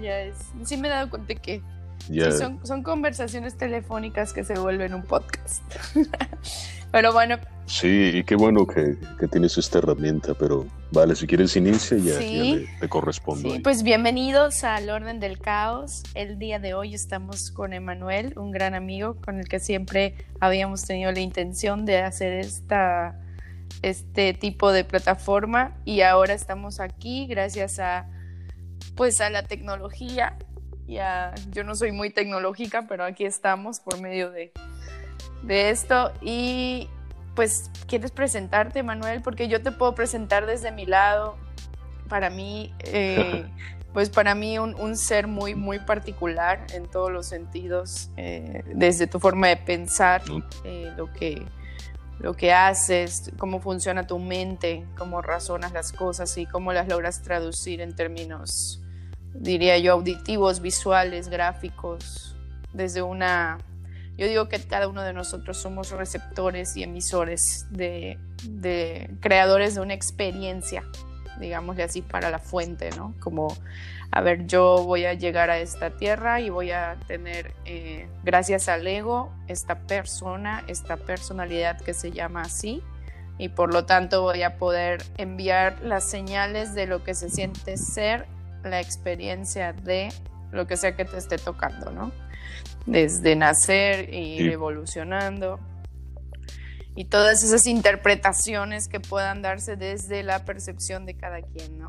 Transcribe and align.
Ya 0.00 0.20
es. 0.20 0.36
Sí 0.64 0.76
me 0.76 0.88
he 0.88 0.90
dado 0.90 1.10
cuenta 1.10 1.34
que 1.34 1.62
son, 2.38 2.64
son 2.66 2.82
conversaciones 2.82 3.56
telefónicas 3.56 4.32
que 4.32 4.44
se 4.44 4.58
vuelven 4.58 4.94
un 4.94 5.02
podcast. 5.02 5.62
pero 6.92 7.12
bueno. 7.12 7.38
Sí, 7.66 8.12
y 8.14 8.24
qué 8.24 8.34
bueno 8.34 8.66
que, 8.66 8.96
tienes 9.30 9.58
esta 9.58 9.78
herramienta, 9.78 10.32
pero 10.32 10.66
vale, 10.90 11.14
si 11.14 11.26
quieres 11.26 11.54
inicia 11.54 11.98
ya, 11.98 12.18
ya 12.18 12.80
te 12.80 12.88
corresponde. 12.88 13.50
Sí, 13.50 13.58
pues 13.58 13.82
bienvenidos 13.82 14.64
al 14.64 14.88
Orden 14.88 15.20
del 15.20 15.38
Caos. 15.38 16.02
El 16.14 16.38
día 16.38 16.58
de 16.60 16.72
hoy 16.72 16.94
estamos 16.94 17.50
con 17.50 17.74
Emanuel, 17.74 18.32
un 18.38 18.52
gran 18.52 18.74
amigo 18.74 19.16
con 19.16 19.38
el 19.38 19.48
que 19.48 19.60
siempre 19.60 20.14
habíamos 20.40 20.84
tenido 20.86 21.12
la 21.12 21.20
intención 21.20 21.84
de 21.84 21.98
hacer 21.98 22.32
esta, 22.32 23.20
este 23.82 24.32
tipo 24.32 24.72
de 24.72 24.84
plataforma 24.84 25.76
y 25.84 26.00
ahora 26.00 26.32
estamos 26.32 26.80
aquí 26.80 27.26
gracias 27.26 27.78
a 27.80 28.08
pues 28.98 29.20
a 29.20 29.30
la 29.30 29.44
tecnología. 29.44 30.36
Ya, 30.88 31.32
yo 31.52 31.62
no 31.62 31.76
soy 31.76 31.92
muy 31.92 32.10
tecnológica, 32.10 32.86
pero 32.88 33.04
aquí 33.04 33.24
estamos 33.24 33.78
por 33.78 34.00
medio 34.00 34.32
de, 34.32 34.52
de 35.42 35.70
esto. 35.70 36.12
Y 36.20 36.90
pues, 37.36 37.70
¿quieres 37.86 38.10
presentarte, 38.10 38.82
Manuel? 38.82 39.22
Porque 39.22 39.46
yo 39.46 39.62
te 39.62 39.70
puedo 39.70 39.94
presentar 39.94 40.46
desde 40.46 40.72
mi 40.72 40.84
lado. 40.84 41.36
Para 42.08 42.28
mí, 42.28 42.74
eh, 42.80 43.46
pues 43.92 44.10
para 44.10 44.34
mí 44.34 44.58
un, 44.58 44.96
ser 44.96 45.28
muy, 45.28 45.54
muy 45.54 45.78
particular 45.78 46.66
en 46.74 46.90
todos 46.90 47.12
los 47.12 47.26
sentidos, 47.26 48.10
eh, 48.16 48.64
desde 48.74 49.06
tu 49.06 49.20
forma 49.20 49.46
de 49.46 49.58
pensar, 49.58 50.22
eh, 50.64 50.92
lo, 50.96 51.12
que, 51.12 51.46
lo 52.18 52.34
que 52.34 52.52
haces, 52.52 53.30
cómo 53.38 53.60
funciona 53.60 54.08
tu 54.08 54.18
mente, 54.18 54.84
cómo 54.96 55.22
razonas 55.22 55.70
las 55.70 55.92
cosas 55.92 56.36
y 56.36 56.46
cómo 56.46 56.72
las 56.72 56.88
logras 56.88 57.22
traducir 57.22 57.80
en 57.80 57.94
términos 57.94 58.82
diría 59.34 59.78
yo, 59.78 59.92
auditivos, 59.92 60.60
visuales, 60.60 61.28
gráficos, 61.28 62.36
desde 62.72 63.02
una... 63.02 63.58
Yo 64.16 64.26
digo 64.26 64.48
que 64.48 64.58
cada 64.58 64.88
uno 64.88 65.02
de 65.02 65.12
nosotros 65.12 65.58
somos 65.58 65.92
receptores 65.92 66.76
y 66.76 66.82
emisores 66.82 67.66
de, 67.70 68.18
creadores 69.20 69.76
de 69.76 69.80
una 69.80 69.94
experiencia, 69.94 70.82
digámosle 71.38 71.84
así, 71.84 72.02
para 72.02 72.30
la 72.30 72.40
fuente, 72.40 72.90
¿no? 72.96 73.14
Como, 73.20 73.56
a 74.10 74.20
ver, 74.20 74.46
yo 74.46 74.82
voy 74.84 75.04
a 75.04 75.14
llegar 75.14 75.50
a 75.50 75.58
esta 75.58 75.90
tierra 75.90 76.40
y 76.40 76.50
voy 76.50 76.72
a 76.72 76.96
tener, 77.06 77.54
eh, 77.64 78.08
gracias 78.24 78.68
al 78.68 78.88
ego, 78.88 79.32
esta 79.46 79.76
persona, 79.86 80.64
esta 80.66 80.96
personalidad 80.96 81.80
que 81.80 81.94
se 81.94 82.10
llama 82.10 82.42
así, 82.42 82.82
y 83.38 83.50
por 83.50 83.72
lo 83.72 83.84
tanto 83.84 84.22
voy 84.22 84.42
a 84.42 84.56
poder 84.56 85.00
enviar 85.16 85.80
las 85.80 86.02
señales 86.02 86.74
de 86.74 86.86
lo 86.86 87.04
que 87.04 87.14
se 87.14 87.30
siente 87.30 87.76
ser 87.76 88.26
la 88.64 88.80
experiencia 88.80 89.72
de 89.72 90.08
lo 90.52 90.66
que 90.66 90.76
sea 90.76 90.96
que 90.96 91.04
te 91.04 91.18
esté 91.18 91.38
tocando, 91.38 91.90
¿no? 91.90 92.12
Desde 92.86 93.36
nacer 93.36 94.12
y 94.12 94.38
evolucionando. 94.48 95.60
Y 96.94 97.04
todas 97.04 97.44
esas 97.44 97.66
interpretaciones 97.66 98.88
que 98.88 98.98
puedan 98.98 99.40
darse 99.40 99.76
desde 99.76 100.22
la 100.22 100.44
percepción 100.44 101.06
de 101.06 101.16
cada 101.16 101.42
quien, 101.42 101.78
¿no? 101.78 101.88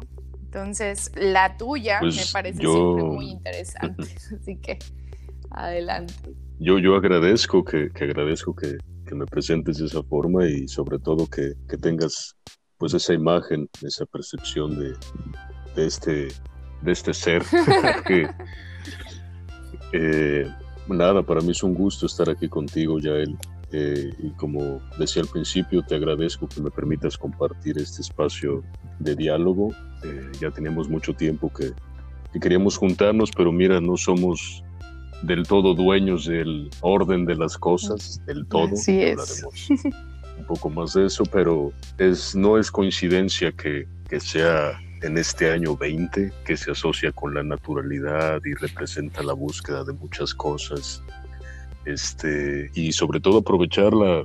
Entonces, 0.50 1.12
la 1.16 1.58
tuya 1.58 1.98
pues 2.00 2.16
me 2.16 2.24
parece 2.34 2.60
siempre 2.60 3.04
muy 3.04 3.30
interesante. 3.30 4.04
Así 4.42 4.58
que, 4.58 4.80
adelante. 5.52 6.14
Yo, 6.60 6.80
yo 6.80 6.96
agradezco 6.96 7.64
que, 7.64 7.92
agradezco 7.96 8.56
que, 8.56 8.78
me 9.16 9.26
presentes 9.26 9.80
de 9.80 9.88
esa 9.88 10.04
forma 10.04 10.46
y 10.48 10.68
sobre 10.68 11.00
todo 11.00 11.28
que, 11.28 11.54
tengas 11.82 12.36
pues 12.78 12.94
esa 12.94 13.14
imagen, 13.14 13.68
esa 13.82 14.06
percepción 14.06 14.80
de, 14.80 14.94
de 15.76 15.88
este 15.88 16.28
de 16.82 16.92
este 16.92 17.14
ser. 17.14 17.44
Eh, 19.92 20.48
nada, 20.88 21.24
para 21.24 21.42
mí 21.42 21.50
es 21.50 21.64
un 21.64 21.74
gusto 21.74 22.06
estar 22.06 22.30
aquí 22.30 22.48
contigo, 22.48 23.00
Yael. 23.00 23.36
Eh, 23.72 24.12
y 24.18 24.30
como 24.32 24.82
decía 24.98 25.22
al 25.22 25.28
principio, 25.28 25.84
te 25.84 25.96
agradezco 25.96 26.48
que 26.48 26.62
me 26.62 26.72
permitas 26.72 27.18
compartir 27.18 27.78
este 27.78 28.02
espacio 28.02 28.64
de 29.00 29.16
diálogo. 29.16 29.74
Eh, 30.04 30.32
ya 30.40 30.50
teníamos 30.50 30.90
mucho 30.90 31.14
tiempo 31.14 31.52
que, 31.54 31.72
queríamos 32.40 32.78
juntarnos, 32.78 33.32
pero 33.36 33.52
mira, 33.52 33.80
no 33.80 33.96
somos 33.98 34.64
del 35.22 35.44
todo 35.44 35.74
dueños 35.74 36.26
del 36.26 36.70
orden 36.82 37.26
de 37.26 37.36
las 37.36 37.58
cosas, 37.58 38.22
del 38.26 38.48
todo. 38.48 38.74
Así 38.74 39.02
es. 39.02 39.44
un 40.38 40.46
poco 40.48 40.70
más 40.70 40.94
de 40.94 41.06
eso, 41.06 41.24
pero 41.32 41.72
es, 41.98 42.36
no 42.36 42.58
es 42.58 42.72
coincidencia 42.72 43.52
que, 43.52 43.88
que 44.08 44.20
sea 44.20 44.80
en 45.02 45.18
este 45.18 45.52
año 45.52 45.76
20 45.76 46.32
que 46.46 46.58
se 46.58 46.72
asocia 46.72 47.12
con 47.12 47.34
la 47.34 47.44
naturalidad 47.44 48.42
y 48.46 48.54
representa 48.54 49.24
la 49.24 49.34
búsqueda 49.34 49.84
de 49.84 49.94
muchas 49.94 50.34
cosas. 50.34 51.04
Este, 51.86 52.70
y 52.74 52.92
sobre 52.92 53.20
todo 53.20 53.40
aprovechar 53.40 53.94
la, 53.94 54.24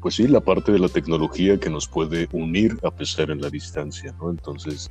pues 0.00 0.14
sí, 0.14 0.28
la 0.28 0.40
parte 0.40 0.72
de 0.72 0.78
la 0.78 0.88
tecnología 0.88 1.58
que 1.58 1.70
nos 1.70 1.88
puede 1.88 2.28
unir 2.32 2.78
a 2.84 2.90
pesar 2.90 3.30
en 3.30 3.40
la 3.40 3.50
distancia, 3.50 4.14
¿no? 4.20 4.30
Entonces, 4.30 4.90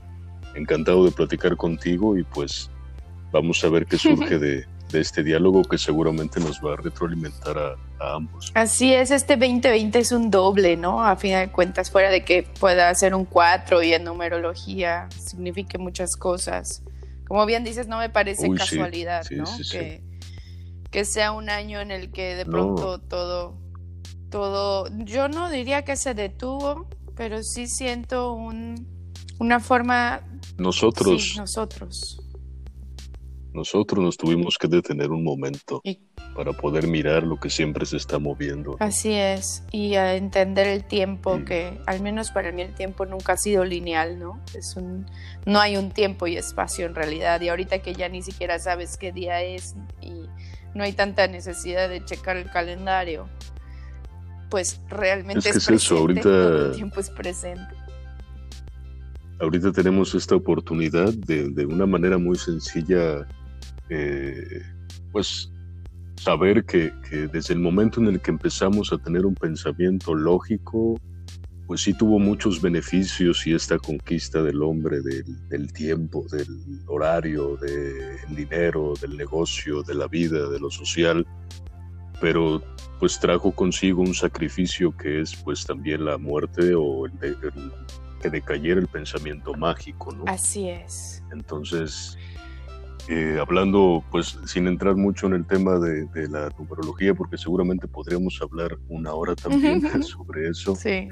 encantado 0.55 1.05
de 1.05 1.11
platicar 1.11 1.55
contigo 1.55 2.17
y 2.17 2.23
pues 2.23 2.69
vamos 3.31 3.63
a 3.63 3.69
ver 3.69 3.85
qué 3.85 3.97
surge 3.97 4.37
de, 4.39 4.65
de 4.91 4.99
este 4.99 5.23
diálogo 5.23 5.63
que 5.63 5.77
seguramente 5.77 6.39
nos 6.39 6.59
va 6.63 6.73
a 6.73 6.77
retroalimentar 6.77 7.57
a, 7.57 7.75
ambos. 7.99 8.51
Así 8.53 8.93
es, 8.93 9.11
este 9.11 9.35
2020 9.35 9.99
es 9.99 10.11
un 10.11 10.29
doble, 10.31 10.77
¿no? 10.77 11.03
A 11.03 11.15
fin 11.15 11.33
de 11.33 11.49
cuentas, 11.51 11.91
fuera 11.91 12.09
de 12.09 12.23
que 12.23 12.43
pueda 12.43 12.93
ser 12.95 13.15
un 13.15 13.25
4 13.25 13.83
y 13.83 13.93
en 13.93 14.03
numerología 14.03 15.09
signifique 15.09 15.77
muchas 15.77 16.15
cosas. 16.15 16.83
Como 17.27 17.45
bien 17.45 17.63
dices, 17.63 17.87
no 17.87 17.97
me 17.97 18.09
parece 18.09 18.49
casualidad, 18.53 19.25
¿no? 19.31 19.45
que, 19.71 20.01
que, 20.89 21.05
sea 21.05 21.31
un 21.33 21.49
año 21.49 21.81
en 21.81 21.91
el 21.91 22.11
que 22.11 22.35
de 22.35 22.45
pronto 22.45 22.99
todo, 22.99 23.57
todo, 24.29 24.87
yo 25.03 25.27
no 25.27 25.49
diría 25.49 25.83
que 25.83 25.97
se 25.97 26.13
detuvo, 26.13 26.87
pero 27.15 27.43
sí 27.43 27.67
siento 27.67 28.31
un, 28.31 28.87
una 29.39 29.59
forma... 29.59 30.21
Nosotros. 30.57 31.35
Nosotros 31.37 32.19
nosotros 33.57 34.03
nos 34.03 34.17
tuvimos 34.17 34.57
que 34.57 34.67
detener 34.67 35.09
un 35.09 35.23
momento 35.23 35.81
para 36.37 36.53
poder 36.53 36.85
mirar 36.85 37.23
lo 37.23 37.39
que 37.39 37.49
siempre 37.49 37.83
se 37.87 37.97
está 37.97 38.19
moviendo. 38.19 38.77
Así 38.79 39.11
es, 39.11 39.63
y 39.71 39.95
a 39.95 40.15
entender 40.15 40.67
el 40.67 40.83
tiempo, 40.83 41.43
que 41.43 41.81
al 41.87 41.99
menos 41.99 42.29
para 42.29 42.51
mí 42.51 42.61
el 42.61 42.75
tiempo 42.75 43.07
nunca 43.07 43.33
ha 43.33 43.37
sido 43.37 43.65
lineal, 43.65 44.19
¿no? 44.19 44.39
Es 44.53 44.75
un, 44.75 45.07
no 45.47 45.59
hay 45.59 45.77
un 45.77 45.89
tiempo 45.89 46.27
y 46.27 46.37
espacio 46.37 46.85
en 46.85 46.93
realidad, 46.93 47.41
y 47.41 47.49
ahorita 47.49 47.79
que 47.79 47.95
ya 47.95 48.07
ni 48.07 48.21
siquiera 48.21 48.59
sabes 48.59 48.97
qué 48.97 49.11
día 49.11 49.41
es 49.41 49.75
y 49.99 50.29
no 50.75 50.83
hay 50.83 50.93
tanta 50.93 51.27
necesidad 51.27 51.89
de 51.89 52.05
checar 52.05 52.37
el 52.37 52.51
calendario, 52.51 53.27
pues 54.51 54.79
realmente 54.89 55.49
es, 55.49 55.67
que 55.67 55.73
es, 55.73 55.83
eso, 55.83 55.97
ahorita... 55.97 56.29
el 56.29 56.71
tiempo 56.75 56.99
es 56.99 57.09
presente 57.09 57.75
ahorita 59.39 59.71
tenemos 59.71 60.15
esta 60.15 60.35
oportunidad 60.35 61.13
de, 61.13 61.49
de, 61.49 61.65
una 61.67 61.85
manera 61.85 62.17
muy 62.17 62.37
sencilla 62.37 63.27
eh, 63.89 64.63
pues 65.11 65.51
saber 66.17 66.65
que, 66.65 66.91
desde 67.31 67.53
el 67.53 67.59
momento 67.59 68.01
en 68.01 68.07
el 68.07 68.19
que 68.19 68.31
empezamos 68.31 68.91
a 68.91 68.97
tener 68.97 69.25
un 69.25 69.35
pensamiento 69.35 70.13
lógico, 70.13 70.95
pues 71.67 71.81
sí 71.81 71.93
tuvo 71.93 72.17
muchos 72.17 72.61
beneficios 72.61 73.45
y 73.45 73.53
esta 73.53 73.77
conquista 73.77 74.41
del 74.41 74.61
hombre, 74.61 74.99
del, 75.01 75.73
tiempo, 75.73 76.25
del 76.31 76.47
horario, 76.87 77.57
del 77.57 78.35
dinero, 78.35 78.93
del 79.01 79.17
negocio, 79.17 79.83
de 79.83 79.93
la 79.93 80.07
vida, 80.07 80.49
de 80.49 80.59
lo 80.59 80.71
social, 80.71 81.25
pero 82.21 82.63
pues 82.99 83.19
trajo 83.19 83.51
consigo 83.51 84.01
un 84.01 84.13
sacrificio 84.13 84.95
que 84.95 85.21
es 85.21 85.35
pues 85.35 85.65
también 85.65 86.05
la 86.05 86.17
muerte 86.17 86.73
o 86.73 87.05
el, 87.05 87.35
que 88.21 88.29
decayera 88.29 88.79
el 88.79 88.87
pensamiento 88.87 89.53
mágico, 89.53 90.13
¿no? 90.13 90.23
Así 90.25 90.69
es. 90.69 91.21
Entonces, 91.31 92.17
eh, 93.09 93.37
hablando, 93.39 94.03
pues 94.11 94.37
sin 94.45 94.67
entrar 94.67 94.95
mucho 94.95 95.27
en 95.27 95.33
el 95.33 95.45
tema 95.45 95.79
de, 95.79 96.07
la 96.29 96.49
numerología, 96.57 97.13
porque 97.13 97.37
seguramente 97.37 97.87
podríamos 97.87 98.39
hablar 98.41 98.77
una 98.89 99.13
hora 99.13 99.35
también 99.35 99.81
sobre 100.03 100.49
eso. 100.49 100.75
Sí. 100.75 101.07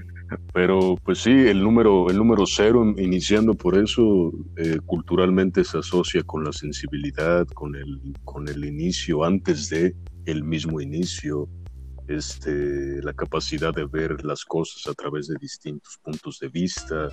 Pero 0.54 0.98
pues 1.04 1.20
sí, 1.20 1.32
el 1.32 1.64
número, 1.64 2.10
el 2.10 2.18
número 2.18 2.46
cero, 2.46 2.84
iniciando 2.98 3.54
por 3.54 3.78
eso, 3.78 4.32
eh, 4.58 4.80
culturalmente 4.86 5.64
se 5.64 5.78
asocia 5.78 6.24
con 6.24 6.44
la 6.44 6.52
sensibilidad, 6.52 7.48
con 7.48 7.76
el, 7.76 8.14
con 8.24 8.48
el 8.48 8.66
inicio, 8.66 9.24
antes 9.24 9.70
de 9.70 9.96
el 10.26 10.44
mismo 10.44 10.82
inicio, 10.82 11.48
este, 12.08 13.02
la 13.04 13.14
capacidad 13.14 13.74
de 13.74 13.86
ver 13.86 14.24
las 14.26 14.44
cosas 14.44 14.88
a 14.88 14.94
través 14.94 15.28
de 15.28 15.36
distintos 15.40 15.98
puntos 16.04 16.40
de 16.40 16.50
vista. 16.50 17.10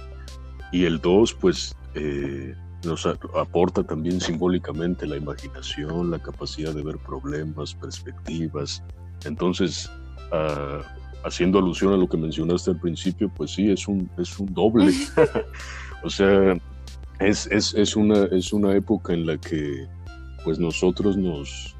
Y 0.73 0.85
el 0.85 1.01
dos, 1.01 1.35
pues 1.35 1.77
eh, 1.95 2.55
nos 2.85 3.07
aporta 3.07 3.85
también 3.85 4.21
simbólicamente 4.21 5.07
la 5.07 5.17
imaginación, 5.17 6.11
la 6.11 6.19
capacidad 6.19 6.75
de 6.75 6.83
ver 6.83 6.99
problemas, 6.99 7.75
perspectivas. 7.75 8.83
Entonces, 9.25 9.91
ah, 10.33 10.81
haciendo 11.25 11.59
alusión 11.59 11.93
a 11.93 11.97
lo 11.97 12.09
que 12.09 12.17
mencionaste 12.17 12.71
al 12.71 12.81
principio, 12.81 13.31
pues 13.35 13.53
sí, 13.53 13.71
es 13.71 13.87
un, 13.89 14.11
es 14.19 14.39
un 14.39 14.53
doble. 14.53 14.93
o 16.05 16.11
sea, 16.11 16.57
Es, 17.21 17.47
es, 17.53 17.75
es, 17.75 17.95
una, 17.95 18.25
es 18.33 18.53
una 18.53 18.75
época 18.75 19.13
en 19.13 19.27
la 19.27 19.37
que 19.39 19.87
pues 20.43 20.59
nosotros 20.59 21.17
nos, 21.17 21.77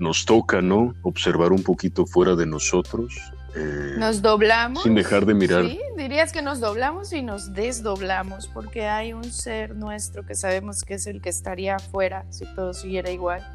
nos 0.00 0.24
toca, 0.24 0.60
¿no? 0.60 0.94
Observar 1.02 1.52
un 1.52 1.62
poquito 1.62 2.06
fuera 2.06 2.34
de 2.34 2.46
nosotros. 2.46 3.14
Eh, 3.56 3.94
nos 3.98 4.20
doblamos. 4.20 4.82
Sin 4.82 4.94
dejar 4.94 5.24
de 5.24 5.34
mirar. 5.34 5.64
Sí, 5.64 5.80
dirías 5.96 6.32
que 6.32 6.42
nos 6.42 6.60
doblamos 6.60 7.12
y 7.12 7.22
nos 7.22 7.54
desdoblamos, 7.54 8.48
porque 8.48 8.86
hay 8.86 9.14
un 9.14 9.24
ser 9.24 9.74
nuestro 9.74 10.26
que 10.26 10.34
sabemos 10.34 10.82
que 10.82 10.94
es 10.94 11.06
el 11.06 11.22
que 11.22 11.30
estaría 11.30 11.76
afuera 11.76 12.26
si 12.30 12.44
todo 12.54 12.74
siguiera 12.74 13.10
igual. 13.10 13.46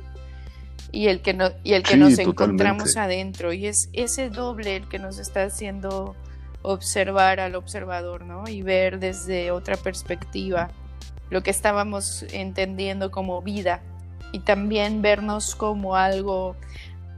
Y 0.91 1.07
el 1.07 1.21
que, 1.21 1.33
no, 1.33 1.51
y 1.63 1.73
el 1.73 1.83
que 1.83 1.95
nos 1.95 2.17
encontramos 2.17 2.97
adentro. 2.97 3.53
Y 3.53 3.67
es 3.67 3.89
ese 3.93 4.29
doble 4.29 4.77
el 4.77 4.89
que 4.89 4.99
nos 4.99 5.19
está 5.19 5.43
haciendo 5.43 6.15
observar 6.63 7.39
al 7.39 7.55
observador, 7.55 8.25
¿no? 8.25 8.47
Y 8.47 8.61
ver 8.61 8.99
desde 8.99 9.51
otra 9.51 9.77
perspectiva 9.77 10.69
lo 11.29 11.43
que 11.43 11.51
estábamos 11.51 12.25
entendiendo 12.33 13.09
como 13.09 13.41
vida 13.41 13.81
y 14.31 14.39
también 14.39 15.01
vernos 15.01 15.55
como 15.55 15.95
algo... 15.95 16.55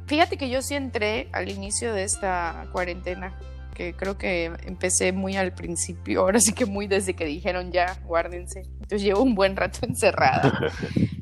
Fíjate 0.06 0.38
que 0.38 0.50
yo 0.50 0.62
sí 0.62 0.76
entré 0.76 1.30
al 1.32 1.50
inicio 1.50 1.94
de 1.94 2.04
esta 2.04 2.68
cuarentena, 2.72 3.38
que 3.74 3.96
creo 3.96 4.18
que 4.18 4.52
empecé 4.66 5.12
muy 5.12 5.36
al 5.36 5.54
principio, 5.54 6.22
ahora 6.22 6.40
sí 6.40 6.54
que 6.54 6.66
muy 6.66 6.88
desde 6.88 7.16
que 7.16 7.26
dijeron 7.26 7.72
ya, 7.72 7.98
guárdense. 8.06 8.62
Entonces 8.82 9.02
llevo 9.02 9.22
un 9.22 9.34
buen 9.34 9.56
rato 9.56 9.80
encerrada. 9.88 10.72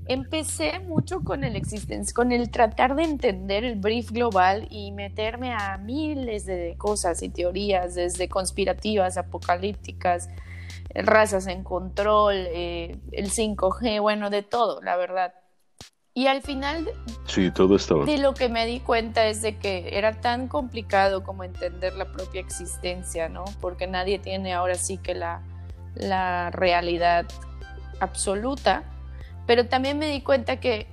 Empecé 0.07 0.80
mucho 0.80 1.22
con 1.22 1.44
el 1.44 1.56
existencia, 1.56 2.13
con 2.13 2.31
el 2.31 2.50
tratar 2.50 2.95
de 2.95 3.04
entender 3.04 3.63
el 3.63 3.75
brief 3.75 4.12
global 4.12 4.68
y 4.69 4.92
meterme 4.92 5.54
a 5.54 5.77
miles 5.77 6.45
de 6.45 6.75
cosas 6.77 7.22
y 7.24 7.30
teorías, 7.30 7.95
desde 7.95 8.27
conspirativas, 8.27 9.18
apocalípticas, 9.18 10.27
razas 10.94 11.48
en 11.48 11.63
control, 11.63 12.36
eh, 12.36 12.98
el 13.12 13.31
5G, 13.31 14.01
bueno, 14.01 14.30
de 14.30 14.42
todo, 14.42 14.81
la 14.81 14.98
verdad. 14.98 15.34
Y 16.13 16.28
al 16.28 16.42
final 16.42 16.90
sí, 17.25 17.52
todo 17.52 17.78
estaba. 17.78 18.04
de 18.04 18.18
lo 18.18 18.34
que 18.34 18.50
me 18.50 18.66
di 18.66 18.81
cuenta 18.81 19.28
es 19.28 19.42
de 19.42 19.58
que 19.58 19.98
era 19.98 20.19
tan 20.19 20.50
complicado 20.50 21.24
como 21.24 21.46
entender 21.46 21.94
la 21.96 22.12
propia 22.12 22.42
existencia, 22.42 23.30
¿no? 23.30 23.46
Porque 23.62 23.88
nadie 23.88 24.19
tiene 24.19 24.54
ahora 24.54 24.75
sí 24.75 24.98
que 24.98 25.16
la, 25.16 25.42
la 25.96 26.52
realidad 26.52 27.25
absoluta, 28.02 28.84
pero 29.48 29.68
también 29.68 30.00
me 30.00 30.08
di 30.08 30.22
cuenta 30.22 30.60
que 30.60 30.88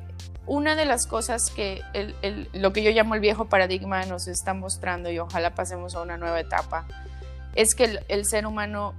una 0.46 0.76
de 0.76 0.84
las 0.84 1.06
cosas 1.06 1.50
que 1.50 1.82
el, 1.94 2.14
el, 2.22 2.48
lo 2.52 2.72
que 2.72 2.82
yo 2.84 2.90
llamo 2.92 3.14
el 3.14 3.20
viejo 3.20 3.46
paradigma 3.46 4.04
nos 4.06 4.28
está 4.28 4.54
mostrando, 4.54 5.10
y 5.10 5.18
ojalá 5.18 5.54
pasemos 5.54 5.96
a 5.96 6.02
una 6.02 6.16
nueva 6.16 6.38
etapa, 6.38 6.86
es 7.56 7.74
que 7.74 7.84
el, 7.84 8.00
el 8.08 8.24
ser 8.24 8.46
humano 8.46 8.94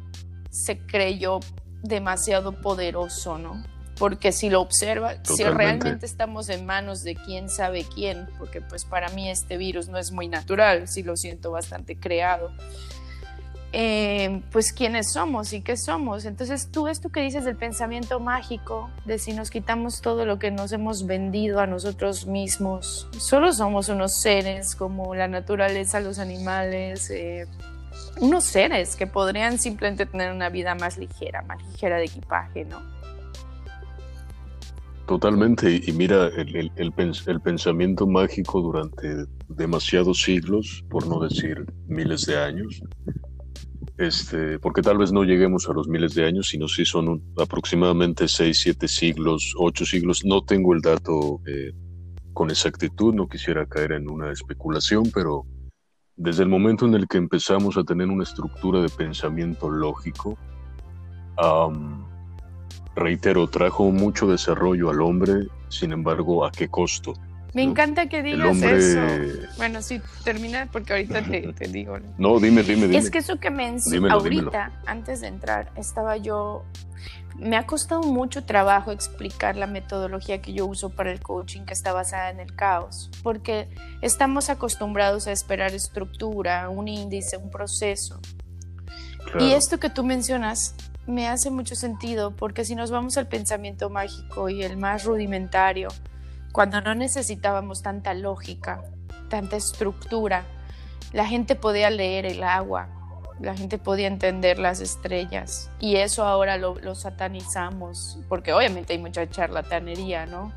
se 0.52 0.80
creyó 0.86 1.40
demasiado 1.82 2.62
poderoso, 2.62 3.38
¿no? 3.38 3.64
Porque 4.00 4.32
si 4.32 4.50
lo 4.50 4.62
observa, 4.62 5.16
si 5.24 5.44
realmente 5.44 6.06
estamos 6.06 6.50
en 6.50 6.66
manos 6.66 7.04
de 7.04 7.16
quién 7.16 7.50
sabe 7.50 7.86
quién, 7.94 8.28
porque 8.40 8.62
pues 8.62 8.86
para 8.86 9.10
mí 9.10 9.30
este 9.30 9.58
virus 9.58 9.90
no 9.90 9.98
es 9.98 10.12
muy 10.12 10.28
natural, 10.28 10.88
sí 10.88 11.04
lo 11.04 11.18
siento 11.18 11.52
bastante 11.52 11.98
creado, 11.98 12.52
eh, 13.72 14.42
pues 14.52 14.74
quiénes 14.74 15.12
somos 15.12 15.54
y 15.54 15.62
qué 15.62 15.78
somos. 15.78 16.26
Entonces 16.26 16.72
tú 16.72 16.88
esto 16.88 17.10
que 17.10 17.22
dices 17.22 17.46
del 17.46 17.56
pensamiento 17.56 18.20
mágico, 18.20 18.90
de 19.06 19.20
si 19.20 19.34
nos 19.34 19.52
quitamos 19.52 20.02
todo 20.02 20.26
lo 20.26 20.40
que 20.40 20.50
nos 20.50 20.72
hemos 20.72 21.06
vendido 21.06 21.60
a 21.60 21.68
nosotros 21.68 22.26
mismos, 22.26 23.08
solo 23.20 23.54
somos 23.54 23.90
unos 23.90 24.20
seres 24.22 24.76
como 24.76 25.14
la 25.14 25.28
naturaleza, 25.28 26.00
los 26.00 26.18
animales, 26.18 27.12
eh, 27.12 27.46
unos 28.20 28.44
seres 28.44 28.96
que 28.96 29.08
podrían 29.08 29.60
simplemente 29.60 30.06
tener 30.06 30.32
una 30.32 30.50
vida 30.50 30.74
más 30.74 30.98
ligera, 30.98 31.42
más 31.44 31.62
ligera 31.64 31.98
de 31.98 32.06
equipaje, 32.06 32.66
¿no? 32.66 32.82
Totalmente, 35.10 35.82
y 35.88 35.92
mira, 35.92 36.28
el, 36.28 36.72
el, 36.76 37.42
pensamiento 37.42 38.06
mágico 38.06 38.62
durante 38.62 39.26
demasiados 39.48 40.22
siglos, 40.22 40.86
por 40.88 41.08
no 41.08 41.20
decir 41.20 41.66
miles 41.88 42.28
de 42.28 42.38
años, 42.38 42.80
este, 43.98 44.60
porque 44.60 44.84
tal 44.84 45.00
vez 45.00 45.12
no 45.12 45.24
lleguemos 45.24 45.68
a 45.68 45.74
los 45.74 45.88
miles 45.88 46.14
de 46.14 46.28
años, 46.28 46.50
sino 46.50 46.68
si 46.68 46.86
son 46.86 47.24
aproximadamente 47.40 48.28
seis, 48.28 48.60
siete 48.62 48.88
siglos, 48.88 49.56
ocho 49.58 49.84
siglos, 49.84 50.24
no 50.26 50.44
tengo 50.44 50.76
el 50.76 50.82
dato 50.82 51.42
eh, 51.48 51.72
con 52.32 52.52
exactitud, 52.52 53.12
no 53.12 53.28
quisiera 53.28 53.66
caer 53.66 53.94
en 53.94 54.12
una 54.12 54.32
especulación, 54.32 55.10
pero 55.12 55.44
desde 56.18 56.44
el 56.44 56.50
momento 56.50 56.86
en 56.86 56.94
el 56.94 57.08
que 57.08 57.18
empezamos 57.18 57.78
a 57.78 57.84
tener 57.84 58.10
una 58.10 58.26
estructura 58.26 58.80
de 58.80 58.90
pensamiento 58.90 59.72
lógico, 59.72 60.38
reitero, 62.96 63.48
trajo 63.48 63.92
mucho 63.92 64.28
desarrollo 64.28 64.90
al 64.90 65.02
hombre, 65.02 65.48
sin 65.70 65.92
embargo, 65.92 66.46
¿a 66.46 66.52
qué 66.52 66.68
costo? 66.68 67.14
Me 67.54 67.64
encanta 67.64 68.08
que 68.08 68.22
digas 68.22 68.62
eso. 68.62 69.00
Bueno, 69.58 69.82
sí, 69.82 70.02
termina 70.24 70.68
porque 70.72 70.94
ahorita 70.94 71.24
te, 71.24 71.68
digo. 71.68 71.98
No, 72.18 72.40
dime, 72.40 72.62
dime, 72.62 72.84
dime. 72.88 72.98
Es 72.98 73.10
que 73.10 73.20
eso 73.20 73.40
que 73.40 73.50
me 73.50 73.76
ahorita, 74.10 74.72
antes 74.86 75.22
de 75.22 75.28
entrar, 75.28 75.72
estaba 75.76 76.18
yo. 76.18 76.64
Me 77.38 77.56
ha 77.56 77.66
costado 77.66 78.04
mucho 78.04 78.44
trabajo 78.44 78.92
explicar 78.92 79.56
la 79.56 79.66
metodología 79.66 80.42
que 80.42 80.52
yo 80.54 80.66
uso 80.66 80.90
para 80.90 81.10
el 81.12 81.22
coaching 81.22 81.62
que 81.62 81.74
está 81.74 81.94
basada 81.94 82.30
en 82.30 82.42
el 82.42 82.54
caos, 82.54 83.10
porque 83.24 83.70
estamos 84.02 84.50
acostumbrados 84.50 85.26
a 85.28 85.32
esperar 85.32 85.74
estructura, 85.74 86.70
un 86.70 86.90
índice, 86.90 87.38
un 87.38 87.50
proceso. 87.50 88.20
Y 89.40 89.52
esto 89.54 89.80
que 89.80 89.90
tú 89.90 90.04
mencionas 90.04 90.76
me 91.10 91.28
hace 91.28 91.50
mucho 91.50 91.76
sentido, 91.76 92.36
porque 92.36 92.64
si 92.64 92.76
nos 92.76 92.92
vamos 92.92 93.18
al 93.18 93.28
pensamiento 93.28 93.90
mágico 93.90 94.50
y 94.50 94.64
el 94.64 94.78
más 94.78 95.04
rudimentario, 95.06 95.90
cuando 96.52 96.82
no 96.82 96.96
necesitábamos 96.96 97.82
tanta 97.82 98.14
lógica, 98.14 98.84
tanta 99.30 99.56
estructura. 99.56 100.44
La 101.14 101.26
gente 101.26 101.56
podía 101.56 101.90
leer 101.90 102.26
el 102.26 102.44
agua, 102.44 102.90
la 103.40 103.56
gente 103.56 103.78
podía 103.78 104.08
entender 104.08 104.60
las 104.60 104.82
estrellas 104.82 105.72
y 105.80 105.96
eso 105.96 106.26
ahora 106.26 106.58
lo, 106.58 106.96
satanizamos, 106.96 108.20
porque 108.28 108.54
obviamente 108.54 108.94
hay 108.94 109.00
mucha 109.00 109.28
charlatanería, 109.30 110.26
¿no? 110.26 110.52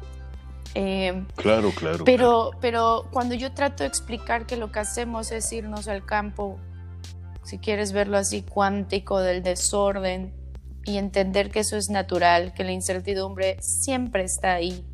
Em, 0.74 1.26
claro, 1.36 1.70
claro. 1.70 2.04
Pero, 2.04 2.50
pero 2.60 3.06
cuando 3.10 3.34
yo 3.34 3.52
trato 3.52 3.82
de 3.82 3.88
explicar 3.88 4.46
que 4.46 4.56
lo 4.56 4.72
que 4.72 4.80
hacemos 4.80 5.30
es 5.30 5.50
irnos 5.52 5.88
al 5.88 6.04
campo, 6.04 6.58
si 7.42 7.58
quieres 7.58 7.92
verlo 7.92 8.18
así, 8.18 8.42
cuántico 8.42 9.20
del 9.20 9.42
desorden 9.42 10.41
y 10.84 10.98
entender 10.98 11.50
que 11.50 11.60
eso 11.60 11.76
es 11.76 11.90
natural, 11.90 12.54
que 12.54 12.64
la 12.64 12.72
incertidumbre 12.72 13.56
siempre 13.60 14.24
está 14.24 14.54
ahí, 14.54 14.84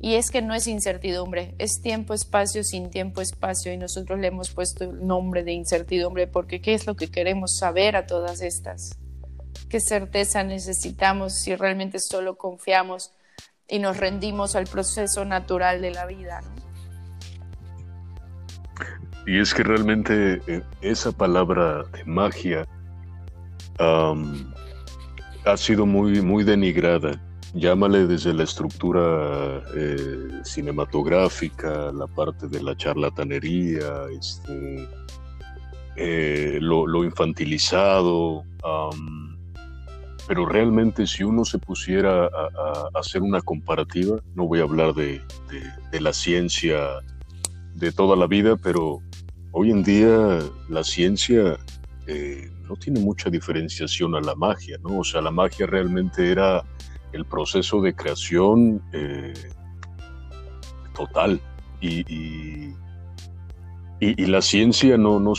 y 0.00 0.14
es 0.16 0.30
que 0.30 0.42
no 0.42 0.54
es 0.54 0.66
incertidumbre, 0.66 1.54
es 1.58 1.80
tiempo, 1.80 2.12
espacio, 2.12 2.62
sin 2.62 2.90
tiempo, 2.90 3.20
espacio. 3.20 3.72
Y 3.72 3.78
nosotros 3.78 4.18
le 4.18 4.28
hemos 4.28 4.50
puesto 4.50 4.84
el 4.84 5.06
nombre 5.06 5.42
de 5.42 5.52
incertidumbre 5.52 6.26
porque 6.26 6.60
¿qué 6.60 6.74
es 6.74 6.86
lo 6.86 6.96
que 6.96 7.10
queremos 7.10 7.56
saber 7.56 7.96
a 7.96 8.06
todas 8.06 8.42
estas? 8.42 8.98
¿Qué 9.68 9.80
certeza 9.80 10.44
necesitamos 10.44 11.40
si 11.40 11.56
realmente 11.56 11.98
solo 11.98 12.36
confiamos 12.36 13.12
y 13.68 13.78
nos 13.78 13.96
rendimos 13.96 14.54
al 14.54 14.66
proceso 14.66 15.24
natural 15.24 15.80
de 15.80 15.90
la 15.90 16.06
vida? 16.06 16.40
Y 19.26 19.40
es 19.40 19.54
que 19.54 19.64
realmente 19.64 20.40
eh, 20.46 20.62
esa 20.82 21.10
palabra 21.10 21.82
de 21.84 22.04
magia 22.04 22.68
ha 25.46 25.56
sido 25.56 25.86
muy, 25.86 26.20
muy 26.20 26.42
denigrada. 26.44 27.20
Llámale 27.54 28.06
desde 28.06 28.34
la 28.34 28.42
estructura 28.42 29.62
eh, 29.76 30.40
cinematográfica, 30.42 31.92
la 31.92 32.06
parte 32.08 32.48
de 32.48 32.62
la 32.62 32.76
charlatanería, 32.76 34.06
este, 34.18 34.88
eh, 35.96 36.58
lo, 36.60 37.04
infantilizado, 37.04 38.44
pero 40.26 40.46
realmente 40.46 41.06
si 41.06 41.22
uno 41.22 41.44
se 41.44 41.58
pusiera 41.58 42.26
a, 42.26 42.90
hacer 42.94 43.22
una 43.22 43.40
comparativa, 43.40 44.18
no 44.34 44.46
voy 44.48 44.60
a 44.60 44.64
hablar 44.64 44.94
de, 44.94 45.22
la 45.92 46.12
ciencia 46.12 46.76
de 47.74 47.92
toda 47.92 48.16
la 48.16 48.26
vida, 48.26 48.56
pero 48.56 49.00
hoy 49.52 49.70
en 49.70 49.84
día 49.84 50.40
la 50.68 50.82
ciencia 50.82 51.56
eh, 52.06 52.50
no 52.68 52.76
tiene 52.76 53.00
mucha 53.00 53.30
diferenciación 53.30 54.14
a 54.14 54.20
la 54.20 54.34
magia, 54.34 54.78
¿no? 54.82 55.00
O 55.00 55.04
sea, 55.04 55.20
la 55.20 55.30
magia 55.30 55.66
realmente 55.66 56.30
era 56.30 56.64
el 57.12 57.24
proceso 57.24 57.80
de 57.80 57.94
creación 57.94 58.82
eh, 58.92 59.32
total. 60.94 61.40
Y, 61.80 62.74
y, 63.98 64.26
la 64.26 64.42
ciencia 64.42 64.96
no, 64.98 65.18
no, 65.18 65.32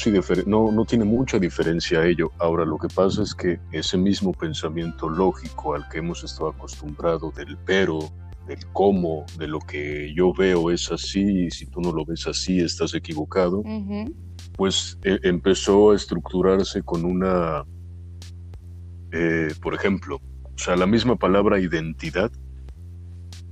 no, 0.45 0.71
no 0.71 0.85
tiene 0.85 1.05
mucha 1.05 1.39
diferencia 1.39 1.99
a 1.99 2.05
ello. 2.05 2.31
Ahora, 2.39 2.65
lo 2.65 2.77
que 2.77 2.87
pasa 2.87 3.21
es 3.23 3.33
que 3.35 3.59
ese 3.71 3.97
mismo 3.97 4.33
pensamiento 4.33 5.09
lógico 5.09 5.75
al 5.75 5.87
que 5.89 5.99
hemos 5.99 6.23
estado 6.23 6.49
acostumbrados 6.49 7.35
del 7.35 7.57
pero, 7.65 7.99
del 8.47 8.65
cómo, 8.73 9.25
de 9.37 9.47
lo 9.47 9.59
que 9.59 10.13
yo 10.15 10.33
veo 10.33 10.71
es 10.71 10.91
así, 10.91 11.45
y 11.45 11.51
si 11.51 11.65
tú 11.67 11.81
no 11.81 11.91
lo 11.91 12.05
ves 12.05 12.27
así, 12.27 12.59
estás 12.59 12.93
equivocado, 12.93 13.63
pues 14.55 14.97
e, 15.03 15.19
empezó 15.23 15.91
a 15.91 15.95
estructurarse 15.95 16.81
con 16.81 17.05
una, 17.05 17.63
eh, 19.11 19.53
por 19.61 19.73
ejemplo, 19.73 20.19
O 20.55 20.59
sea, 20.59 20.75
la 20.75 20.87
misma 20.87 21.15
palabra 21.15 21.59
identidad 21.59 22.31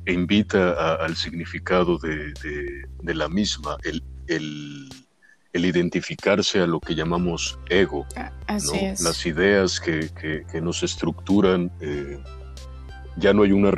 invita 0.08 0.96
al 0.96 1.16
significado 1.16 1.98
de, 2.00 2.34
la 3.14 3.30
misma, 3.30 3.78
el, 3.84 4.02
el, 4.28 5.66
identificarse 5.66 6.60
a 6.62 6.68
lo 6.68 6.80
que 6.80 6.96
llamamos 6.96 7.60
ego, 7.70 8.06
ah, 8.16 8.32
las 8.48 9.26
ideas 9.26 9.80
que, 9.80 10.46
nos 10.62 10.84
estructuran. 10.84 11.72
Eh, 11.80 12.20
ya 13.18 13.34
no 13.34 13.44
hay 13.44 13.52
una 13.52 13.72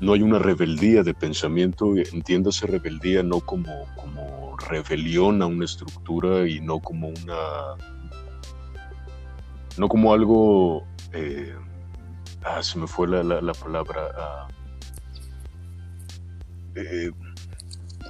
no 0.00 0.12
hay 0.12 0.22
una 0.22 0.38
rebeldía 0.38 1.02
de 1.02 1.14
pensamiento, 1.14 1.94
entiéndase 1.96 2.66
rebeldía 2.66 3.22
no 3.22 3.40
como, 3.40 3.86
como 3.96 4.56
rebelión 4.68 5.42
a 5.42 5.46
una 5.46 5.64
estructura 5.64 6.48
y 6.48 6.60
no 6.60 6.80
como 6.80 7.08
una 7.08 7.76
no 9.78 9.88
como 9.88 10.12
algo 10.12 10.86
eh, 11.12 11.54
ah, 12.44 12.62
se 12.62 12.78
me 12.78 12.86
fue 12.86 13.08
la, 13.08 13.52
palabra 13.52 14.08
ah, 14.16 14.48
eh, 16.74 17.10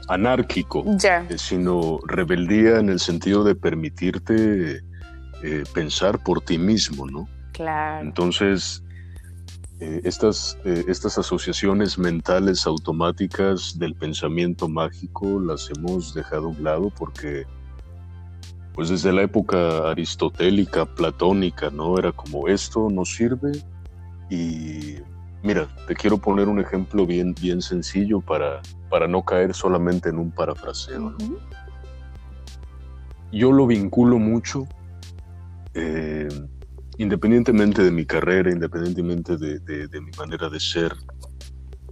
anárquico, 0.08 0.84
eh, 1.02 1.38
sino 1.38 1.98
rebeldía 2.06 2.78
en 2.78 2.88
el 2.88 3.00
sentido 3.00 3.44
de 3.44 3.54
permitirte 3.54 4.82
pensar 5.72 6.22
por 6.22 6.42
ti 6.42 6.58
mismo, 6.58 7.06
¿no? 7.06 7.26
Claro. 7.52 8.04
Entonces, 8.04 8.84
eh, 9.80 10.02
estas, 10.04 10.58
eh, 10.66 10.84
estas 10.88 11.16
asociaciones 11.16 11.98
mentales 11.98 12.66
automáticas 12.66 13.78
del 13.78 13.94
pensamiento 13.94 14.68
mágico 14.68 15.40
las 15.40 15.70
hemos 15.70 16.12
dejado 16.12 16.46
a 16.46 16.48
un 16.48 16.62
lado 16.62 16.92
porque, 16.98 17.46
pues 18.74 18.90
desde 18.90 19.10
la 19.10 19.22
época 19.22 19.90
aristotélica, 19.90 20.84
platónica, 20.84 21.70
¿no? 21.70 21.98
Era 21.98 22.12
como 22.12 22.46
esto 22.46 22.88
no 22.90 23.06
sirve 23.06 23.52
y 24.28 24.96
mira, 25.42 25.66
te 25.86 25.94
quiero 25.94 26.18
poner 26.18 26.48
un 26.48 26.60
ejemplo 26.60 27.06
bien, 27.06 27.34
bien 27.40 27.62
sencillo 27.62 28.20
para, 28.20 28.60
para 28.90 29.08
no 29.08 29.24
caer 29.24 29.54
solamente 29.54 30.10
en 30.10 30.18
un 30.18 30.30
parafraseo. 30.30 31.16
Yo 33.32 33.50
lo 33.50 33.66
vinculo 33.66 34.18
mucho. 34.18 34.66
Eh, 35.72 36.28
independientemente 37.00 37.82
de 37.82 37.90
mi 37.90 38.04
carrera, 38.04 38.50
independientemente 38.50 39.38
de, 39.38 40.00
mi 40.02 40.10
manera 40.18 40.50
de 40.50 40.60
ser, 40.60 40.94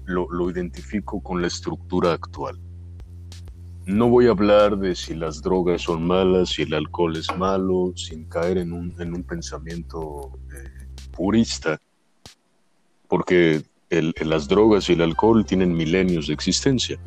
lo, 0.04 0.50
identifico 0.50 1.22
con 1.22 1.40
la 1.40 1.46
estructura 1.46 2.12
actual. 2.12 2.60
No 3.86 4.10
voy 4.10 4.26
a 4.26 4.32
hablar 4.32 4.76
de 4.76 4.94
si 4.94 5.14
las 5.14 5.40
drogas 5.40 5.80
son 5.80 6.06
malas, 6.06 6.50
si 6.50 6.62
el 6.62 6.74
alcohol 6.74 7.16
es 7.16 7.34
malo, 7.38 7.94
sin 7.96 8.28
caer 8.28 8.58
en 8.58 8.74
un, 8.74 8.92
pensamiento 9.26 10.38
eh, 10.54 10.86
purista, 11.16 11.80
porque 13.08 13.62
las 13.88 14.46
drogas 14.46 14.90
y 14.90 14.92
el 14.92 15.00
alcohol 15.00 15.42
tienen 15.46 15.72
milenios 15.72 16.26
de 16.26 16.34
existencia. 16.34 17.00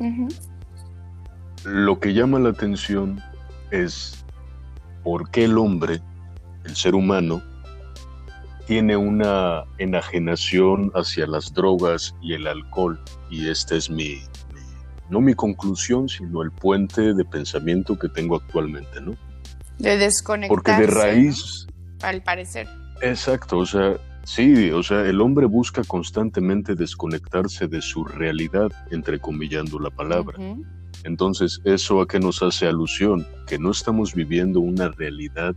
Lo 1.64 2.00
que 2.00 2.12
llama 2.12 2.40
la 2.40 2.48
atención 2.48 3.20
es 3.70 4.24
por 5.04 5.30
qué 5.30 5.44
el 5.44 5.56
hombre, 5.56 6.02
el 6.64 6.74
ser 6.74 6.96
humano, 6.96 7.40
tiene 8.66 8.96
una 8.96 9.64
enajenación 9.78 10.90
hacia 10.94 11.26
las 11.26 11.52
drogas 11.52 12.14
y 12.22 12.34
el 12.34 12.46
alcohol. 12.46 13.00
Y 13.30 13.48
esta 13.48 13.76
es 13.76 13.90
mi, 13.90 14.22
no 15.10 15.20
mi 15.20 15.34
conclusión, 15.34 16.08
sino 16.08 16.42
el 16.42 16.50
puente 16.50 17.14
de 17.14 17.24
pensamiento 17.24 17.98
que 17.98 18.08
tengo 18.08 18.36
actualmente, 18.36 19.00
¿no? 19.00 19.14
De 19.78 19.98
desconectarse. 19.98 20.48
Porque 20.48 20.72
de 20.72 20.86
raíz... 20.86 21.66
Al 22.02 22.22
parecer. 22.22 22.68
Exacto, 23.00 23.58
o 23.58 23.66
sea, 23.66 23.96
sí, 24.24 24.70
o 24.70 24.82
sea, 24.82 25.02
el 25.02 25.20
hombre 25.20 25.46
busca 25.46 25.82
constantemente 25.84 26.74
desconectarse 26.74 27.66
de 27.66 27.82
su 27.82 28.04
realidad, 28.04 28.70
entrecomillando 28.90 29.78
la 29.78 29.90
palabra. 29.90 30.38
Entonces, 31.04 31.60
¿eso 31.64 32.00
a 32.00 32.06
qué 32.06 32.20
nos 32.20 32.42
hace 32.42 32.66
alusión? 32.66 33.26
Que 33.46 33.58
no 33.58 33.70
estamos 33.70 34.14
viviendo 34.14 34.60
una 34.60 34.88
realidad 34.88 35.54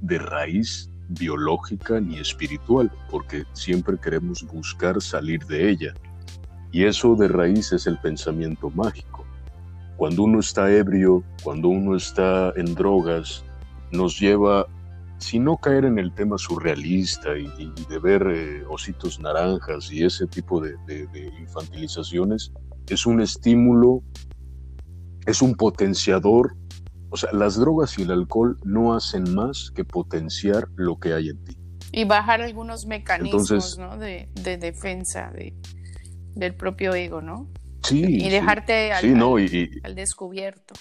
de 0.00 0.18
raíz 0.18 0.90
biológica 1.08 2.00
ni 2.00 2.18
espiritual, 2.18 2.90
porque 3.10 3.44
siempre 3.52 3.98
queremos 3.98 4.44
buscar 4.44 5.00
salir 5.00 5.44
de 5.46 5.70
ella. 5.70 5.94
Y 6.72 6.84
eso 6.84 7.14
de 7.14 7.28
raíz 7.28 7.72
es 7.72 7.86
el 7.86 7.98
pensamiento 7.98 8.70
mágico. 8.70 9.24
Cuando 9.96 10.24
uno 10.24 10.40
está 10.40 10.70
ebrio, 10.70 11.24
cuando 11.42 11.68
uno 11.68 11.96
está 11.96 12.52
en 12.56 12.74
drogas, 12.74 13.44
nos 13.92 14.18
lleva, 14.20 14.66
si 15.18 15.38
no 15.38 15.56
caer 15.56 15.86
en 15.86 15.98
el 15.98 16.12
tema 16.12 16.36
surrealista 16.36 17.38
y, 17.38 17.48
de 17.88 17.98
ver 17.98 18.26
eh, 18.30 18.64
ositos 18.68 19.18
naranjas 19.20 19.90
y 19.90 20.04
ese 20.04 20.26
tipo 20.26 20.60
de 20.60 20.76
infantilizaciones, 21.40 22.52
es 22.88 23.06
un 23.06 23.20
estímulo, 23.20 24.02
es 25.26 25.42
un 25.42 25.54
potenciador 25.54 26.56
o 27.16 27.18
sea, 27.18 27.32
las 27.32 27.58
drogas 27.58 27.98
y 27.98 28.02
el 28.02 28.10
alcohol 28.10 28.58
no 28.62 28.92
hacen 28.92 29.34
más 29.34 29.72
que 29.74 29.86
potenciar 29.86 30.68
lo 30.76 31.00
que 31.00 31.14
hay 31.14 31.30
en 31.30 31.42
ti. 31.44 31.56
Y 31.90 32.04
bajar 32.04 32.42
algunos 32.42 32.84
mecanismos 32.84 33.78
de, 33.98 34.28
defensa 34.58 35.32
del 36.34 36.54
propio 36.54 36.94
ego, 36.94 37.22
¿no? 37.22 37.48
Sí. 37.82 38.04
Y 38.04 38.28
dejarte 38.28 38.92
al, 38.92 39.94
descubierto, 39.94 40.74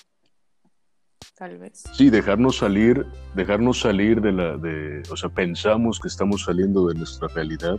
tal 1.38 1.58
vez. 1.58 1.86
Sí, 1.94 2.10
dejarnos 2.10 2.58
salir, 2.58 3.06
dejarnos 3.34 3.80
salir 3.80 4.20
de 4.20 4.34
la, 4.34 4.58
de, 4.58 5.04
o 5.10 5.16
sea, 5.16 5.30
pensamos 5.30 6.02
que 6.02 6.10
estamos 6.10 6.44
saliendo 6.44 6.86
de 6.90 6.96
nuestra 6.96 7.30
realidad, 7.30 7.78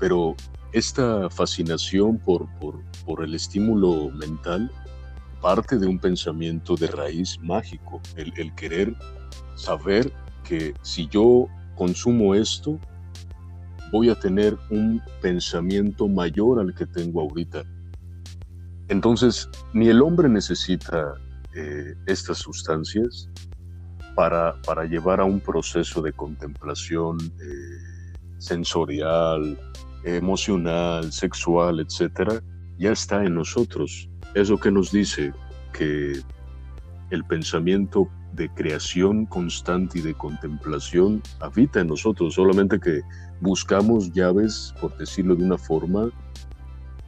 pero 0.00 0.34
esta 0.72 1.30
fascinación 1.30 2.18
por, 2.18 2.48
por, 2.58 2.82
por 3.04 3.22
el 3.22 3.36
estímulo 3.36 4.10
mental 4.10 4.72
parte 5.40 5.78
de 5.78 5.86
un 5.86 5.98
pensamiento 5.98 6.76
de 6.76 6.88
raíz 6.88 7.38
mágico, 7.40 8.00
el, 8.16 8.54
querer 8.54 8.94
saber 9.56 10.12
que 10.44 10.74
si 10.82 11.08
yo 11.08 11.46
consumo 11.74 12.34
esto, 12.34 12.78
voy 13.92 14.10
a 14.10 14.18
tener 14.18 14.56
un 14.70 15.02
pensamiento 15.20 16.08
mayor 16.08 16.60
al 16.60 16.74
que 16.74 16.86
tengo 16.86 17.20
ahorita. 17.20 17.62
Entonces, 18.88 19.48
ni 19.72 19.88
el 19.88 20.02
hombre 20.02 20.28
necesita 20.28 21.14
eh, 21.54 21.94
estas 22.06 22.38
sustancias 22.38 23.28
para, 24.14 24.54
llevar 24.88 25.20
a 25.20 25.24
un 25.24 25.40
proceso 25.40 26.00
de 26.00 26.12
contemplación 26.12 27.18
eh, 27.20 28.14
sensorial, 28.38 29.58
emocional, 30.04 31.12
sexual, 31.12 31.80
etcétera, 31.80 32.40
ya 32.78 32.92
está 32.92 33.24
en 33.24 33.34
nosotros. 33.34 34.08
Eso 34.36 34.58
que 34.58 34.70
nos 34.70 34.92
dice 34.92 35.32
que 35.72 36.20
el 37.08 37.24
pensamiento 37.24 38.06
de 38.34 38.50
creación 38.50 39.24
constante 39.24 39.98
y 39.98 40.02
de 40.02 40.12
contemplación 40.12 41.22
habita 41.40 41.80
en 41.80 41.86
nosotros, 41.86 42.34
solamente 42.34 42.78
que 42.78 43.00
buscamos 43.40 44.12
llaves, 44.12 44.74
por 44.78 44.94
decirlo 44.98 45.36
de 45.36 45.42
una 45.42 45.56
forma, 45.56 46.10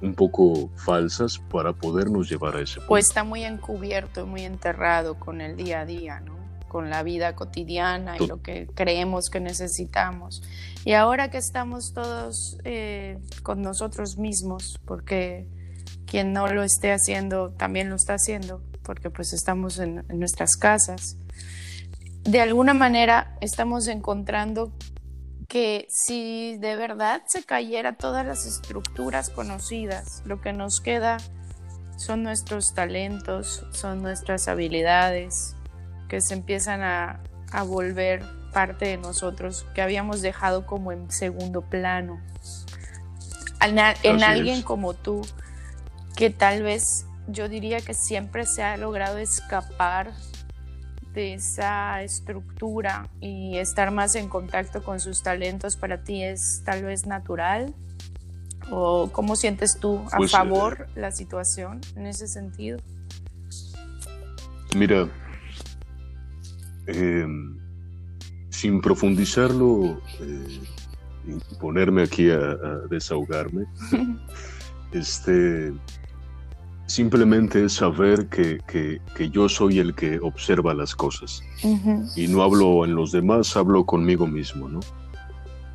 un 0.01 0.15
poco 0.15 0.71
falsas 0.77 1.39
para 1.51 1.75
podernos 1.75 2.31
llevar 2.31 2.57
a 2.57 2.63
ese 2.63 2.77
punto. 2.77 2.89
Pues 2.89 3.09
está 3.09 3.25
muy 3.25 3.45
encubierto, 3.45 4.27
muy 4.27 4.45
enterrado 4.47 5.21
con 5.21 5.43
el 5.43 5.55
día 5.55 5.81
a 5.81 5.85
día, 5.85 6.21
¿no? 6.21 6.39
con 6.67 6.89
la 6.89 7.03
vida 7.03 7.35
cotidiana 7.35 8.17
y 8.19 8.27
lo 8.27 8.41
que 8.41 8.69
creemos 8.75 9.29
que 9.29 9.41
necesitamos. 9.41 10.43
Y 10.87 10.93
ahora 10.93 11.31
que 11.31 11.37
estamos 11.37 11.93
todos 11.93 12.59
eh, 12.65 13.19
con 13.43 13.61
nosotros 13.61 14.17
mismos, 14.17 14.81
porque 14.87 15.47
quien 16.09 16.33
no 16.33 16.47
lo 16.49 16.63
esté 16.63 16.93
haciendo 16.93 17.51
también 17.51 17.91
lo 17.91 17.97
está 17.97 18.15
haciendo, 18.15 18.63
porque 18.83 19.11
pues 19.11 19.33
estamos 19.33 19.79
en, 19.79 20.05
nuestras 20.09 20.57
casas. 20.57 21.17
De 22.25 22.41
alguna 22.41 22.75
manera 22.75 23.37
estamos 23.41 23.87
encontrando 23.89 24.73
que 25.49 25.87
si 25.89 26.57
de 26.59 26.77
verdad 26.77 27.23
se 27.27 27.43
cayera 27.45 27.97
todas 27.97 28.27
las 28.27 28.47
estructuras 28.47 29.31
conocidas, 29.31 30.23
lo 30.25 30.41
que 30.41 30.53
nos 30.53 30.81
queda 30.81 31.19
son 31.97 32.23
nuestros 32.23 32.75
talentos, 32.75 33.65
son 33.73 34.03
nuestras 34.03 34.49
habilidades, 34.49 35.55
que 36.09 36.21
se 36.21 36.35
empiezan 36.35 36.83
a, 36.83 37.21
volver 37.67 38.23
parte 38.53 38.87
de 38.87 38.97
nosotros, 38.99 39.67
que 39.75 39.81
habíamos 39.81 40.21
dejado 40.21 40.67
como 40.67 40.93
en 40.93 41.11
segundo 41.11 41.63
plano. 41.63 42.21
En, 43.61 44.23
alguien 44.23 44.63
como 44.63 44.95
tú, 44.95 45.23
que 46.19 46.31
tal 46.31 46.65
vez 46.65 47.07
yo 47.29 47.49
diría 47.49 47.81
que 47.81 47.95
siempre 47.95 48.45
se 48.45 48.65
ha 48.65 48.77
logrado 48.77 49.19
escapar 49.19 50.13
de 51.15 51.35
esa 51.35 52.03
estructura 52.03 53.09
y 53.21 53.57
estar 53.59 53.93
más 53.93 54.17
en 54.17 54.29
contacto 54.29 54.83
con 54.83 54.99
sus 54.99 55.23
talentos 55.23 55.77
para 55.77 56.03
ti 56.03 56.25
es 56.25 56.63
tal 56.65 56.83
vez 56.83 57.07
natural? 57.07 57.73
¿O 58.69 59.11
cómo 59.13 59.37
sientes 59.37 59.79
tú 59.79 60.03
a 60.11 60.17
pues, 60.17 60.33
favor 60.33 60.89
eh, 60.89 61.01
la 61.01 61.13
situación 61.13 61.81
en 61.95 62.09
ese 62.09 62.27
sentido? 62.27 62.81
Mira, 64.77 65.09
em, 66.89 67.61
sin 68.51 68.81
profundizarlo 68.81 70.03
eh, 70.21 70.61
y 71.29 71.55
ponerme 71.61 72.03
aquí 72.03 72.29
a, 72.29 72.57
desahogarme, 72.91 73.67
este, 74.93 75.73
simplemente 76.89 77.65
es 77.65 77.75
saber 77.75 78.29
que, 78.29 78.59
que, 78.67 79.31
yo 79.31 79.49
soy 79.49 79.79
el 79.79 79.95
que 79.95 80.19
observa 80.19 80.75
las 80.75 80.97
cosas. 80.97 81.43
Y 82.17 82.27
no 82.27 82.43
hablo 82.43 82.85
en 82.85 82.95
los 82.95 83.13
demás, 83.13 83.57
hablo 83.57 83.85
conmigo 83.85 84.27
mismo, 84.27 84.69
¿no? 84.69 84.81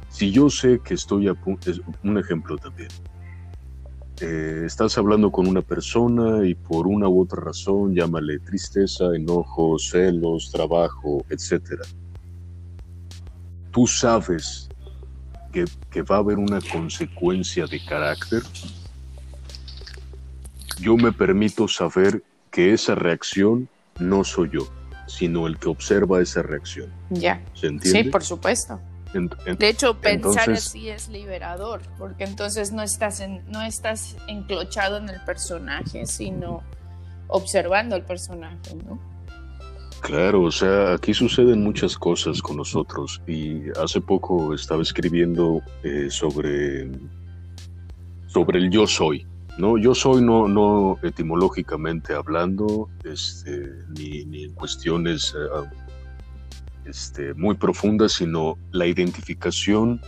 Si 0.09 0.31
yo 0.31 0.49
sé 0.49 0.81
que 0.83 0.95
estoy 0.95 1.27
a 1.27 1.33
punto, 1.33 1.71
un 2.03 2.17
ejemplo 2.17 2.57
también. 2.57 2.89
Eh, 4.21 4.63
estás 4.65 4.97
hablando 4.97 5.31
con 5.31 5.47
una 5.47 5.61
persona 5.61 6.45
y 6.45 6.55
por 6.55 6.87
una 6.87 7.07
u 7.07 7.21
otra 7.21 7.41
razón, 7.41 7.95
llámale 7.95 8.39
tristeza, 8.39 9.15
enojo, 9.15 9.77
celos, 9.79 10.51
trabajo, 10.51 11.25
etc. 11.29 11.81
Tú 13.71 13.87
sabes 13.87 14.69
que, 15.51 15.65
que 15.91 16.01
va 16.01 16.17
a 16.17 16.19
haber 16.19 16.37
una 16.37 16.59
consecuencia 16.71 17.65
de 17.67 17.83
carácter. 17.85 18.41
Yo 20.79 20.97
me 20.97 21.11
permito 21.11 21.67
saber 21.67 22.23
que 22.51 22.73
esa 22.73 22.95
reacción 22.95 23.67
no 23.99 24.23
soy 24.23 24.49
yo, 24.51 24.67
sino 25.07 25.47
el 25.47 25.57
que 25.57 25.69
observa 25.69 26.21
esa 26.21 26.41
reacción. 26.41 26.91
Ya. 27.09 27.41
¿Se 27.53 27.67
entiende? 27.67 28.03
Sí, 28.03 28.09
por 28.09 28.23
supuesto 28.23 28.79
de 29.13 29.69
hecho, 29.69 29.99
pensar 29.99 30.49
así 30.49 30.89
es 30.89 31.09
liberador, 31.09 31.81
porque 31.97 32.23
entonces 32.23 32.71
no 32.71 32.81
estás, 32.81 33.19
en, 33.19 33.43
no 33.51 33.61
estás 33.61 34.17
enclochado 34.27 34.97
en 34.97 35.09
el 35.09 35.21
personaje, 35.21 36.05
sino 36.07 36.63
observando 37.27 37.95
el 37.95 38.03
personaje, 38.03 38.75
¿no? 38.85 38.99
Claro, 40.01 40.43
o 40.43 40.51
sea, 40.51 40.95
aquí 40.95 41.13
suceden 41.13 41.63
muchas 41.63 41.95
cosas 41.97 42.41
con 42.41 42.57
nosotros 42.57 43.21
y 43.25 43.69
hace 43.81 44.01
poco 44.01 44.53
estaba 44.53 44.81
escribiendo 44.81 45.61
eh, 45.83 46.07
sobre, 46.09 46.89
sobre 48.27 48.59
el 48.59 48.69
yo 48.69 48.85
soy. 48.85 49.25
No, 49.57 49.77
yo 49.77 49.93
soy 49.93 50.21
no, 50.21 50.47
no 50.47 50.97
etimológicamente 51.03 52.13
hablando, 52.13 52.89
este, 53.03 53.71
ni, 53.97 54.25
ni 54.25 54.45
en 54.45 54.53
cuestiones 54.53 55.35
eh, 55.37 55.69
este, 56.85 57.33
muy 57.35 57.55
profunda, 57.55 58.09
sino 58.09 58.57
la 58.71 58.87
identificación 58.87 60.01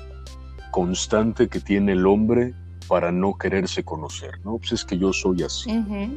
constante 0.72 1.48
que 1.48 1.60
tiene 1.60 1.94
el 1.94 2.06
hombre 2.08 2.54
para 2.88 3.12
no 3.12 3.38
quererse 3.38 3.84
conocer, 3.84 4.40
¿no? 4.44 4.58
Pues 4.58 4.74
es 4.74 4.86
que 4.86 4.98
yo 4.98 5.14
soy 5.14 5.44
así, 5.44 5.72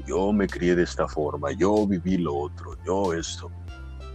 yo 0.06 0.32
me 0.32 0.47
crié 0.47 0.75
de 0.75 0.82
esta 0.82 1.06
forma, 1.08 1.52
yo 1.52 1.87
viví 1.87 2.18
lo 2.18 2.37
otro, 2.37 2.76
yo 2.85 3.14
esto. 3.14 3.50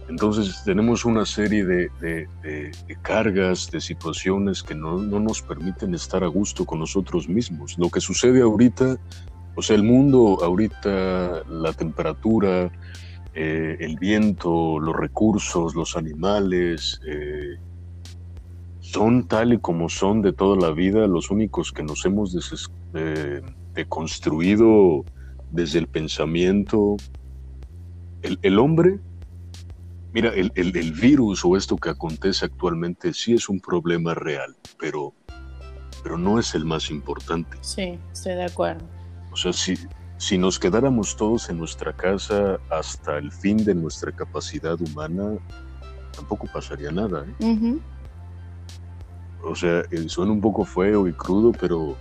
Entonces 0.08 0.62
tenemos 0.64 1.04
una 1.04 1.24
serie 1.24 1.64
de, 1.64 2.28
cargas, 3.02 3.70
de 3.70 3.80
situaciones 3.80 4.62
que 4.62 4.74
no, 4.74 4.98
no, 4.98 5.18
nos 5.18 5.40
permiten 5.42 5.94
estar 5.94 6.22
a 6.22 6.26
gusto 6.28 6.64
con 6.64 6.80
nosotros 6.80 7.28
mismos. 7.28 7.78
Lo 7.78 7.88
que 7.88 8.00
sucede 8.00 8.42
ahorita, 8.42 8.98
o 9.54 9.62
sea, 9.62 9.76
el 9.76 9.82
mundo 9.82 10.38
ahorita, 10.42 11.44
la 11.48 11.72
temperatura, 11.72 12.70
eh, 13.34 13.76
el 13.80 13.96
viento, 13.96 14.78
los 14.78 14.94
recursos, 14.94 15.74
los 15.74 15.96
animales, 15.96 17.00
eh, 17.06 17.56
son 18.80 19.26
tal 19.26 19.54
y 19.54 19.58
como 19.58 19.88
son 19.88 20.22
de 20.22 20.32
toda 20.32 20.56
la 20.56 20.72
vida, 20.72 21.06
los 21.06 21.30
únicos 21.30 21.72
que 21.72 21.82
nos 21.82 22.04
hemos 22.04 22.32
deconstruido 23.74 25.04
desde 25.50 25.80
el 25.80 25.88
pensamiento. 25.88 26.96
El, 28.22 28.58
hombre, 28.58 29.00
mira, 30.14 30.30
el, 30.32 30.52
el, 30.54 30.92
virus 30.92 31.44
o 31.44 31.56
esto 31.56 31.76
que 31.76 31.90
acontece 31.90 32.46
actualmente 32.46 33.12
sí 33.12 33.34
es 33.34 33.48
un 33.48 33.60
problema 33.60 34.14
real, 34.14 34.54
pero, 34.78 35.12
pero 36.04 36.16
no 36.16 36.38
es 36.38 36.54
el 36.54 36.64
más 36.64 36.88
importante. 36.90 37.58
Sí, 37.60 37.98
estoy 38.12 38.34
de 38.34 38.44
acuerdo. 38.44 38.86
O 39.32 39.36
sea, 39.36 39.52
si, 39.52 39.76
si 40.16 40.38
nos 40.38 40.60
quedáramos 40.60 41.16
todos 41.16 41.50
en 41.50 41.58
nuestra 41.58 41.92
casa 41.92 42.60
hasta 42.70 43.18
el 43.18 43.32
fin 43.32 43.64
de 43.64 43.74
nuestra 43.74 44.12
capacidad 44.12 44.80
humana, 44.80 45.36
tampoco 46.14 46.46
pasaría 46.46 46.92
nada. 46.92 47.26
¿eh? 47.40 47.78
O 49.42 49.56
sea, 49.56 49.80
eh, 49.90 50.08
suena 50.08 50.30
un 50.30 50.40
poco 50.40 50.64
feo 50.64 51.08
y 51.08 51.12
crudo, 51.12 51.50
pero, 51.50 51.96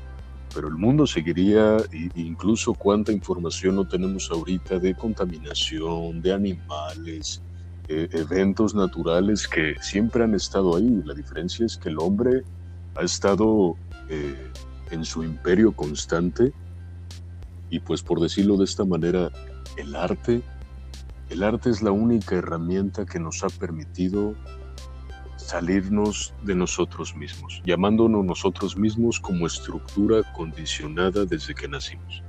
pero 0.53 0.67
el 0.67 0.75
mundo 0.75 1.07
seguiría, 1.07 1.77
incluso 2.13 2.75
cuánta 2.75 3.11
información 3.11 3.75
no 3.75 3.87
tenemos 3.87 4.29
ahorita 4.29 4.77
de 4.77 4.93
contaminación, 4.93 6.21
de 6.21 6.31
animales, 6.31 7.41
eh, 7.87 8.07
eventos 8.11 8.75
naturales 8.75 9.47
que 9.47 9.75
siempre 9.81 10.23
han 10.23 10.35
estado 10.35 10.75
ahí. 10.75 11.01
La 11.05 11.13
diferencia 11.13 11.65
es 11.65 11.77
que 11.77 11.89
el 11.89 11.99
hombre 11.99 12.43
ha 12.95 13.03
estado 13.03 13.75
en 14.91 15.05
su 15.05 15.23
imperio 15.23 15.71
constante 15.71 16.53
y 17.73 17.79
pues 17.79 18.03
por 18.03 18.19
decirlo 18.19 18.55
de 18.55 18.65
esta 18.65 18.85
manera, 18.85 19.31
el 19.77 19.95
arte, 19.95 20.43
el 21.31 21.41
arte 21.41 21.71
es 21.71 21.81
la 21.81 21.89
única 21.89 22.35
herramienta 22.35 23.03
que 23.03 23.19
nos 23.19 23.43
ha 23.43 23.49
permitido 23.49 24.35
salirnos 25.37 26.35
de 26.43 26.53
nosotros 26.53 27.15
mismos, 27.15 27.63
llamándonos 27.65 28.23
nosotros 28.23 28.77
mismos 28.77 29.19
como 29.19 29.47
estructura 29.47 30.21
condicionada 30.33 31.25
desde 31.25 31.55
que 31.55 31.67
nacimos. 31.67 32.21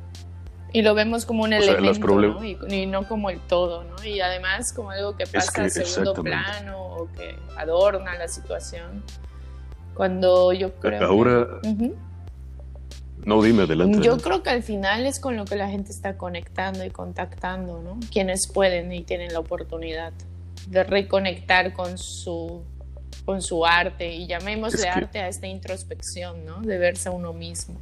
Y 0.74 0.82
lo 0.82 0.92
vemos 0.92 1.24
como 1.24 1.44
un 1.44 1.52
elemento, 1.52 2.20
¿no? 2.20 2.44
Y, 2.44 2.86
no 2.86 3.06
como 3.06 3.30
el 3.30 3.38
todo, 3.38 3.84
¿no? 3.84 4.04
Y 4.04 4.20
además 4.20 4.72
como 4.72 4.90
algo 4.90 5.16
que 5.16 5.24
pasa 5.24 5.62
a 5.62 5.70
segundo 5.70 6.14
plano 6.14 6.82
o 6.82 7.08
que 7.12 7.36
adorna 7.56 8.18
la 8.18 8.26
situación. 8.26 9.04
Cuando 9.94 10.52
yo 10.52 10.74
creo... 10.74 11.06
Ahora... 11.06 11.46
No, 13.24 13.40
dime 13.40 13.62
adelante. 13.62 14.00
Yo 14.02 14.18
creo 14.18 14.42
que 14.42 14.50
al 14.50 14.64
final 14.64 15.06
es 15.06 15.20
con 15.20 15.36
lo 15.36 15.44
que 15.44 15.54
la 15.54 15.68
gente 15.68 15.92
está 15.92 16.18
conectando 16.18 16.84
y 16.84 16.90
contactando, 16.90 17.80
¿no? 17.80 18.00
Quienes 18.10 18.48
pueden 18.48 18.92
y 18.92 19.04
tienen 19.04 19.32
la 19.32 19.38
oportunidad 19.38 20.12
de 20.66 20.82
reconectar 20.82 21.72
con 21.72 21.98
su, 21.98 22.64
con 23.24 23.42
su 23.42 23.64
arte 23.64 24.12
y 24.12 24.26
llamémosle 24.26 24.88
arte 24.88 25.20
a 25.20 25.28
esta 25.28 25.46
introspección, 25.46 26.44
¿no? 26.44 26.62
De 26.62 26.78
verse 26.78 27.10
a 27.10 27.12
uno 27.12 27.32
mismo. 27.32 27.76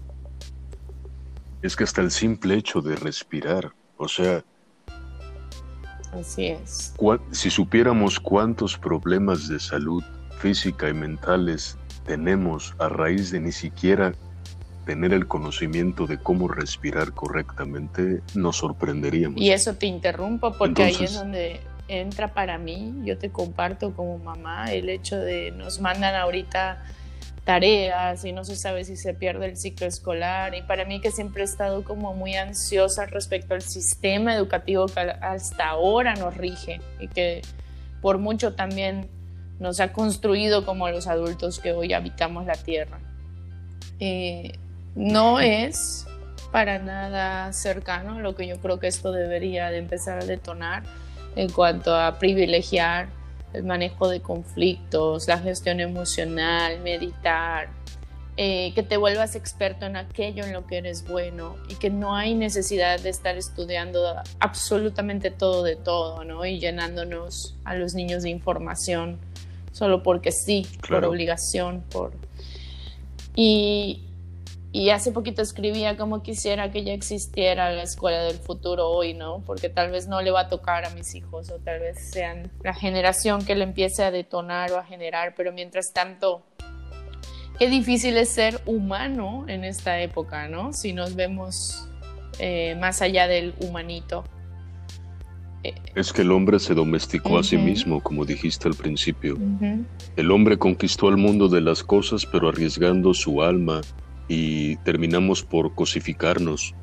Es 1.62 1.76
que 1.76 1.84
hasta 1.84 2.00
el 2.00 2.10
simple 2.10 2.56
hecho 2.56 2.80
de 2.80 2.96
respirar, 2.96 3.72
o 3.96 4.08
sea... 4.08 4.44
Así 6.12 6.48
es. 6.48 6.94
Si 7.30 7.50
supiéramos 7.50 8.20
cuántos 8.20 8.76
problemas 8.76 9.48
de 9.48 9.58
salud 9.58 10.02
física 10.38 10.88
y 10.88 10.92
mentales 10.92 11.78
tenemos 12.04 12.74
a 12.78 12.88
raíz 12.88 13.30
de 13.30 13.40
ni 13.40 13.52
siquiera 13.52 14.12
tener 14.84 15.12
el 15.12 15.26
conocimiento 15.28 16.06
de 16.06 16.18
cómo 16.18 16.48
respirar 16.48 17.12
correctamente, 17.12 18.20
nos 18.34 18.56
sorprenderíamos. 18.56 19.40
Y 19.40 19.50
eso 19.50 19.74
te 19.74 19.86
interrumpo 19.86 20.52
porque 20.58 20.82
ahí 20.82 20.96
es 21.00 21.14
donde 21.14 21.60
entra 21.88 22.34
para 22.34 22.58
mí, 22.58 22.94
yo 23.04 23.18
te 23.18 23.30
comparto 23.30 23.94
como 23.94 24.18
mamá, 24.18 24.72
el 24.72 24.88
hecho 24.88 25.16
de 25.16 25.52
nos 25.52 25.80
mandan 25.80 26.14
ahorita 26.14 26.82
tareas 27.44 28.24
y 28.24 28.32
no 28.32 28.44
se 28.44 28.54
sabe 28.54 28.84
si 28.84 28.96
se 28.96 29.14
pierde 29.14 29.46
el 29.46 29.56
ciclo 29.56 29.86
escolar 29.86 30.54
y 30.54 30.62
para 30.62 30.84
mí 30.84 31.00
que 31.00 31.10
siempre 31.10 31.42
he 31.42 31.44
estado 31.44 31.82
como 31.82 32.14
muy 32.14 32.36
ansiosa 32.36 33.06
respecto 33.06 33.54
al 33.54 33.62
sistema 33.62 34.34
educativo 34.34 34.86
que 34.86 35.00
hasta 35.00 35.68
ahora 35.68 36.14
nos 36.14 36.36
rige 36.36 36.80
y 37.00 37.08
que 37.08 37.42
por 38.00 38.18
mucho 38.18 38.54
también 38.54 39.08
nos 39.58 39.80
ha 39.80 39.92
construido 39.92 40.64
como 40.64 40.88
los 40.88 41.06
adultos 41.06 41.58
que 41.58 41.72
hoy 41.72 41.92
habitamos 41.92 42.46
la 42.46 42.54
tierra. 42.54 42.98
Eh, 44.00 44.58
no 44.94 45.40
es 45.40 46.06
para 46.50 46.78
nada 46.78 47.52
cercano 47.52 48.20
lo 48.20 48.34
que 48.34 48.46
yo 48.46 48.60
creo 48.60 48.78
que 48.78 48.88
esto 48.88 49.10
debería 49.10 49.70
de 49.70 49.78
empezar 49.78 50.18
a 50.18 50.24
detonar 50.24 50.82
en 51.34 51.48
cuanto 51.50 51.96
a 51.96 52.18
privilegiar 52.18 53.08
el 53.52 53.64
manejo 53.64 54.08
de 54.08 54.20
conflictos, 54.20 55.28
la 55.28 55.38
gestión 55.38 55.80
emocional, 55.80 56.80
meditar, 56.80 57.68
eh, 58.36 58.72
que 58.74 58.82
te 58.82 58.96
vuelvas 58.96 59.36
experto 59.36 59.84
en 59.84 59.96
aquello 59.96 60.44
en 60.44 60.54
lo 60.54 60.66
que 60.66 60.78
eres 60.78 61.06
bueno 61.06 61.56
y 61.68 61.74
que 61.74 61.90
no 61.90 62.16
hay 62.16 62.34
necesidad 62.34 62.98
de 62.98 63.10
estar 63.10 63.36
estudiando 63.36 64.16
absolutamente 64.40 65.30
todo 65.30 65.62
de 65.62 65.76
todo, 65.76 66.24
¿no? 66.24 66.46
Y 66.46 66.58
llenándonos 66.58 67.56
a 67.64 67.74
los 67.74 67.94
niños 67.94 68.22
de 68.22 68.30
información 68.30 69.18
solo 69.72 70.02
porque 70.02 70.32
sí, 70.32 70.66
por 70.88 71.04
obligación, 71.04 71.82
por... 71.90 72.12
Y, 73.34 74.02
y 74.72 74.88
hace 74.88 75.12
poquito 75.12 75.42
escribía 75.42 75.98
como 75.98 76.22
quisiera 76.22 76.70
que 76.70 76.82
ya 76.82 76.94
existiera 76.94 77.70
la 77.72 77.82
escuela 77.82 78.22
del 78.24 78.38
futuro 78.38 78.88
hoy, 78.88 79.12
¿no? 79.12 79.42
Porque 79.44 79.68
tal 79.68 79.90
vez 79.90 80.08
no 80.08 80.22
le 80.22 80.30
va 80.30 80.40
a 80.40 80.48
tocar 80.48 80.86
a 80.86 80.90
mis 80.90 81.14
hijos 81.14 81.50
o 81.50 81.58
tal 81.58 81.80
vez 81.80 82.10
sean 82.10 82.50
la 82.64 82.72
generación 82.72 83.44
que 83.44 83.54
le 83.54 83.64
empiece 83.64 84.02
a 84.02 84.10
detonar 84.10 84.72
o 84.72 84.78
a 84.78 84.84
generar, 84.84 85.34
pero 85.36 85.52
mientras 85.52 85.92
tanto, 85.92 86.42
qué 87.58 87.68
difícil 87.68 88.16
es 88.16 88.30
ser 88.30 88.62
humano 88.64 89.44
en 89.46 89.64
esta 89.64 90.00
época, 90.00 90.48
¿no? 90.48 90.72
Si 90.72 90.94
nos 90.94 91.16
vemos 91.16 91.86
eh, 92.38 92.74
más 92.80 93.02
allá 93.02 93.28
del 93.28 93.54
humanito. 93.60 94.24
eh, 95.64 95.74
es 95.94 96.14
que 96.14 96.22
el 96.22 96.32
hombre 96.32 96.58
se 96.58 96.72
domesticó 96.72 97.36
a 97.36 97.42
sí 97.42 97.58
mismo, 97.58 98.02
como 98.02 98.24
dijiste 98.24 98.68
al 98.68 98.74
principio. 98.74 99.36
El 100.16 100.30
hombre 100.30 100.56
conquistó 100.56 101.10
el 101.10 101.18
mundo 101.18 101.48
de 101.48 101.60
las 101.60 101.84
cosas, 101.84 102.24
pero 102.24 102.48
arriesgando 102.48 103.12
su 103.12 103.42
alma 103.42 103.82
y 104.32 104.76
terminamos 104.76 105.42
por 105.42 105.74
cosificarnos. 105.74 106.74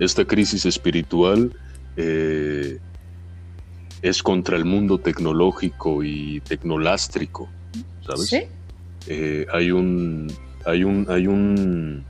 Esta 0.00 0.24
crisis 0.24 0.66
espiritual 0.66 1.52
eh, 1.96 2.80
es 4.02 4.22
contra 4.24 4.56
el 4.56 4.64
mundo 4.64 4.98
tecnológico 4.98 6.02
y 6.02 6.40
tecnolástrico, 6.40 7.48
¿sabes? 8.04 8.26
¿Sí? 8.26 8.42
Eh, 9.06 9.46
hay 9.52 9.70
un, 9.70 10.26
hay 10.66 10.82
un, 10.82 11.06
hay 11.08 11.28
un, 11.28 12.04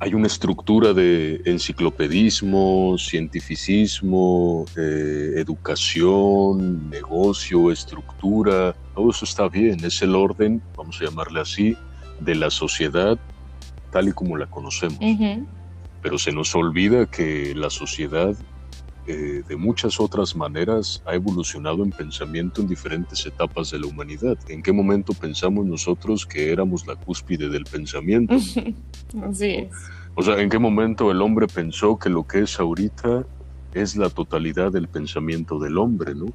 hay 0.00 0.12
una 0.12 0.26
estructura 0.26 0.92
de 0.92 1.40
enciclopedismo, 1.44 2.96
cientificismo, 2.98 4.64
eh, 4.76 5.34
educación, 5.36 6.90
negocio, 6.90 7.70
estructura, 7.70 8.74
todo 8.96 9.10
eso 9.10 9.24
está 9.24 9.48
bien, 9.48 9.84
es 9.84 10.02
el 10.02 10.16
orden, 10.16 10.60
vamos 10.76 11.00
a 11.00 11.04
llamarle 11.04 11.40
así, 11.42 11.76
de 12.18 12.34
la 12.34 12.50
sociedad 12.50 13.16
tal 13.96 14.08
y 14.08 14.12
como 14.12 14.36
la 14.36 14.44
conocemos. 14.44 14.98
Pero 16.02 16.18
se 16.18 16.30
nos 16.30 16.54
olvida 16.54 17.06
que 17.06 17.54
la 17.54 17.70
sociedad 17.70 18.36
eh, 19.06 19.42
de 19.48 19.56
muchas 19.56 19.98
otras 19.98 20.36
maneras 20.36 21.02
ha 21.06 21.14
evolucionado 21.14 21.82
en 21.82 21.92
pensamiento 21.92 22.60
en 22.60 22.68
diferentes 22.68 23.24
etapas 23.24 23.70
de 23.70 23.78
la 23.78 23.86
humanidad. 23.86 24.36
¿En 24.48 24.62
qué 24.62 24.70
momento 24.70 25.14
pensamos 25.14 25.64
nosotros 25.64 26.26
que 26.26 26.52
éramos 26.52 26.86
la 26.86 26.94
cúspide 26.94 27.48
del 27.48 27.64
pensamiento? 27.64 28.34
Así 29.22 29.46
es. 29.46 29.70
O 30.14 30.20
sea, 30.20 30.42
¿en 30.42 30.50
qué 30.50 30.58
momento 30.58 31.10
el 31.10 31.22
hombre 31.22 31.46
pensó 31.46 31.98
que 31.98 32.10
lo 32.10 32.26
que 32.26 32.40
es 32.40 32.60
ahorita 32.60 33.24
es 33.72 33.96
la 33.96 34.10
totalidad 34.10 34.72
del 34.72 34.88
pensamiento 34.88 35.58
del 35.58 35.78
hombre, 35.78 36.14
¿no? 36.14 36.26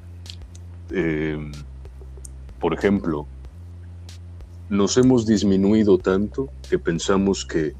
Eh, 0.90 1.38
por 2.58 2.74
ejemplo, 2.74 3.28
nos 4.72 4.96
hemos 4.96 5.26
disminuido 5.26 5.98
tanto 5.98 6.48
que 6.70 6.78
pensamos 6.78 7.44
que 7.44 7.74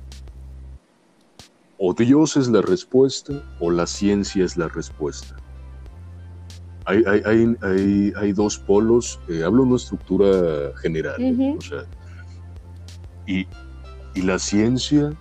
o 1.79 1.95
Dios 1.95 2.37
es 2.37 2.49
la 2.49 2.61
respuesta 2.61 3.43
o 3.61 3.71
la 3.71 3.87
ciencia 3.87 4.45
es 4.45 4.59
la 4.59 4.69
respuesta. 4.69 5.35
Hay, 6.85 7.03
hay, 8.15 8.33
dos 8.33 8.59
polos, 8.59 9.19
eh, 9.29 9.43
hablo 9.43 9.63
de 9.63 9.69
una 9.69 9.77
estructura 9.77 10.77
general, 10.83 11.17
y, 13.27 13.47
y 14.15 14.23
la 14.23 14.39
ciencia 14.39 15.15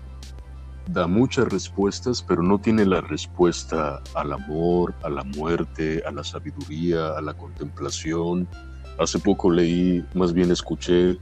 da 0.88 1.08
muchas 1.08 1.48
respuestas, 1.48 2.22
pero 2.22 2.44
no 2.44 2.60
tiene 2.60 2.86
la 2.86 3.00
respuesta 3.00 4.02
al 4.14 4.34
amor, 4.34 4.94
a 5.04 5.10
la 5.10 5.24
muerte, 5.24 6.04
a 6.06 6.12
la 6.12 6.26
sabiduría, 6.26 7.18
a 7.18 7.22
la 7.22 7.34
contemplación. 7.34 8.46
Hace 9.00 9.20
poco 9.20 9.50
leí, 9.50 10.04
más 10.14 10.34
bien 10.34 10.52
escuché 10.52 11.18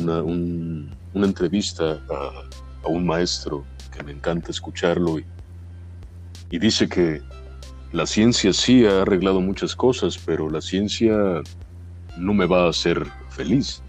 una, 0.00 0.22
una 0.22 1.26
entrevista 1.26 2.00
a, 2.10 2.84
a, 2.84 2.88
un 2.88 3.06
maestro 3.06 3.64
me 4.02 4.12
encanta 4.12 4.50
escucharlo 4.50 5.18
y, 5.18 5.24
dice 6.58 6.88
que 6.88 7.20
la 7.92 8.06
ciencia 8.06 8.52
sí 8.52 8.86
ha 8.86 9.02
arreglado 9.02 9.40
muchas 9.40 9.74
cosas, 9.74 10.18
pero 10.18 10.48
la 10.48 10.60
ciencia 10.60 11.42
no 12.16 12.34
me 12.34 12.46
va 12.46 12.66
a 12.66 12.70
hacer 12.70 13.04
feliz. 13.30 13.82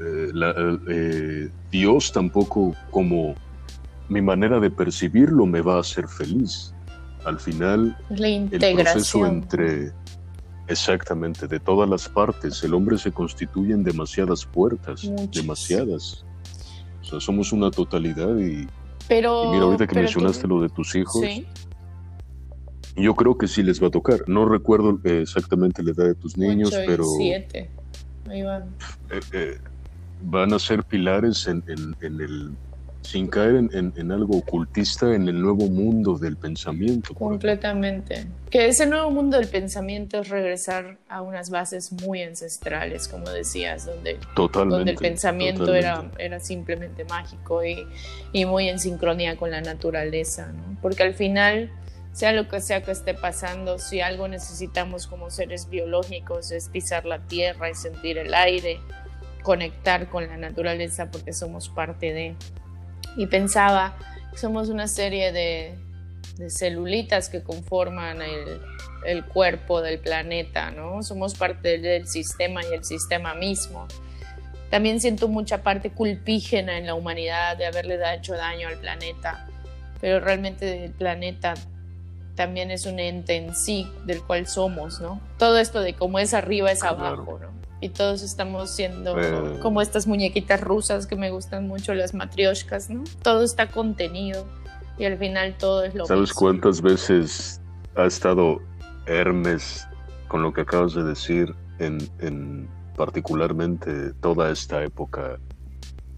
Eh, 0.00 0.30
eh, 0.88 1.50
Dios 1.70 2.12
tampoco 2.12 2.74
como 2.90 3.34
mi 4.08 4.22
manera 4.22 4.58
de 4.58 4.70
percibirlo 4.70 5.44
me 5.44 5.60
va 5.60 5.76
a 5.76 5.80
hacer 5.80 6.08
feliz. 6.08 6.72
Al 7.24 7.38
final, 7.38 7.96
el 8.10 8.48
proceso 8.74 9.26
entre 9.26 9.92
exactamente 10.68 11.46
de 11.46 11.60
todas 11.60 11.88
las 11.88 12.08
partes, 12.08 12.62
el 12.62 12.74
hombre 12.74 12.98
se 12.98 13.12
constituye 13.12 13.72
en 13.72 13.84
demasiadas 13.84 14.44
puertas, 14.46 15.10
demasiadas 15.32 16.24
somos 17.20 17.52
una 17.52 17.70
totalidad 17.70 18.36
y, 18.38 18.66
pero, 19.08 19.50
mira, 19.52 19.64
ahorita 19.64 19.86
que 19.86 19.96
mencionaste 19.96 20.46
lo 20.46 20.60
de 20.60 20.68
tus 20.68 20.94
hijos, 20.94 21.24
yo 22.96 23.14
creo 23.14 23.36
que 23.36 23.48
sí 23.48 23.62
les 23.62 23.82
va 23.82 23.88
a 23.88 23.90
tocar. 23.90 24.20
No 24.26 24.48
recuerdo 24.48 24.98
exactamente 25.04 25.82
la 25.82 25.92
edad 25.92 26.06
de 26.06 26.14
tus 26.14 26.36
niños, 26.36 26.72
pero... 26.86 27.04
Siete. 27.04 27.70
Ahí 28.28 28.42
van. 28.42 28.74
Eh, 29.10 29.20
eh, 29.32 29.58
van 30.22 30.52
a 30.52 30.58
ser 30.58 30.84
pilares 30.84 31.46
en, 31.48 31.64
en 31.66 32.20
el 32.20 32.52
sin 33.02 33.26
caer 33.26 33.56
en, 33.72 34.12
algo 34.12 34.38
ocultista 34.38 35.14
en 35.14 35.28
el 35.28 35.40
nuevo 35.40 35.66
mundo 35.66 36.16
del 36.18 36.36
pensamiento. 36.36 37.14
Completamente. 37.14 38.26
Que 38.48 38.68
ese 38.68 38.86
nuevo 38.86 39.10
mundo 39.10 39.38
del 39.38 39.48
pensamiento 39.48 40.20
es 40.20 40.28
regresar 40.28 40.98
a 41.08 41.20
unas 41.22 41.50
bases 41.50 41.92
muy 41.92 42.22
ancestrales, 42.22 43.08
como 43.08 43.28
decías, 43.28 43.86
donde, 43.86 44.18
donde 44.36 44.92
el 44.92 44.96
pensamiento 44.96 45.74
era, 45.74 46.10
era 46.18 46.38
simplemente 46.38 47.04
mágico 47.04 47.64
y, 47.64 47.84
y, 48.32 48.44
muy 48.44 48.68
en 48.68 48.78
sincronía 48.78 49.36
con 49.36 49.50
la 49.50 49.60
naturaleza, 49.60 50.52
¿no? 50.52 50.78
Porque 50.80 51.02
al 51.02 51.14
final, 51.14 51.70
sea 52.12 52.32
lo 52.32 52.48
que 52.48 52.60
sea 52.60 52.82
que 52.82 52.92
esté 52.92 53.14
pasando, 53.14 53.78
si 53.78 54.00
algo 54.00 54.28
necesitamos 54.28 55.06
como 55.06 55.30
seres 55.30 55.68
biológicos 55.68 56.52
es 56.52 56.68
pisar 56.68 57.04
la 57.04 57.20
tierra 57.26 57.70
y 57.70 57.74
sentir 57.74 58.18
el 58.18 58.34
aire, 58.34 58.80
conectar 59.42 60.08
con 60.08 60.26
la 60.26 60.36
naturaleza 60.36 61.10
porque 61.10 61.32
somos 61.32 61.68
parte 61.68 62.12
de 62.12 62.36
y 63.16 63.26
pensaba, 63.26 63.94
somos 64.34 64.68
una 64.68 64.88
serie 64.88 65.32
de, 65.32 65.78
celulitas 66.48 67.28
que 67.28 67.42
conforman 67.42 68.20
el, 69.06 69.24
cuerpo 69.26 69.82
del 69.82 69.98
planeta, 69.98 70.70
¿no? 70.70 71.02
Somos 71.02 71.34
parte 71.34 71.78
del 71.78 72.06
sistema 72.08 72.62
y 72.64 72.72
el 72.72 72.84
sistema 72.84 73.34
mismo. 73.34 73.86
También 74.70 75.00
siento 75.00 75.28
mucha 75.28 75.62
parte 75.62 75.90
culpígena 75.90 76.78
en 76.78 76.86
la 76.86 76.94
humanidad 76.94 77.56
de 77.56 77.66
haberle 77.66 77.98
hecho 78.14 78.34
daño 78.34 78.68
al 78.68 78.78
planeta, 78.78 79.46
pero 80.00 80.20
realmente 80.20 80.84
el 80.84 80.92
planeta 80.92 81.54
también 82.34 82.70
es 82.70 82.86
un 82.86 82.98
ente 82.98 83.36
en 83.36 83.54
sí 83.54 83.90
del 84.06 84.22
cual 84.22 84.46
somos, 84.46 85.00
¿no? 85.00 85.20
Todo 85.38 85.58
esto 85.58 85.80
de 85.80 85.94
cómo 85.94 86.18
es 86.18 86.32
arriba 86.32 86.72
es 86.72 86.82
abajo, 86.82 87.38
¿no? 87.40 87.61
Y 87.82 87.88
todos 87.88 88.22
estamos 88.22 88.70
siendo 88.70 89.16
como 89.60 89.82
estas 89.82 90.06
muñequitas 90.06 90.60
rusas 90.60 91.08
que 91.08 91.16
me 91.16 91.30
gustan 91.30 91.66
mucho, 91.66 91.94
las 91.94 92.14
matrioshkas, 92.14 92.88
¿no? 92.88 93.02
Todo 93.22 93.42
está 93.42 93.66
contenido 93.66 94.46
y 94.98 95.04
al 95.04 95.18
final 95.18 95.56
todo 95.58 95.82
es 95.82 95.92
lo 95.92 96.06
¿Sabes 96.06 96.32
cuántas 96.32 96.80
veces 96.80 97.60
ha 97.96 98.06
estado 98.06 98.60
Hermes 99.06 99.84
con 100.28 100.42
lo 100.42 100.52
que 100.52 100.60
acabas 100.60 100.94
de 100.94 101.02
decir 101.02 101.52
en, 101.80 102.68
particularmente 102.96 104.12
toda 104.20 104.52
esta 104.52 104.84
época 104.84 105.40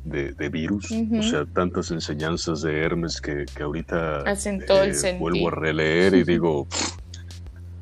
de, 0.05 0.49
virus? 0.51 0.93
O 1.19 1.23
sea, 1.23 1.47
tantas 1.47 1.91
enseñanzas 1.91 2.61
de 2.61 2.79
Hermes 2.79 3.23
que, 3.23 3.47
que 3.57 3.63
ahorita 3.63 4.25
eh, 4.27 5.17
vuelvo 5.19 5.49
a 5.49 5.53
releer 5.53 6.15
y 6.15 6.25
digo 6.25 6.69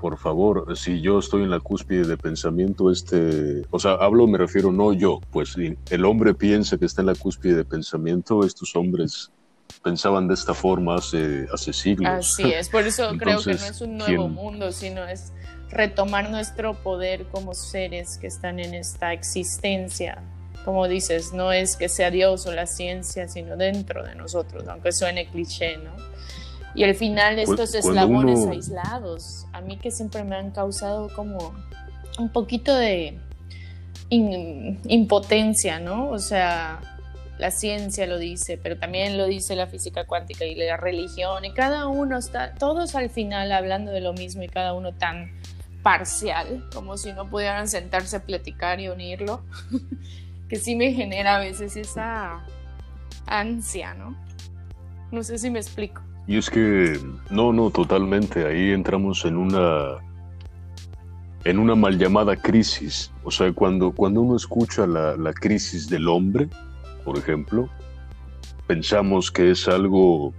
por 0.02 0.18
favor, 0.18 0.76
si 0.76 1.00
yo 1.00 1.20
estoy 1.20 1.44
en 1.44 1.50
la 1.50 1.60
cúspide 1.60 2.04
de 2.04 2.16
pensamiento, 2.16 2.90
este, 2.90 3.62
o 3.70 3.78
sea, 3.78 3.92
hablo, 3.92 4.26
me 4.26 4.36
refiero 4.36 4.72
no 4.72 4.92
yo, 4.92 5.20
pues 5.30 5.52
si 5.52 5.76
el 5.90 6.04
hombre 6.04 6.34
piensa 6.34 6.76
que 6.76 6.86
está 6.86 7.02
en 7.02 7.06
la 7.06 7.14
cúspide 7.14 7.54
de 7.54 7.64
pensamiento, 7.64 8.44
estos 8.44 8.74
hombres 8.74 9.30
pensaban 9.84 10.26
de 10.26 10.34
esta 10.34 10.54
forma 10.54 10.96
hace, 10.96 11.46
hace 11.54 11.72
siglos. 11.72 12.10
Así 12.10 12.42
es, 12.52 12.68
por 12.68 12.82
eso 12.84 13.12
creo 13.16 13.40
que 13.40 13.54
no 13.54 13.64
es 13.64 13.80
un 13.80 13.96
nuevo 13.96 14.28
mundo, 14.28 14.72
sino 14.72 15.06
es 15.06 15.32
retomar 15.70 16.30
nuestro 16.30 16.74
poder 16.74 17.26
como 17.30 17.54
seres 17.54 18.18
que 18.18 18.26
están 18.26 18.58
en 18.58 18.74
esta 18.74 19.12
existencia. 19.12 20.20
Como 20.64 20.88
dices, 20.88 21.32
no 21.32 21.52
es 21.52 21.76
que 21.76 21.88
sea 21.88 22.10
Dios 22.10 22.44
o 22.46 22.52
la 22.52 22.66
ciencia, 22.66 23.28
sino 23.28 23.56
dentro 23.56 24.02
de 24.02 24.16
nosotros, 24.16 24.66
aunque 24.66 24.90
suene 24.90 25.28
cliché, 25.28 25.76
¿no? 25.76 25.92
Y 26.74 26.84
al 26.84 26.94
final 26.94 27.38
estos 27.38 27.74
eslabones 27.74 28.46
aislados, 28.46 29.46
a 29.52 29.60
mí 29.60 29.76
que 29.76 29.90
siempre 29.90 30.24
me 30.24 30.36
han 30.36 30.50
causado 30.50 31.08
como 31.14 31.54
un 32.18 32.28
poquito 32.30 32.74
de 32.74 33.18
impotencia, 34.08 35.80
¿no? 35.80 36.08
O 36.08 36.18
sea, 36.18 36.80
la 37.38 37.50
ciencia 37.50 38.06
lo 38.06 38.18
dice, 38.18 38.58
pero 38.62 38.78
también 38.78 39.16
lo 39.18 39.26
dice 39.26 39.56
la 39.56 39.66
física 39.66 40.04
cuántica 40.04 40.44
y 40.44 40.54
la 40.54 40.76
religión, 40.76 41.44
y 41.44 41.52
cada 41.52 41.88
uno 41.88 42.18
está, 42.18 42.54
todos 42.54 42.94
al 42.94 43.10
final 43.10 43.52
hablando 43.52 43.90
de 43.90 44.00
lo 44.00 44.12
mismo 44.12 44.42
y 44.42 44.48
cada 44.48 44.74
uno 44.74 44.92
tan 44.92 45.32
parcial, 45.82 46.68
como 46.72 46.96
si 46.96 47.12
no 47.12 47.28
pudieran 47.28 47.68
sentarse 47.68 48.16
a 48.16 48.22
platicar 48.22 48.80
y 48.80 48.88
unirlo, 48.88 49.42
que 50.48 50.56
sí 50.56 50.76
me 50.76 50.92
genera 50.92 51.36
a 51.36 51.40
veces 51.40 51.76
esa 51.76 52.46
ansia, 53.26 53.94
¿no? 53.94 54.16
No 55.10 55.22
sé 55.22 55.38
si 55.38 55.50
me 55.50 55.58
explico. 55.58 56.02
Y 56.26 56.36
es 56.36 56.50
que, 56.50 56.98
no, 57.30 57.52
no, 57.52 57.70
totalmente, 57.70 58.46
ahí 58.46 58.70
entramos 58.70 59.24
en 59.24 59.36
una, 59.36 59.98
en 61.44 61.58
una 61.58 61.74
mal 61.74 61.98
llamada 61.98 62.36
crisis. 62.36 63.12
O 63.24 63.30
sea, 63.30 63.52
cuando, 63.52 63.92
cuando 63.92 64.20
uno 64.20 64.36
escucha 64.36 64.86
la, 64.86 65.16
la 65.16 65.32
crisis 65.32 65.88
del 65.88 66.08
hombre, 66.08 66.48
por 67.04 67.18
ejemplo, 67.18 67.68
pensamos 68.66 69.30
que 69.30 69.50
es 69.50 69.66
algo 69.68 70.32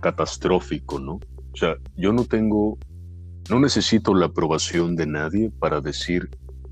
catastrófico, 0.00 1.00
¿no? 1.00 1.14
O 1.14 1.56
sea, 1.56 1.76
yo 1.96 2.12
no 2.12 2.24
tengo, 2.24 2.78
no 3.50 3.58
necesito 3.58 4.14
la 4.14 4.26
aprobación 4.26 4.94
de 4.94 5.06
nadie 5.06 5.50
para 5.58 5.80
decir 5.80 6.28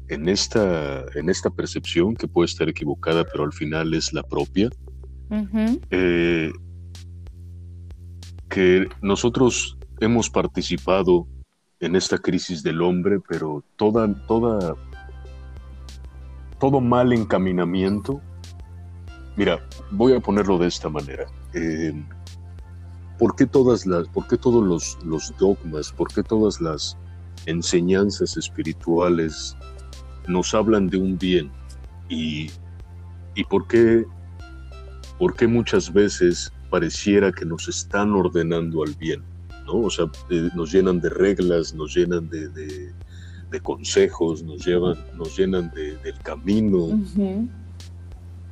en 0.08 0.28
esta, 0.28 1.04
en 1.14 1.30
esta 1.30 1.50
percepción 1.50 2.14
que 2.14 2.28
puede 2.28 2.46
estar 2.46 2.68
equivocada, 2.68 3.24
pero 3.24 3.44
al 3.44 3.52
final 3.52 3.94
es 3.94 4.12
la 4.12 4.22
propia, 4.22 4.70
eh, 5.90 6.52
que 8.54 8.88
nosotros 9.02 9.76
hemos 9.98 10.30
participado 10.30 11.26
en 11.80 11.96
esta 11.96 12.18
crisis 12.18 12.62
del 12.62 12.82
hombre, 12.82 13.18
pero 13.28 13.64
toda, 13.74 14.06
todo 16.60 16.80
mal 16.80 17.12
encaminamiento. 17.12 18.20
Mira, 19.36 19.58
voy 19.90 20.14
a 20.14 20.20
ponerlo 20.20 20.56
de 20.56 20.68
esta 20.68 20.88
manera. 20.88 21.26
Eh, 21.52 22.00
¿Por 23.18 23.34
qué 23.34 23.44
todas 23.44 23.86
las, 23.86 24.06
por 24.06 24.28
qué 24.28 24.36
todos 24.36 24.64
los, 24.64 25.04
los 25.04 25.36
dogmas, 25.36 25.90
por 25.90 26.06
qué 26.14 26.22
todas 26.22 26.60
las 26.60 26.96
enseñanzas 27.46 28.36
espirituales 28.36 29.56
nos 30.28 30.54
hablan 30.54 30.86
de 30.86 30.98
un 30.98 31.18
bien? 31.18 31.50
¿Y, 32.08 32.52
y 33.34 33.42
por, 33.50 33.66
qué, 33.66 34.04
por 35.18 35.34
qué 35.34 35.48
muchas 35.48 35.92
veces 35.92 36.52
pareciera 36.74 37.30
que 37.30 37.44
nos 37.44 37.68
están 37.68 38.10
ordenando 38.14 38.82
al 38.82 38.94
bien? 38.94 39.22
¿no? 39.64 39.74
O 39.74 39.90
sea, 39.90 40.06
eh, 40.28 40.48
nos 40.56 40.72
llenan 40.72 41.00
de 41.00 41.08
reglas, 41.08 41.72
nos 41.72 41.94
llenan 41.94 42.28
de, 42.28 42.48
de, 42.48 43.60
consejos, 43.62 44.42
nos, 44.42 44.66
llevan, 44.66 44.96
nos 45.16 45.38
llenan 45.38 45.70
del 45.72 46.18
camino. 46.24 47.00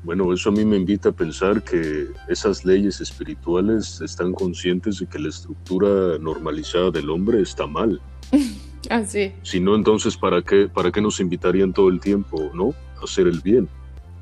Bueno, 0.05 0.33
eso 0.33 0.51
a 0.51 0.53
mí 0.53 0.65
me 0.65 0.77
invita 0.77 1.09
a 1.09 1.13
pensar 1.13 1.65
que 1.65 2.07
esas 2.29 2.65
leyes 2.65 3.01
espirituales 3.01 4.01
están 4.01 4.33
conscientes 4.33 5.01
de 5.01 5.07
que 5.07 5.19
la 5.19 5.31
estructura 5.31 6.17
normalizada 6.21 6.93
del 6.93 7.11
hombre 7.11 7.43
está 7.43 7.67
mal. 7.67 8.01
Así. 8.89 9.33
Si 9.43 9.59
no, 9.59 9.75
entonces, 9.75 10.17
¿para 10.17 10.43
qué, 10.43 10.69
¿para 10.69 10.93
qué 10.93 11.01
nos 11.01 11.19
invitarían 11.19 11.73
todo 11.73 11.89
el 11.89 11.99
tiempo, 11.99 12.53
no? 12.55 12.73
A 13.01 13.05
hacer 13.05 13.27
el 13.27 13.41
bien. 13.41 13.69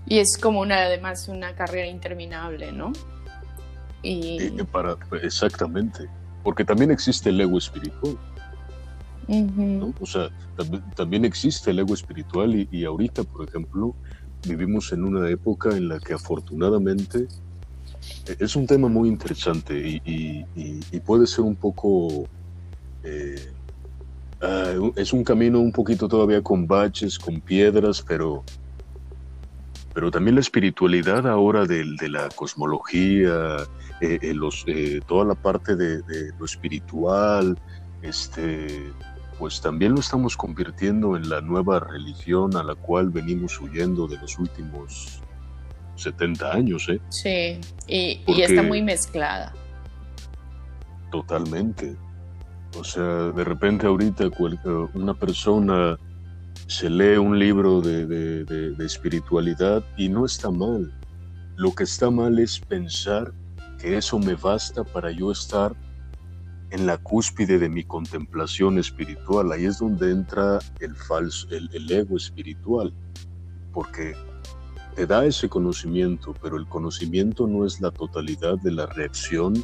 Y 0.07 0.19
es 0.21 0.39
como 0.39 0.61
una, 0.61 0.79
además, 0.85 1.29
una 1.29 1.55
carrera 1.55 1.87
interminable, 1.87 2.73
¿no? 2.73 2.93
Y... 4.03 4.51
para, 4.65 4.97
exactamente. 5.23 6.09
Porque 6.43 6.65
también 6.65 6.91
existe 6.91 7.31
el 7.31 7.41
ego 7.41 7.59
espiritual. 7.59 8.19
¿no? 9.29 9.95
O 10.01 10.07
sea, 10.07 10.29
también, 10.97 11.25
existe 11.25 11.71
el 11.71 11.79
ego 11.79 11.95
espiritual 11.95 12.55
y, 12.55 12.69
y 12.73 12.85
ahorita, 12.85 13.23
por 13.25 13.49
ejemplo, 13.49 13.95
vivimos 14.47 14.93
en 14.93 15.05
una 15.05 15.29
época 15.29 15.77
en 15.77 15.89
la 15.89 16.01
que 16.01 16.15
afortunadamente 16.15 17.29
e-, 18.27 18.37
es 18.45 18.57
un 18.57 18.67
tema 18.67 18.89
muy 18.89 19.09
interesante 19.09 20.01
y, 20.05 20.45
puede 21.01 21.27
ser 21.27 21.45
un 21.45 21.57
poco... 21.57 22.29
Eh, 23.03 23.53
ah, 24.43 24.73
es 24.97 25.13
un 25.13 25.25
camino 25.25 25.61
un 25.61 25.73
poquito 25.73 26.09
todavía 26.09 26.43
con 26.43 26.67
baches, 26.67 27.19
con 27.19 27.41
piedras, 27.41 28.05
pero, 28.07 28.45
pero 29.95 30.11
también 30.11 30.35
la 30.37 30.41
espiritualidad 30.41 31.27
ahora 31.27 31.65
de, 31.65 31.85
la 32.09 32.29
cosmología, 32.29 33.57
eh, 34.01 34.19
eh, 34.23 34.35
los, 34.35 34.65
toda 35.07 35.25
la 35.25 35.35
parte 35.35 35.77
de, 35.77 36.03
de, 36.03 36.33
lo 36.39 36.45
espiritual, 36.45 37.59
este, 38.03 38.93
pues 39.39 39.61
también 39.61 39.93
lo 39.93 40.01
estamos 40.01 40.37
convirtiendo 40.37 41.17
en 41.17 41.29
la 41.29 41.41
nueva 41.41 41.81
religión 41.81 42.57
a 42.57 42.63
la 42.63 42.75
cual 42.75 43.11
venimos 43.11 43.61
huyendo 43.61 44.07
de 44.07 44.19
los 44.19 44.39
últimos 44.39 45.21
70 45.97 46.53
años, 46.53 46.89
¿eh? 46.89 47.01
Sí, 47.09 47.61
y, 47.87 48.23
está 48.41 48.63
muy 48.63 48.83
mezclada. 48.83 49.53
Totalmente. 51.11 51.97
O 52.79 52.85
sea, 52.85 53.33
de 53.33 53.45
repente 53.45 53.87
ahorita 53.87 54.25
una 54.95 55.15
persona 55.15 55.99
se 56.67 56.89
lee 56.89 57.17
un 57.17 57.39
libro 57.39 57.81
de 57.81 58.75
espiritualidad 58.79 59.85
y 59.97 60.09
no 60.09 60.25
está 60.25 60.51
mal. 60.51 60.93
Lo 61.57 61.75
que 61.75 61.85
está 61.85 62.11
mal 62.11 62.39
es 62.39 62.61
pensar 62.61 63.33
que 63.81 63.97
eso 63.97 64.19
me 64.19 64.35
basta 64.35 64.85
para 64.85 65.11
yo 65.11 65.33
estar 65.33 65.75
en 66.71 66.87
la 66.87 66.99
cúspide 66.99 67.59
de 67.59 67.69
mi 67.69 67.83
contemplación 67.83 68.79
espiritual. 68.79 69.51
Ahí 69.53 69.64
es 69.64 69.79
donde 69.79 70.11
entra 70.11 70.59
el 70.81 70.95
falso, 70.95 71.49
el, 71.51 71.90
ego 71.90 72.16
espiritual, 72.16 72.93
porque 73.73 74.14
te 74.95 75.07
da 75.07 75.25
ese 75.25 75.49
conocimiento, 75.49 76.35
pero 76.40 76.57
el 76.57 76.69
conocimiento 76.69 77.47
no 77.47 77.66
es 77.66 77.81
la 77.81 77.90
totalidad 77.90 78.59
de 78.59 78.73
la 78.73 78.87
reacción. 78.87 79.55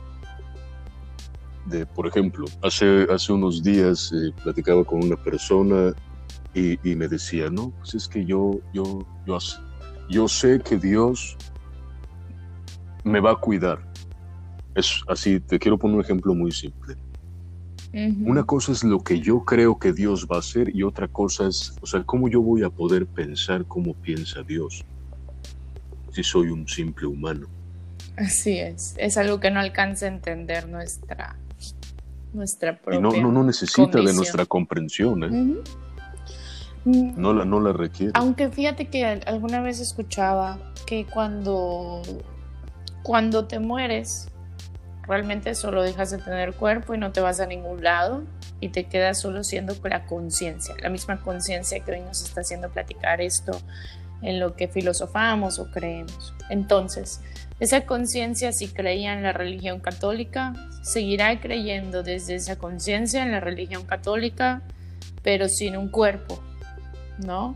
De, 1.66 1.84
por 1.84 2.06
ejemplo, 2.06 2.46
hace, 2.62 3.06
hace 3.10 3.32
unos 3.32 3.62
días 3.62 4.12
eh, 4.12 4.32
platicaba 4.42 4.84
con 4.84 5.04
una 5.04 5.16
persona 5.16 5.92
y, 6.54 6.78
me 6.94 7.06
decía, 7.06 7.50
no, 7.50 7.70
pues 7.70 7.94
es 7.94 8.08
que 8.08 8.24
yo, 8.24 8.60
yo, 8.72 9.06
yo, 9.26 9.38
yo 10.08 10.26
sé 10.26 10.58
que 10.60 10.78
Dios 10.78 11.36
me 13.04 13.20
va 13.20 13.32
a 13.32 13.36
cuidar 13.36 13.85
es 14.76 15.00
así, 15.08 15.40
te 15.40 15.58
quiero 15.58 15.78
poner 15.78 15.96
un 15.96 16.02
ejemplo 16.02 16.34
muy 16.34 16.52
simple. 16.52 16.96
Una 18.26 18.44
cosa 18.44 18.72
es 18.72 18.84
lo 18.84 19.02
que 19.02 19.20
yo 19.20 19.42
creo 19.46 19.78
que 19.78 19.94
Dios 19.94 20.26
va 20.30 20.36
a 20.36 20.40
hacer 20.40 20.74
y 20.76 20.82
otra 20.82 21.08
cosa 21.08 21.46
es, 21.46 21.74
o 21.80 21.86
sea, 21.86 22.02
cómo 22.02 22.28
yo 22.28 22.42
voy 22.42 22.62
a 22.62 22.68
poder 22.68 23.06
pensar 23.06 23.64
cómo 23.64 23.94
piensa 23.94 24.42
Dios 24.42 24.84
si 26.12 26.22
soy 26.22 26.48
un 26.48 26.68
simple 26.68 27.06
humano. 27.06 27.46
Así 28.16 28.58
es, 28.58 28.94
es 28.98 29.16
algo 29.16 29.40
que 29.40 29.50
no 29.50 29.60
alcanza 29.60 30.04
a 30.04 30.08
entender 30.10 30.68
nuestra, 30.68 31.38
nuestra 32.34 32.78
propia. 32.78 32.98
Y 32.98 33.02
no, 33.02 33.12
no, 33.12 33.32
no 33.32 33.44
necesita 33.44 34.02
de 34.02 34.12
nuestra 34.12 34.44
comprensión, 34.44 35.24
¿eh? 35.24 35.62
no, 36.84 37.32
la, 37.32 37.46
no 37.46 37.60
la 37.60 37.72
requiere. 37.72 38.12
Aunque 38.14 38.50
fíjate 38.50 38.88
que 38.88 39.06
alguna 39.06 39.62
vez 39.62 39.80
escuchaba 39.80 40.58
que 40.86 41.06
cuando, 41.06 42.02
cuando 43.02 43.46
te 43.46 43.58
mueres, 43.58 44.28
Realmente 45.08 45.54
solo 45.54 45.82
dejas 45.82 46.10
de 46.10 46.18
tener 46.18 46.54
cuerpo 46.54 46.94
y 46.94 46.98
no 46.98 47.12
te 47.12 47.20
vas 47.20 47.40
a 47.40 47.46
ningún 47.46 47.82
lado 47.82 48.24
y 48.60 48.70
te 48.70 48.84
quedas 48.84 49.20
solo 49.20 49.44
siendo 49.44 49.76
la 49.84 50.04
conciencia, 50.06 50.74
la 50.80 50.88
misma 50.88 51.20
conciencia 51.20 51.80
que 51.80 51.92
hoy 51.92 52.00
nos 52.00 52.22
está 52.22 52.40
haciendo 52.40 52.70
platicar 52.70 53.20
esto 53.20 53.60
en 54.22 54.40
lo 54.40 54.56
que 54.56 54.66
filosofamos 54.66 55.58
o 55.58 55.70
creemos. 55.70 56.34
Entonces, 56.48 57.20
esa 57.60 57.86
conciencia, 57.86 58.52
si 58.52 58.68
creía 58.68 59.12
en 59.12 59.22
la 59.22 59.32
religión 59.32 59.80
católica, 59.80 60.54
seguirá 60.82 61.40
creyendo 61.40 62.02
desde 62.02 62.34
esa 62.34 62.56
conciencia 62.56 63.22
en 63.22 63.32
la 63.32 63.40
religión 63.40 63.84
católica, 63.84 64.62
pero 65.22 65.48
sin 65.48 65.76
un 65.76 65.88
cuerpo, 65.88 66.42
¿no? 67.18 67.54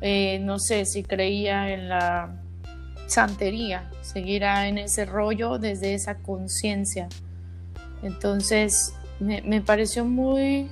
Eh, 0.00 0.38
no 0.40 0.58
sé 0.58 0.84
si 0.84 1.02
creía 1.02 1.70
en 1.70 1.88
la 1.88 2.43
santería, 3.06 3.90
seguirá 4.02 4.68
en 4.68 4.78
ese 4.78 5.04
rollo 5.04 5.58
desde 5.58 5.94
esa 5.94 6.16
conciencia. 6.16 7.08
Entonces, 8.02 8.94
me, 9.20 9.60
pareció 9.60 10.04
muy 10.04 10.68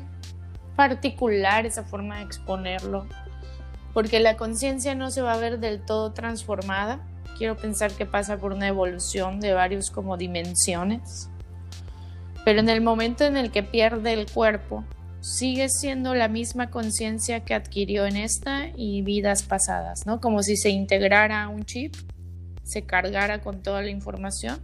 particular 0.77 1.67
esa 1.67 1.85
forma 1.85 2.19
de 2.19 2.25
exponerlo, 2.25 3.07
porque 3.95 4.21
la 4.21 4.37
conciencia 4.37 4.95
no 4.95 5.11
se 5.11 5.23
va 5.23 5.35
a 5.35 5.39
ver 5.39 5.59
del 5.59 5.81
todo 5.81 6.13
transformada. 6.13 7.01
Quiero 7.39 7.57
pensar 7.57 7.93
que 7.93 8.07
pasa 8.07 8.37
por 8.39 8.53
una 8.53 8.69
evolución 8.69 9.41
de 9.41 9.53
varios 9.53 9.91
como 9.91 10.17
dimensiones, 10.17 11.29
pero 12.45 12.61
en 12.61 12.69
el 12.69 12.81
momento 12.81 13.25
en 13.25 13.37
el 13.37 13.51
que 13.51 13.63
pierde 13.63 14.13
el 14.13 14.31
cuerpo, 14.31 14.85
sigue 15.21 15.69
siendo 15.69 16.15
la 16.15 16.29
misma 16.29 16.69
conciencia 16.71 17.45
que 17.45 17.55
adquirió 17.55 18.07
en 18.07 18.17
esta 18.17 18.69
y 18.77 19.03
vidas 19.03 19.45
pasadas, 19.45 20.05
¿no? 20.05 20.21
Como 20.21 20.43
si 20.43 20.57
se 20.57 20.71
integrara 20.71 21.49
un 21.49 21.65
chip 21.65 21.95
se 22.63 22.83
cargara 22.83 23.41
con 23.41 23.63
toda 23.63 23.83
la 23.83 23.91
información. 23.91 24.61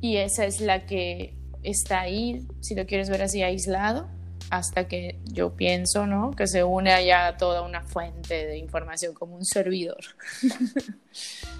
Y 0.00 0.16
esa 0.16 0.44
es 0.44 0.60
la 0.60 0.86
que 0.86 1.34
está 1.62 2.00
ahí, 2.00 2.46
si 2.60 2.74
lo 2.74 2.86
quieres 2.86 3.10
ver 3.10 3.22
así, 3.22 3.42
aislado, 3.42 4.08
hasta 4.50 4.86
que 4.86 5.18
yo 5.24 5.56
pienso, 5.56 6.06
¿no? 6.06 6.30
Que 6.30 6.46
se 6.46 6.62
une 6.62 6.92
allá 6.92 7.36
toda 7.36 7.62
una 7.62 7.82
fuente 7.82 8.46
de 8.46 8.58
información 8.58 9.14
como 9.14 9.36
un 9.36 9.44
servidor. 9.44 9.98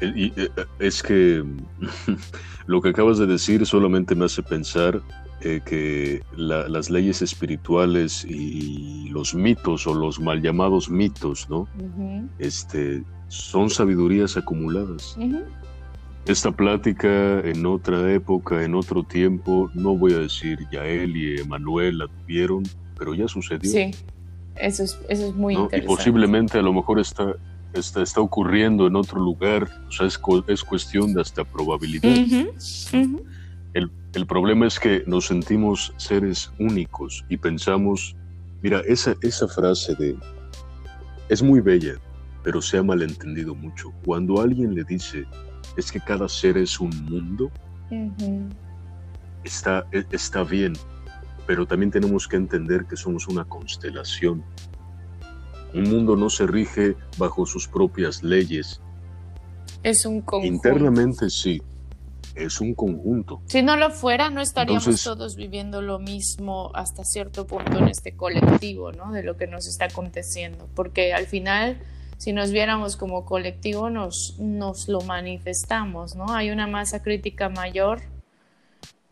Y, 0.00 0.26
eh, 0.38 0.50
es 0.78 1.02
que 1.02 1.42
lo 2.66 2.82
que 2.82 2.90
acabas 2.90 3.18
de 3.18 3.26
decir 3.26 3.64
solamente 3.64 4.14
me 4.14 4.26
hace 4.26 4.42
pensar 4.42 5.00
eh, 5.40 5.60
que 5.64 6.22
las 6.36 6.90
leyes 6.90 7.22
espirituales 7.22 8.24
y 8.24 9.08
los 9.10 9.34
mitos 9.34 9.86
o 9.86 9.94
los 9.94 10.20
mal 10.20 10.42
llamados 10.42 10.90
mitos, 10.90 11.48
¿no? 11.48 11.68
este, 12.38 13.04
son 13.28 13.70
sabidurías 13.70 14.36
acumuladas. 14.36 15.16
Esta 16.26 16.50
plática 16.50 17.40
en 17.40 17.64
otra 17.66 18.12
época, 18.12 18.64
en 18.64 18.74
otro 18.74 19.02
tiempo, 19.04 19.70
no 19.74 19.96
voy 19.96 20.14
a 20.14 20.18
decir 20.18 20.58
ya 20.72 20.84
él 20.84 21.16
y 21.16 21.40
Emanuel 21.40 21.98
la 21.98 22.08
tuvieron, 22.08 22.64
pero 22.98 23.14
ya 23.14 23.28
sucedió. 23.28 23.70
Sí, 23.70 23.90
eso 24.56 24.82
es, 24.82 24.98
eso 25.08 25.28
es 25.28 25.34
muy 25.34 25.54
interesante. 25.54 25.84
Y 25.84 25.86
posiblemente 25.86 26.58
a 26.58 26.62
lo 26.62 26.72
mejor 26.72 26.98
está, 26.98 27.36
está, 27.74 28.02
está 28.02 28.20
ocurriendo 28.20 28.86
en 28.86 28.96
otro 28.96 29.20
lugar, 29.20 29.68
o 29.86 29.92
sea, 29.92 30.06
es, 30.06 30.20
es 30.48 30.64
cuestión 30.64 31.14
de 31.14 31.20
hasta 31.20 31.44
probabilidad. 31.44 32.10
El, 33.74 33.90
El 34.14 34.26
problema 34.26 34.66
es 34.66 34.80
que 34.80 35.04
nos 35.06 35.26
sentimos 35.26 35.92
seres 35.98 36.50
únicos 36.58 37.22
y 37.28 37.36
pensamos, 37.36 38.16
mira, 38.62 38.80
esa, 38.88 39.14
esa 39.20 39.46
frase 39.46 39.94
de, 39.94 40.16
es 41.28 41.42
muy 41.42 41.60
bella, 41.60 41.96
pero 42.46 42.62
se 42.62 42.78
ha 42.78 42.82
malentendido 42.84 43.56
mucho. 43.56 43.92
Cuando 44.04 44.40
alguien 44.40 44.72
le 44.72 44.84
dice, 44.84 45.24
es 45.76 45.90
que 45.90 45.98
cada 45.98 46.28
ser 46.28 46.56
es 46.56 46.78
un 46.78 46.90
mundo, 47.06 47.50
está, 49.42 49.84
e, 49.90 50.04
está 50.12 50.44
bien, 50.44 50.74
pero 51.44 51.66
también 51.66 51.90
tenemos 51.90 52.28
que 52.28 52.36
entender 52.36 52.86
que 52.86 52.96
somos 52.96 53.26
una 53.26 53.44
constelación. 53.44 54.44
Un 55.74 55.90
mundo 55.90 56.14
no 56.14 56.30
se 56.30 56.46
rige 56.46 56.94
bajo 57.18 57.46
sus 57.46 57.66
propias 57.66 58.22
leyes. 58.22 58.80
Es 59.82 60.06
un 60.06 60.20
conjunto. 60.20 60.54
Internamente 60.54 61.28
sí, 61.30 61.60
es 62.36 62.60
un 62.60 62.74
conjunto. 62.74 63.42
Si 63.46 63.60
no 63.60 63.76
lo 63.76 63.90
fuera, 63.90 64.30
no 64.30 64.40
estaríamos 64.40 65.02
todos 65.02 65.34
viviendo 65.34 65.82
lo 65.82 65.98
mismo 65.98 66.70
hasta 66.76 67.02
cierto 67.02 67.44
punto 67.44 67.78
en 67.78 67.88
este 67.88 68.14
colectivo, 68.14 68.92
¿no? 68.92 69.10
De 69.10 69.24
lo 69.24 69.36
que 69.36 69.48
nos 69.48 69.66
está 69.66 69.86
aconteciendo. 69.86 70.68
Porque 70.76 71.12
al 71.12 71.26
final, 71.26 71.80
si 72.18 72.32
nos 72.32 72.50
viéramos 72.50 72.96
como 72.96 73.24
colectivo, 73.24 73.90
nos, 73.90 74.38
nos 74.38 74.88
lo 74.88 75.00
manifestamos, 75.02 76.16
¿no? 76.16 76.32
Hay 76.32 76.50
una 76.50 76.66
masa 76.66 77.02
crítica 77.02 77.48
mayor 77.48 78.00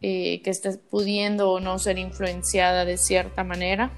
eh, 0.00 0.42
que 0.42 0.50
está 0.50 0.70
pudiendo 0.90 1.50
o 1.50 1.60
no 1.60 1.78
ser 1.78 1.98
influenciada 1.98 2.84
de 2.84 2.96
cierta 2.96 3.44
manera 3.44 3.90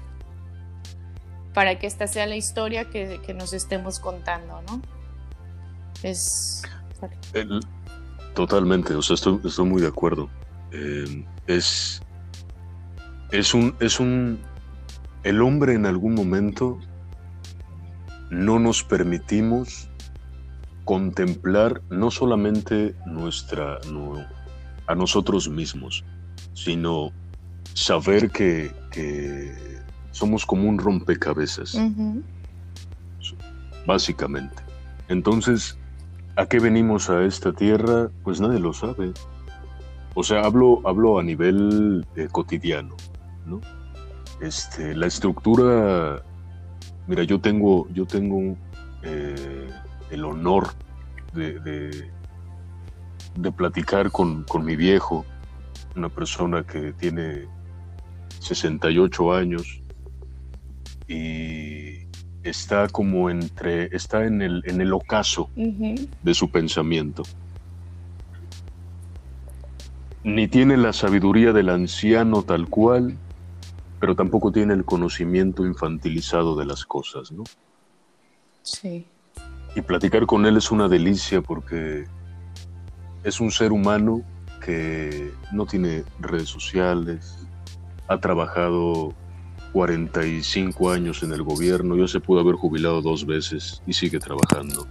para 1.53 1.79
que 1.79 1.87
esta 1.87 2.05
sea 2.07 2.27
la 2.27 2.35
historia 2.35 2.89
que, 2.89 3.33
nos 3.33 3.51
estemos 3.53 3.99
contando, 3.99 4.61
¿no? 4.67 4.81
Es... 6.03 6.61
totalmente, 8.35 8.93
o 8.93 9.01
sea, 9.01 9.15
estoy, 9.15 9.39
estoy 9.43 9.65
muy 9.65 9.81
de 9.81 9.87
acuerdo. 9.87 10.29
Eh, 10.71 11.25
es, 11.47 12.01
es 13.31 13.53
un, 13.53 13.75
es 13.79 13.99
un, 13.99 14.39
el 15.23 15.41
hombre 15.41 15.73
en 15.73 15.85
algún 15.85 16.13
momento 16.13 16.77
no 18.29 18.59
nos 18.59 18.83
permitimos 18.83 19.89
contemplar 20.85 21.81
no 21.89 22.11
solamente 22.11 22.95
nuestra, 23.05 23.79
a 24.87 24.95
nosotros 24.95 25.49
mismos, 25.49 26.05
sino 26.53 27.11
saber 27.73 28.31
que, 28.31 28.71
somos 30.11 30.45
como 30.45 30.67
un 30.67 30.79
rompecabezas, 30.79 31.77
básicamente. 33.85 34.63
Entonces, 35.09 35.77
¿a 36.35 36.45
qué 36.47 36.59
venimos 36.59 37.09
a 37.09 37.23
esta 37.23 37.53
tierra? 37.53 38.09
Pues 38.23 38.41
nadie 38.41 38.59
lo 38.59 38.73
sabe. 38.73 39.13
O 40.15 40.23
sea, 40.23 40.41
hablo, 40.41 40.81
hablo 40.85 41.19
a 41.19 41.23
nivel 41.23 42.05
eh, 42.15 42.27
cotidiano, 42.31 42.95
¿no? 43.45 43.61
Este, 44.41 44.95
la 44.95 45.05
estructura, 45.05 46.23
mira, 47.07 47.23
yo 47.23 47.39
tengo, 47.39 47.87
yo 47.93 48.05
tengo 48.05 48.55
eh, 49.03 49.69
el 50.11 50.25
honor 50.25 50.69
de, 51.33 51.59
de 53.37 53.51
platicar 53.51 54.11
con, 54.11 54.45
mi 54.63 54.75
viejo, 54.75 55.25
una 55.95 56.09
persona 56.09 56.63
que 56.63 56.93
tiene 56.93 57.45
68 58.39 59.33
años 59.33 59.81
y 61.07 62.07
está 62.43 62.87
como 62.89 63.29
entre, 63.29 63.95
está 63.95 64.25
en 64.25 64.41
el, 64.41 64.63
en 64.65 64.81
el 64.81 64.93
ocaso 64.93 65.49
de 65.55 66.33
su 66.33 66.49
pensamiento. 66.49 67.23
Ni 70.23 70.47
tiene 70.47 70.75
la 70.75 70.91
sabiduría 70.91 71.53
del 71.53 71.69
anciano 71.69 72.43
tal 72.43 72.67
cual, 72.67 73.17
pero 73.99 74.15
tampoco 74.15 74.51
tiene 74.51 74.73
el 74.73 74.85
conocimiento 74.85 75.65
infantilizado 75.65 76.55
de 76.55 76.65
las 76.65 76.85
cosas, 76.85 77.31
¿no? 77.31 77.43
Sí. 78.61 79.07
Y 79.75 79.81
platicar 79.81 80.25
con 80.25 80.45
él 80.45 80.57
es 80.57 80.71
una 80.71 80.87
delicia 80.87 81.41
porque 81.41 82.05
es 83.23 83.39
un 83.39 83.51
ser 83.51 83.71
humano 83.71 84.23
que 84.63 85.31
no 85.51 85.65
tiene 85.65 86.03
redes 86.19 86.49
sociales, 86.49 87.47
ha 88.07 88.19
trabajado 88.19 89.13
45 89.73 90.91
años 90.91 91.23
en 91.23 91.31
el 91.31 91.43
gobierno, 91.43 91.95
ya 91.95 92.07
se 92.07 92.19
pudo 92.19 92.39
haber 92.39 92.55
jubilado 92.55 93.01
dos 93.01 93.25
veces 93.25 93.81
y 93.85 93.93
sigue 93.93 94.19
trabajando. 94.19 94.87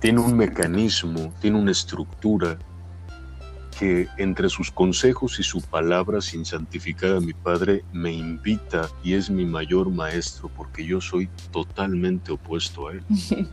tiene 0.00 0.20
un 0.20 0.36
mecanismo, 0.36 1.32
tiene 1.40 1.58
una 1.58 1.72
estructura 1.72 2.58
que 3.78 4.08
entre 4.16 4.48
sus 4.48 4.70
consejos 4.70 5.38
y 5.38 5.42
su 5.42 5.60
palabra 5.60 6.20
sin 6.20 6.44
santificar 6.44 7.16
a 7.16 7.20
mi 7.20 7.34
padre 7.34 7.84
me 7.92 8.12
invita 8.12 8.88
y 9.02 9.14
es 9.14 9.28
mi 9.28 9.44
mayor 9.44 9.90
maestro 9.90 10.48
porque 10.48 10.84
yo 10.86 11.00
soy 11.00 11.28
totalmente 11.50 12.32
opuesto 12.32 12.88
a 12.88 12.92
él. 12.92 13.04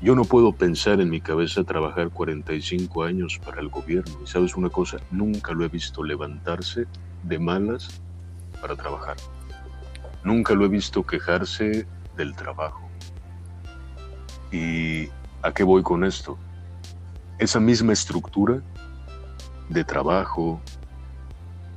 Yo 0.00 0.14
no 0.14 0.24
puedo 0.24 0.52
pensar 0.52 1.00
en 1.00 1.10
mi 1.10 1.20
cabeza 1.20 1.64
trabajar 1.64 2.10
45 2.10 3.02
años 3.02 3.40
para 3.44 3.60
el 3.60 3.68
gobierno. 3.68 4.16
Y 4.22 4.28
sabes 4.28 4.54
una 4.54 4.70
cosa, 4.70 4.98
nunca 5.10 5.52
lo 5.52 5.64
he 5.64 5.68
visto 5.68 6.04
levantarse 6.04 6.86
de 7.24 7.38
malas 7.40 8.00
para 8.60 8.76
trabajar. 8.76 9.16
Nunca 10.22 10.54
lo 10.54 10.66
he 10.66 10.68
visto 10.68 11.04
quejarse 11.04 11.84
del 12.16 12.36
trabajo. 12.36 12.88
¿Y 14.52 15.08
a 15.42 15.52
qué 15.52 15.64
voy 15.64 15.82
con 15.82 16.04
esto? 16.04 16.38
Esa 17.38 17.60
misma 17.60 17.92
estructura 17.92 18.62
de 19.68 19.84
trabajo 19.84 20.60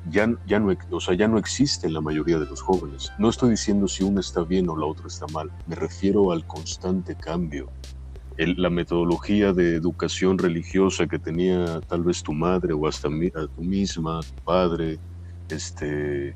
ya, 0.09 0.27
ya, 0.47 0.59
no, 0.59 0.75
o 0.89 0.99
sea, 0.99 1.13
ya 1.15 1.27
no 1.27 1.37
existe 1.37 1.87
en 1.87 1.93
la 1.93 2.01
mayoría 2.01 2.39
de 2.39 2.45
los 2.45 2.61
jóvenes. 2.61 3.11
No 3.19 3.29
estoy 3.29 3.51
diciendo 3.51 3.87
si 3.87 4.03
uno 4.03 4.19
está 4.19 4.43
bien 4.43 4.69
o 4.69 4.75
la 4.75 4.85
otra 4.85 5.07
está 5.07 5.27
mal. 5.27 5.51
Me 5.67 5.75
refiero 5.75 6.31
al 6.31 6.45
constante 6.47 7.15
cambio 7.15 7.69
la 8.37 8.69
metodología 8.69 9.53
de 9.53 9.75
educación 9.75 10.37
religiosa 10.37 11.05
que 11.05 11.19
tenía 11.19 11.79
tal 11.81 12.03
vez 12.03 12.23
tu 12.23 12.33
madre 12.33 12.73
o 12.73 12.87
hasta 12.87 13.07
a 13.07 13.47
tú 13.47 13.61
misma, 13.61 14.21
tu 14.21 14.43
padre, 14.43 14.99
este, 15.49 16.35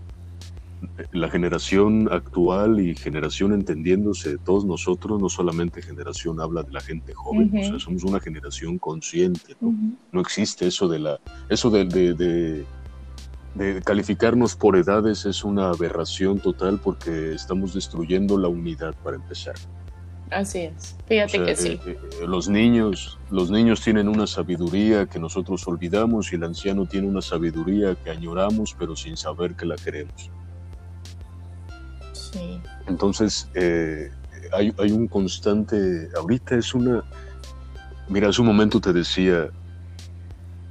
la 1.12 1.30
generación 1.30 2.08
actual 2.12 2.80
y 2.80 2.96
generación 2.96 3.54
entendiéndose 3.54 4.32
de 4.32 4.38
todos 4.38 4.66
nosotros, 4.66 5.22
no 5.22 5.30
solamente 5.30 5.82
generación 5.82 6.40
habla 6.40 6.64
de 6.64 6.72
la 6.72 6.82
gente 6.82 7.14
joven, 7.14 7.52
o 7.58 7.64
sea, 7.64 7.80
somos 7.80 8.04
una 8.04 8.20
generación 8.20 8.78
consciente, 8.78 9.56
¿no? 9.60 9.74
no 10.12 10.22
existe 10.22 10.68
eso 10.68 10.88
de 10.88 11.00
la, 11.00 11.20
eso 11.50 11.70
de, 11.70 11.86
de, 11.86 12.66
de 13.56 13.82
calificarnos 13.82 14.56
por 14.56 14.76
edades 14.76 15.26
es 15.26 15.44
una 15.44 15.70
aberración 15.70 16.40
total 16.40 16.80
porque 16.84 17.34
estamos 17.34 17.74
destruyendo 17.74 18.38
la 18.38 18.48
unidad 18.48 18.94
para 19.04 19.16
empezar. 19.16 19.56
Así 20.32 20.60
es, 20.60 20.96
fíjate 21.08 21.44
que 21.44 21.56
sí. 21.56 21.80
Eh, 21.86 21.98
eh, 22.22 22.28
los, 22.28 22.50
niños, 22.50 23.20
los 23.30 23.52
niños 23.52 23.82
tienen 23.82 24.08
una 24.08 24.26
sabiduría 24.26 25.06
que 25.06 25.20
nosotros 25.20 25.68
olvidamos 25.68 26.34
y 26.34 26.36
el 26.36 26.44
anciano 26.44 26.86
tiene 26.86 27.08
una 27.08 27.22
sabiduría 27.22 27.96
que 27.96 28.10
añoramos 28.10 28.76
pero 28.78 28.96
sin 28.96 29.18
saber 29.18 29.56
que 29.56 29.66
la 29.66 29.76
queremos. 29.76 30.32
Sí. 32.36 32.60
Entonces, 32.88 33.50
eh, 33.54 34.12
hay, 34.54 34.74
hay, 34.78 34.92
un 34.92 35.08
constante, 35.08 36.10
ahorita 36.18 36.56
es 36.56 36.74
una, 36.74 37.04
mira, 38.10 38.30
hace 38.30 38.42
un 38.42 38.48
momento 38.48 38.80
te 38.82 38.94
decía, 38.94 39.50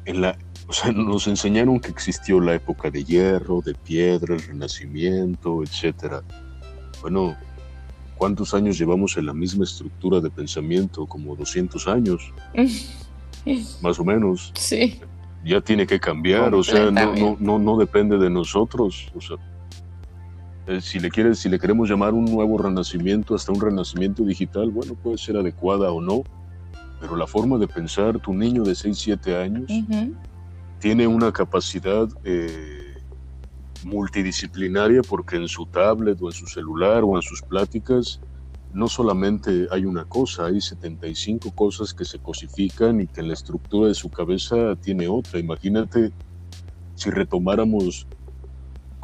en 0.05 0.21
la, 0.21 0.37
o 0.67 0.73
sea, 0.73 0.93
nos 0.93 1.27
enseñaron 1.27 1.81
que 1.81 1.89
existió 1.89 2.41
la 2.41 2.55
época 2.55 2.91
de 2.91 3.05
hierro, 3.05 3.61
de 3.63 3.75
piedra, 3.75 4.35
el 4.35 4.43
renacimiento, 4.43 5.63
etcétera. 5.63 6.23
Bueno, 7.01 7.37
¿Cuántos 8.17 8.55
años 8.55 8.79
llevamos 8.79 9.17
en 9.17 9.27
la 9.27 9.35
misma 9.35 9.65
estructura 9.65 10.21
de 10.21 10.31
pensamiento? 10.31 11.07
Como 11.07 11.35
200 11.35 11.89
años, 11.89 12.33
más 13.83 13.99
o 13.99 14.05
menos. 14.05 14.53
Sí. 14.55 15.01
Ya 15.45 15.61
tiene 15.61 15.87
que 15.87 16.01
cambiar, 16.01 16.55
o 16.55 16.63
sea, 16.63 16.91
no, 16.91 17.37
no, 17.39 17.59
no, 17.59 17.77
depende 17.77 18.17
de 18.17 18.31
nosotros. 18.31 19.13
O 19.15 19.21
sea, 19.21 19.37
eh, 20.67 20.81
si, 20.81 20.99
le 20.99 21.35
si 21.35 21.49
le 21.49 21.59
queremos 21.59 21.89
llamar 21.89 22.15
un 22.15 22.25
nuevo 22.25 22.59
renacimiento, 22.59 23.35
hasta 23.35 23.53
un 23.53 23.61
renacimiento 23.61 24.23
digital, 24.25 24.71
bueno, 24.71 24.95
puede 24.95 25.19
ser 25.19 25.37
adecuada 25.37 25.91
o 25.93 26.01
no, 26.01 26.23
pero 27.01 27.17
la 27.17 27.27
forma 27.27 27.59
de 27.59 27.69
pensar, 27.69 28.19
tu 28.19 28.33
niño 28.33 28.63
de 28.63 28.75
6, 28.75 28.97
7 28.97 29.37
años 29.37 29.71
tiene 30.79 31.07
una 31.07 31.33
capacidad... 31.33 32.09
Eh, 32.25 32.81
multidisciplinaria 33.85 35.03
porque 35.03 35.37
en 35.37 35.49
su 35.49 35.67
tablet 35.67 36.19
o 36.21 36.29
en 36.29 36.33
su 36.33 36.47
celular 36.47 37.03
o 37.05 37.17
en 37.17 37.23
sus 37.23 37.43
pláticas 37.43 38.21
no 38.73 38.89
solamente 38.89 39.69
hay 39.71 39.85
una 39.85 40.05
cosa, 40.05 40.47
hay 40.47 40.61
75 40.61 41.53
cosas 41.53 41.95
que 41.95 42.05
se 42.05 42.19
cosifican 42.19 43.01
y 43.01 43.07
que 43.07 43.21
en 43.21 43.29
la 43.29 43.35
estructura 43.35 43.87
de 43.87 43.95
su 43.95 44.11
cabeza 44.11 44.75
tiene 44.75 45.07
otra. 45.07 45.39
Imagínate 45.39 46.11
si 46.97 47.11
retomáramos 47.11 48.09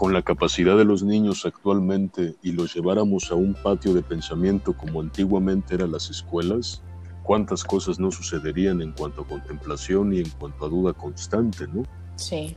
con 0.01 0.15
la 0.15 0.23
capacidad 0.23 0.79
de 0.79 0.87
los 0.87 1.03
niños 1.03 1.45
actualmente 1.45 2.35
y 2.43 2.53
los 2.53 2.75
lleváramos 2.75 3.31
a 3.31 3.35
un 3.35 3.53
patio 3.53 3.93
de 3.93 4.01
pensamiento 4.01 4.75
como 4.75 5.03
antiguamente 5.03 5.75
eran 5.75 5.93
las 5.93 6.09
escuelas, 6.09 6.83
cuántas 7.23 7.63
cosas 7.63 8.01
no 8.01 8.11
sucederían 8.11 8.81
en 8.81 8.93
cuanto 8.93 9.21
a 9.21 9.29
contemplación 9.29 10.15
y 10.15 10.21
en 10.21 10.31
cuanto 10.31 10.65
a 10.65 10.69
duda 10.71 10.95
constante, 10.95 11.67
¿no? 11.71 11.83
Sí, 12.17 12.57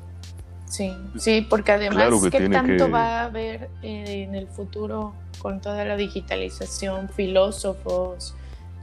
sí, 0.70 0.94
sí, 1.18 1.46
porque 1.50 1.74
además, 1.74 2.14
¿qué 2.32 2.48
tanto 2.48 2.90
va 2.90 3.20
a 3.20 3.26
haber 3.26 3.70
eh, 3.82 4.24
en 4.24 4.36
el 4.36 4.48
futuro 4.48 5.14
con 5.40 5.60
toda 5.60 5.84
la 5.84 5.98
digitalización? 5.98 7.10
Filósofos, 7.10 8.36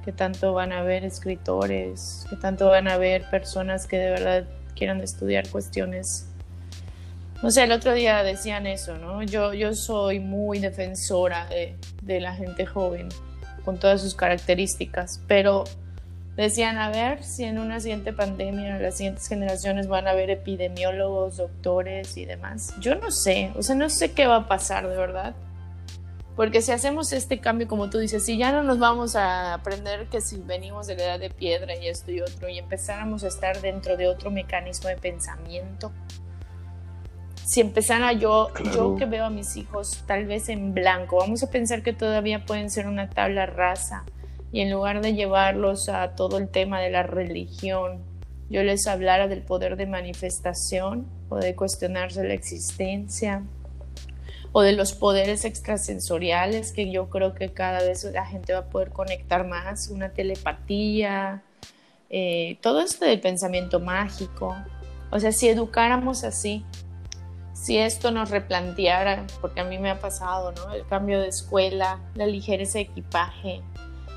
¿qué 0.04 0.12
tanto 0.12 0.52
van 0.52 0.72
a 0.72 0.80
haber 0.80 1.06
escritores? 1.06 2.26
¿Qué 2.28 2.36
tanto 2.36 2.68
van 2.68 2.88
a 2.88 2.94
haber 2.96 3.24
personas 3.30 3.86
que 3.86 3.96
de 3.96 4.10
verdad 4.10 4.48
quieran 4.74 5.00
estudiar 5.00 5.48
cuestiones 5.48 6.29
no 7.42 7.50
sé, 7.50 7.64
el 7.64 7.72
otro 7.72 7.94
día 7.94 8.22
decían 8.22 8.66
eso, 8.66 8.98
¿no? 8.98 9.22
Yo, 9.22 9.54
yo 9.54 9.74
soy 9.74 10.20
muy 10.20 10.58
defensora 10.58 11.46
de, 11.46 11.76
de, 12.02 12.20
la 12.20 12.34
gente 12.34 12.66
joven, 12.66 13.08
con 13.64 13.78
todas 13.78 14.02
sus 14.02 14.14
características, 14.14 15.22
pero 15.26 15.64
decían, 16.36 16.78
a 16.78 16.90
ver 16.90 17.22
si 17.22 17.44
en 17.44 17.58
una 17.58 17.80
siguiente 17.80 18.12
pandemia 18.12 18.78
las 18.78 18.96
siguientes 18.96 19.26
generaciones 19.26 19.88
van 19.88 20.06
a 20.06 20.10
haber 20.10 20.30
epidemiólogos, 20.30 21.38
doctores 21.38 22.16
y 22.16 22.26
demás. 22.26 22.74
Yo 22.80 22.94
no 22.94 23.10
sé, 23.10 23.52
o 23.56 23.62
sea, 23.62 23.74
no 23.74 23.88
sé 23.88 24.12
qué 24.12 24.26
va 24.26 24.36
a 24.36 24.48
pasar 24.48 24.88
de 24.88 24.96
verdad. 24.96 25.34
Porque 26.36 26.62
si 26.62 26.72
hacemos 26.72 27.12
este 27.12 27.40
cambio, 27.40 27.68
como 27.68 27.90
tú 27.90 27.98
dices, 27.98 28.24
si 28.24 28.38
ya 28.38 28.52
no 28.52 28.62
nos 28.62 28.78
vamos 28.78 29.16
a 29.16 29.52
aprender 29.52 30.06
que 30.06 30.20
si 30.20 30.38
venimos 30.38 30.86
de 30.86 30.96
la 30.96 31.04
edad 31.04 31.20
de 31.20 31.28
piedra 31.28 31.76
y 31.76 31.88
esto 31.88 32.12
y 32.12 32.20
otro, 32.20 32.48
y 32.48 32.58
empezáramos 32.58 33.24
a 33.24 33.28
estar 33.28 33.60
dentro 33.60 33.96
de 33.96 34.08
otro 34.08 34.30
mecanismo 34.30 34.88
de 34.88 34.96
pensamiento, 34.96 35.92
si 37.50 37.60
empezara 37.60 38.12
yo, 38.12 38.50
yo 38.72 38.94
que 38.94 39.06
veo 39.06 39.24
a 39.24 39.30
mis 39.30 39.56
hijos 39.56 40.04
tal 40.06 40.24
vez 40.24 40.48
en 40.48 40.72
blanco, 40.72 41.16
vamos 41.16 41.42
a 41.42 41.50
pensar 41.50 41.82
que 41.82 41.92
todavía 41.92 42.44
pueden 42.46 42.70
ser 42.70 42.86
una 42.86 43.10
tabla 43.10 43.44
rasa 43.44 44.04
y 44.52 44.60
en 44.60 44.70
lugar 44.70 45.00
de 45.00 45.14
llevarlos 45.14 45.88
a 45.88 46.14
todo 46.14 46.38
el 46.38 46.48
tema 46.48 46.80
de 46.80 46.90
la 46.90 47.02
religión, 47.02 48.04
yo 48.50 48.62
les 48.62 48.86
hablara 48.86 49.26
del 49.26 49.42
poder 49.42 49.76
de 49.76 49.86
manifestación 49.86 51.08
o 51.28 51.38
de 51.38 51.56
cuestionarse 51.56 52.22
la 52.22 52.34
existencia 52.34 53.42
o 54.52 54.62
de 54.62 54.70
los 54.70 54.92
poderes 54.92 55.44
extrasensoriales 55.44 56.70
que 56.70 56.92
yo 56.92 57.10
creo 57.10 57.34
que 57.34 57.52
cada 57.52 57.80
vez 57.82 58.04
la 58.04 58.26
gente 58.26 58.52
va 58.52 58.60
a 58.60 58.66
poder 58.66 58.90
conectar 58.90 59.44
más, 59.44 59.88
una 59.88 60.10
telepatía, 60.10 61.42
eh, 62.10 62.58
todo 62.60 62.80
esto 62.80 63.06
del 63.06 63.18
pensamiento 63.18 63.80
mágico. 63.80 64.54
O 65.10 65.18
sea, 65.18 65.32
si 65.32 65.48
educáramos 65.48 66.22
así, 66.22 66.64
si 67.60 67.76
esto 67.76 68.10
nos 68.10 68.30
replanteara, 68.30 69.26
porque 69.42 69.60
a 69.60 69.64
mí 69.64 69.78
me 69.78 69.90
ha 69.90 70.00
pasado, 70.00 70.52
¿no? 70.52 70.72
El 70.72 70.86
cambio 70.86 71.20
de 71.20 71.28
escuela, 71.28 72.00
la 72.14 72.26
ligereza 72.26 72.78
de 72.78 72.84
equipaje. 72.84 73.60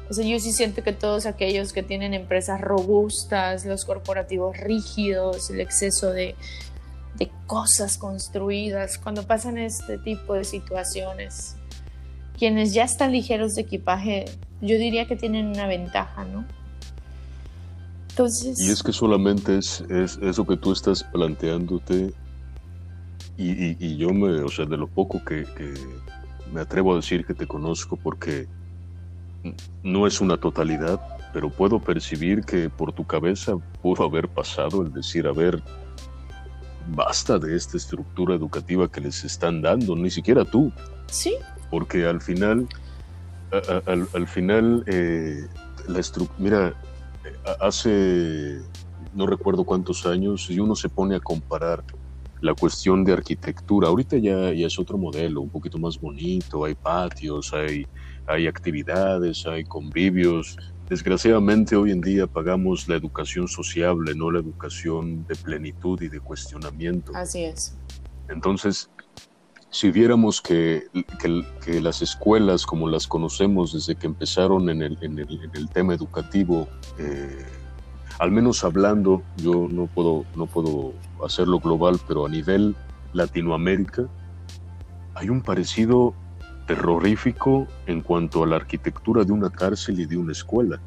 O 0.10 0.14
sea, 0.14 0.26
yo 0.26 0.40
sí 0.40 0.54
siento 0.54 0.82
que 0.82 0.94
todos 0.94 1.26
aquellos 1.26 1.74
que 1.74 1.84
tienen 1.84 2.14
empresas 2.14 2.62
robustas, 2.62 3.66
los 3.66 3.84
corporativos 3.84 4.58
rígidos, 4.58 5.50
el 5.50 5.60
exceso 5.60 6.12
de, 6.12 6.36
cosas 7.48 7.98
construidas, 7.98 8.98
cuando 8.98 9.24
pasan 9.24 9.58
este 9.58 9.98
tipo 9.98 10.34
de 10.34 10.44
situaciones, 10.44 11.56
quienes 12.38 12.74
ya 12.74 12.84
están 12.84 13.12
ligeros 13.12 13.54
de 13.54 13.62
equipaje, 13.62 14.26
yo 14.62 14.78
diría 14.78 15.06
que 15.06 15.16
tienen 15.16 15.48
una 15.48 15.68
ventaja, 15.68 16.26
¿no? 16.26 16.46
Entonces... 18.10 18.60
Y 18.60 18.72
es 18.72 18.82
que 18.84 18.92
solamente 18.92 19.58
es 19.58 19.84
eso 19.90 20.46
que 20.46 20.58
tú 20.58 20.72
estás 20.72 21.04
planteándote 21.04 22.14
y, 23.38 23.98
yo 23.98 24.10
me, 24.10 24.42
o 24.42 24.50
sea, 24.50 24.66
de 24.66 24.78
lo 24.78 24.88
poco 24.88 25.24
que, 25.24 25.46
me 26.52 26.62
atrevo 26.62 26.94
a 26.94 26.98
decir 26.98 27.26
que 27.26 27.34
te 27.34 27.48
conozco, 27.48 27.98
porque 27.98 28.48
no 29.82 30.06
es 30.06 30.22
una 30.22 30.38
totalidad, 30.38 31.02
pero 31.34 31.50
puedo 31.50 31.80
percibir 31.80 32.44
que 32.44 32.70
por 32.70 32.94
tu 32.94 33.06
cabeza 33.06 33.54
pudo 33.82 34.04
haber 34.04 34.28
pasado 34.28 34.84
el 34.84 34.94
decir, 34.94 35.26
a 35.26 35.34
ver, 35.34 35.64
basta 36.96 37.40
de 37.40 37.56
esta 37.56 37.78
estructura 37.78 38.36
educativa 38.36 38.88
que 38.88 39.02
les 39.02 39.24
están 39.24 39.62
dando, 39.62 39.96
ni 39.96 40.12
siquiera 40.12 40.46
tú. 40.46 40.72
Sí. 41.08 41.36
Porque 41.72 42.06
al 42.06 42.22
final, 42.22 42.68
al, 43.88 44.28
final, 44.28 44.84
eh, 44.86 45.48
la 45.88 46.00
estructura, 46.00 46.38
mira, 46.40 46.74
hace 47.60 48.62
no 49.14 49.26
recuerdo 49.28 49.64
cuántos 49.64 50.06
años, 50.06 50.50
y 50.50 50.60
uno 50.60 50.76
se 50.76 50.90
pone 50.90 51.16
a 51.16 51.20
comparar 51.20 51.84
la 52.44 52.54
cuestión 52.54 53.06
de 53.06 53.14
arquitectura. 53.14 53.88
Ahorita 53.88 54.18
ya, 54.18 54.52
ya 54.52 54.68
es 54.68 54.78
otro 54.78 54.98
modelo, 54.98 55.40
un 55.40 55.50
poquito 55.50 55.78
más 55.78 55.98
bonito, 56.00 56.66
hay 56.66 56.76
patios, 56.76 57.54
hay, 57.54 57.88
hay 58.28 58.48
actividades, 58.48 59.46
hay 59.48 59.64
convivios. 59.64 60.58
Desgraciadamente 60.90 61.78
hoy 61.78 61.92
en 61.92 62.02
día 62.02 62.28
pagamos 62.28 62.90
la 62.90 62.96
educación 62.96 63.48
sociable, 63.48 64.14
no 64.14 64.30
la 64.30 64.40
educación 64.40 65.26
de 65.26 65.36
plenitud 65.36 66.02
y 66.02 66.10
de 66.10 66.20
cuestionamiento. 66.20 67.14
Así 67.16 67.46
es. 67.46 67.78
Entonces, 68.28 68.90
si 69.70 69.90
viéramos 69.92 70.42
que, 70.42 70.84
que, 71.22 71.80
las 71.80 72.02
escuelas 72.02 72.66
como 72.66 72.90
las 72.90 73.08
conocemos 73.08 73.72
desde 73.72 73.96
que 73.96 74.08
empezaron 74.08 74.70
en 74.70 74.82
el, 74.82 74.98
en 75.02 75.18
el, 75.18 75.42
en 75.46 75.52
el 75.56 75.70
tema 75.70 75.94
educativo, 75.94 76.68
eh, 77.00 77.46
al 78.20 78.32
menos 78.32 78.66
hablando, 78.66 79.24
yo 79.38 79.68
no 79.70 79.88
puedo, 79.88 80.26
no 80.36 80.46
puedo 80.46 80.94
hacerlo 81.26 81.60
global, 81.60 82.00
pero 82.08 82.26
a 82.26 82.30
nivel 82.30 82.76
Latinoamérica, 83.14 84.08
hay 85.16 85.30
un 85.30 85.42
parecido 85.42 86.14
terrorífico 86.68 87.68
en 87.88 88.02
cuanto 88.02 88.44
a 88.44 88.48
la 88.48 88.56
arquitectura 88.56 89.24
de 89.24 89.32
una 89.32 89.50
cárcel 89.50 90.00
y 90.00 90.06
de 90.06 90.18
una 90.18 90.32
escuela. 90.32 90.80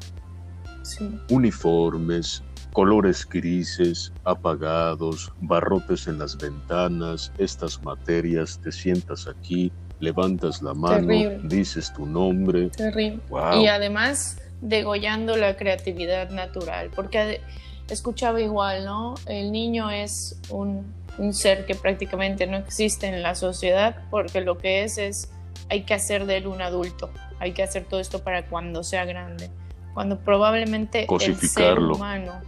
Uniformes, 1.29 2.43
colores 2.73 3.27
grises, 3.27 4.13
apagados, 4.23 5.31
barrotes 5.41 6.07
en 6.07 6.19
las 6.19 6.37
ventanas, 6.37 7.31
estas 7.37 7.81
materias, 7.83 8.59
te 8.63 8.71
sientas 8.71 9.27
aquí, 9.27 9.71
levantas 9.99 10.61
la 10.61 10.73
mano, 10.73 11.07
dices 11.43 11.93
tu 11.93 12.05
nombre. 12.05 12.69
Terrible. 12.69 13.19
Y 13.55 13.67
además 13.67 14.39
degollando 14.61 15.35
la 15.37 15.55
creatividad 15.55 16.29
natural, 16.29 16.89
porque 16.95 17.41
escuchaba 17.89 18.41
igual, 18.41 18.85
¿no? 18.85 19.15
El 19.25 19.51
niño 19.51 19.89
es 19.89 20.39
un, 20.49 20.93
un, 21.17 21.33
ser 21.33 21.65
que 21.65 21.75
prácticamente 21.75 22.47
no 22.47 22.57
existe 22.57 23.07
en 23.07 23.21
la 23.23 23.35
sociedad 23.35 24.03
porque 24.09 24.41
lo 24.41 24.57
que 24.57 24.83
es 24.83 24.97
es, 24.97 25.31
hay 25.69 25.83
que 25.83 25.93
hacer 25.93 26.25
de 26.25 26.37
él 26.37 26.47
un 26.47 26.61
adulto, 26.61 27.09
hay 27.39 27.53
que 27.53 27.63
hacer 27.63 27.85
todo 27.85 27.99
esto 27.99 28.23
para 28.23 28.45
cuando 28.47 28.83
sea 28.83 29.05
grande, 29.05 29.49
cuando 29.93 30.19
probablemente 30.19 31.07
el 31.09 31.37
ser 31.37 31.79
humano 31.79 32.41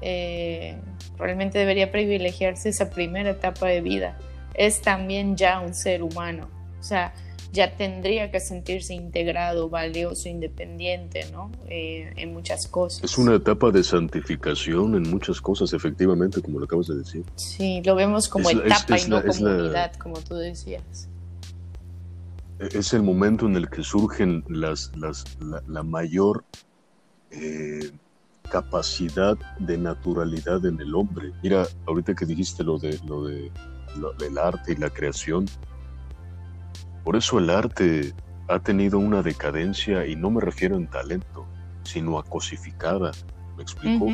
eh, 0.00 0.78
realmente 1.16 1.58
debería 1.58 1.90
privilegiarse 1.90 2.68
esa 2.68 2.90
primera 2.90 3.30
etapa 3.30 3.66
de 3.66 3.80
vida, 3.80 4.16
es 4.54 4.80
también 4.80 5.36
ya 5.36 5.60
un 5.60 5.74
ser 5.74 6.02
humano, 6.02 6.48
o 6.78 6.82
sea, 6.82 7.12
ya 7.52 7.76
tendría 7.76 8.30
que 8.30 8.40
sentirse 8.40 8.94
integrado, 8.94 9.68
valioso, 9.68 10.28
independiente, 10.28 11.30
¿no? 11.32 11.50
Eh, 11.68 12.12
en 12.16 12.32
muchas 12.32 12.66
cosas. 12.66 13.02
Es 13.04 13.16
una 13.16 13.36
etapa 13.36 13.70
de 13.70 13.82
santificación 13.82 14.94
en 14.94 15.10
muchas 15.10 15.40
cosas, 15.40 15.72
efectivamente, 15.72 16.42
como 16.42 16.58
lo 16.58 16.66
acabas 16.66 16.88
de 16.88 16.96
decir. 16.96 17.24
Sí, 17.36 17.80
lo 17.84 17.94
vemos 17.94 18.28
como 18.28 18.50
etapa 18.50 18.98
y 18.98 19.08
no 19.08 19.22
como 19.24 19.46
unidad, 19.46 19.94
como 19.94 20.18
tú 20.20 20.34
decías. 20.34 21.08
Es 22.58 22.92
el 22.92 23.02
momento 23.02 23.46
en 23.46 23.56
el 23.56 23.70
que 23.70 23.82
surgen 23.82 24.44
las, 24.48 24.92
las 24.96 25.24
la, 25.68 25.82
mayor 25.82 26.44
eh, 27.30 27.90
capacidad 28.50 29.38
de 29.60 29.78
naturalidad 29.78 30.66
en 30.66 30.80
el 30.80 30.94
hombre. 30.94 31.32
Mira, 31.42 31.66
ahorita 31.86 32.14
que 32.14 32.26
dijiste 32.26 32.64
lo 32.64 32.78
de 32.78 32.98
lo 33.06 33.24
de 33.24 33.50
lo, 33.96 34.12
del 34.14 34.38
arte 34.38 34.72
y 34.72 34.76
la 34.76 34.90
creación, 34.90 35.46
por 37.08 37.16
eso 37.16 37.38
el 37.38 37.48
arte 37.48 38.12
ha 38.48 38.58
tenido 38.58 38.98
una 38.98 39.22
decadencia 39.22 40.06
y 40.06 40.14
no 40.14 40.30
me 40.30 40.42
refiero 40.42 40.76
en 40.76 40.86
talento, 40.88 41.46
sino 41.82 42.18
a 42.18 42.22
cosificada. 42.22 43.12
¿Me 43.56 43.62
explico? 43.62 44.08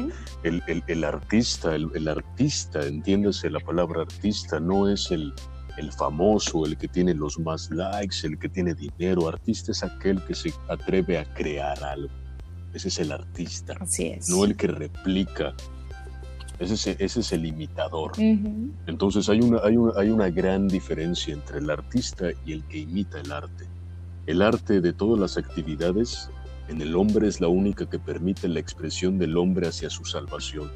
el, 0.45 1.05
artista, 1.05 1.75
el, 1.75 2.07
artista, 2.07 2.87
entiéndase 2.87 3.51
la 3.51 3.59
palabra 3.59 4.03
artista, 4.03 4.61
no 4.61 4.89
es 4.89 5.11
el, 5.11 5.35
el 5.77 5.91
famoso, 5.91 6.67
el 6.67 6.77
que 6.77 6.87
tiene 6.87 7.15
los 7.15 7.37
más 7.41 7.69
likes, 7.73 8.19
el 8.23 8.39
que 8.39 8.49
tiene 8.49 8.75
dinero. 8.75 9.27
Artista 9.27 9.73
es 9.73 9.83
aquel 9.83 10.25
que 10.27 10.37
se 10.37 10.53
atreve 10.69 11.19
a 11.19 11.25
crear 11.35 11.83
algo. 11.83 12.15
Ese 12.75 12.87
es 12.87 13.01
el 13.01 13.11
artista. 13.11 13.75
Así 13.81 14.07
es. 14.07 14.29
No 14.29 14.45
el 14.45 14.57
que 14.57 14.69
replica 14.69 15.53
ese 16.59 16.97
es, 16.99 17.33
el 17.33 17.47
imitador. 17.47 18.13
Entonces 18.87 19.29
hay 19.29 19.41
una, 19.41 19.59
hay, 19.65 19.77
una, 19.77 19.93
hay 19.99 20.11
una 20.11 20.31
gran 20.31 20.69
diferencia 20.69 21.35
entre 21.35 21.59
el 21.59 21.69
artista 21.71 22.27
y 22.47 22.53
el 22.53 22.65
que 22.65 22.79
imita 22.79 23.21
el 23.21 23.33
arte. 23.33 23.67
El 24.27 24.41
arte 24.41 24.81
de 24.81 24.93
todas 24.93 25.19
las 25.19 25.37
actividades 25.37 26.31
en 26.69 26.81
el 26.81 26.97
hombre 26.97 27.29
es 27.29 27.41
la 27.41 27.49
única 27.49 27.89
que 27.89 27.99
permite 27.99 28.49
la 28.49 28.61
expresión 28.61 29.19
del 29.19 29.37
hombre 29.37 29.69
hacia 29.69 29.91
su 29.91 30.05
salvación. 30.05 30.71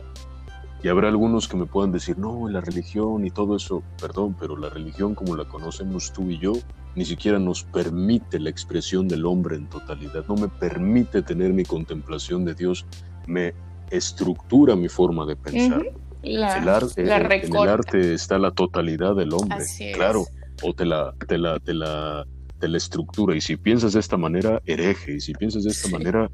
Y 0.83 0.89
habrá 0.89 1.09
algunos 1.09 1.49
que 1.49 1.57
me 1.57 1.67
puedan 1.67 1.91
decir, 1.91 2.19
no, 2.19 2.49
la 2.49 2.61
religión 2.61 3.27
y 3.27 3.31
todo 3.31 3.57
eso, 3.57 3.83
perdón, 4.01 4.37
pero 4.39 4.57
la 4.57 4.69
religión 4.69 5.15
como 5.15 5.35
la 5.35 5.49
conocemos 5.49 6.13
tú 6.13 6.31
y 6.31 6.39
yo, 6.39 6.53
ni 6.95 7.05
siquiera 7.05 7.39
nos 7.39 7.65
permite 7.65 8.39
la 8.39 8.51
expresión 8.51 9.09
del 9.09 9.27
hombre 9.27 9.57
en 9.57 9.69
totalidad, 9.69 10.25
no 10.29 10.37
me 10.37 10.49
permite 10.49 11.23
tener 11.23 11.53
mi 11.53 11.65
contemplación 11.65 12.45
de 12.45 12.55
Dios, 12.55 12.87
me 13.27 13.55
estructura 13.91 14.77
mi 14.77 14.89
forma 14.89 15.27
de 15.27 15.37
pensar. 15.37 15.83
el 16.23 16.43
arte, 16.43 17.03
en 17.03 17.57
el 17.57 17.69
arte 17.69 18.15
está 18.15 18.39
la 18.39 18.51
totalidad 18.51 19.15
del 19.15 19.33
hombre, 19.33 19.65
claro, 19.95 20.27
o 20.63 20.73
te 20.75 20.85
la, 20.85 21.15
te 21.27 21.39
la, 21.39 21.59
te 21.61 21.75
la 21.75 22.27
de 22.61 22.69
la 22.69 22.77
estructura. 22.77 23.37
Y 23.37 23.41
si 23.41 23.57
piensas 23.57 23.93
de 23.93 24.01
esta 24.01 24.17
manera, 24.17 24.61
hereje. 24.67 25.15
Y 25.15 25.21
si 25.21 25.33
piensas 25.33 25.65
de 25.65 25.71
esta 25.71 25.89
manera, 25.89 26.29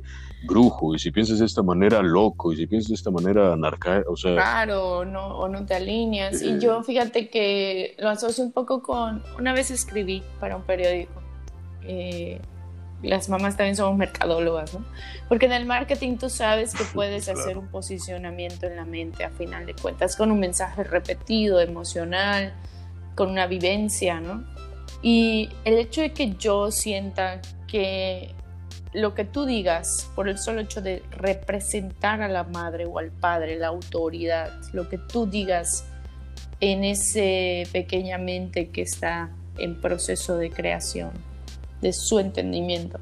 brujo. 0.46 0.94
Y 0.94 0.98
si 0.98 1.10
piensas 1.10 1.38
de 1.38 1.46
esta 1.46 1.62
manera, 1.62 2.02
loco. 2.02 2.52
Y 2.52 2.56
si 2.56 2.66
piensas 2.66 2.88
de 2.88 2.94
esta 2.94 3.10
manera, 3.10 3.52
anarca. 3.52 4.02
O 4.08 4.16
sea. 4.16 4.34
Claro, 4.34 5.04
no, 5.04 5.26
o 5.38 5.48
no 5.48 5.64
te 5.66 5.74
alineas. 5.74 6.42
y 6.42 6.58
yo, 6.58 6.80
eh. 6.80 6.84
fíjate 6.84 7.28
que 7.28 7.94
lo 7.98 8.08
asocio 8.08 8.44
un 8.44 8.52
poco 8.52 8.82
con. 8.82 9.22
Una 9.38 9.52
vez 9.52 9.70
escribí 9.70 10.22
para 10.40 10.56
un 10.56 10.62
periódico. 10.62 11.22
Eh, 11.82 12.40
las 13.04 13.28
mamás 13.28 13.56
también 13.56 13.76
somos 13.76 13.96
mercadólogas, 13.96 14.74
¿no? 14.74 14.84
Porque 15.28 15.46
en 15.46 15.52
el 15.52 15.66
marketing 15.66 16.16
tú 16.16 16.28
sabes 16.28 16.74
que 16.74 16.84
puedes 16.94 17.28
hacer 17.28 17.58
un 17.58 17.68
posicionamiento 17.68 18.66
en 18.66 18.76
la 18.76 18.84
mente 18.84 19.24
a 19.24 19.30
final 19.30 19.66
de 19.66 19.74
cuentas 19.74 20.16
con 20.16 20.30
un 20.30 20.40
mensaje 20.40 20.84
repetido, 20.84 21.60
emocional, 21.60 22.54
con 23.14 23.30
una 23.30 23.46
vivencia, 23.46 24.20
¿no? 24.20 24.44
Y 25.02 25.50
el 25.64 25.78
hecho 25.78 26.00
de 26.00 26.12
que 26.12 26.34
yo 26.36 26.70
sienta 26.70 27.40
que 27.66 28.34
lo 28.94 29.14
que 29.14 29.24
tú 29.24 29.44
digas, 29.44 30.10
por 30.14 30.28
el 30.28 30.38
solo 30.38 30.60
hecho 30.60 30.80
de 30.80 31.02
representar 31.10 32.22
a 32.22 32.28
la 32.28 32.44
madre 32.44 32.86
o 32.86 32.98
al 32.98 33.10
padre, 33.10 33.58
la 33.58 33.66
autoridad, 33.66 34.52
lo 34.72 34.88
que 34.88 34.98
tú 34.98 35.26
digas 35.26 35.84
en 36.60 36.84
ese 36.84 37.64
pequeña 37.72 38.18
mente 38.18 38.70
que 38.70 38.82
está 38.82 39.30
en 39.58 39.80
proceso 39.80 40.36
de 40.36 40.50
creación, 40.50 41.10
de 41.84 41.92
su 41.92 42.18
entendimiento, 42.18 42.98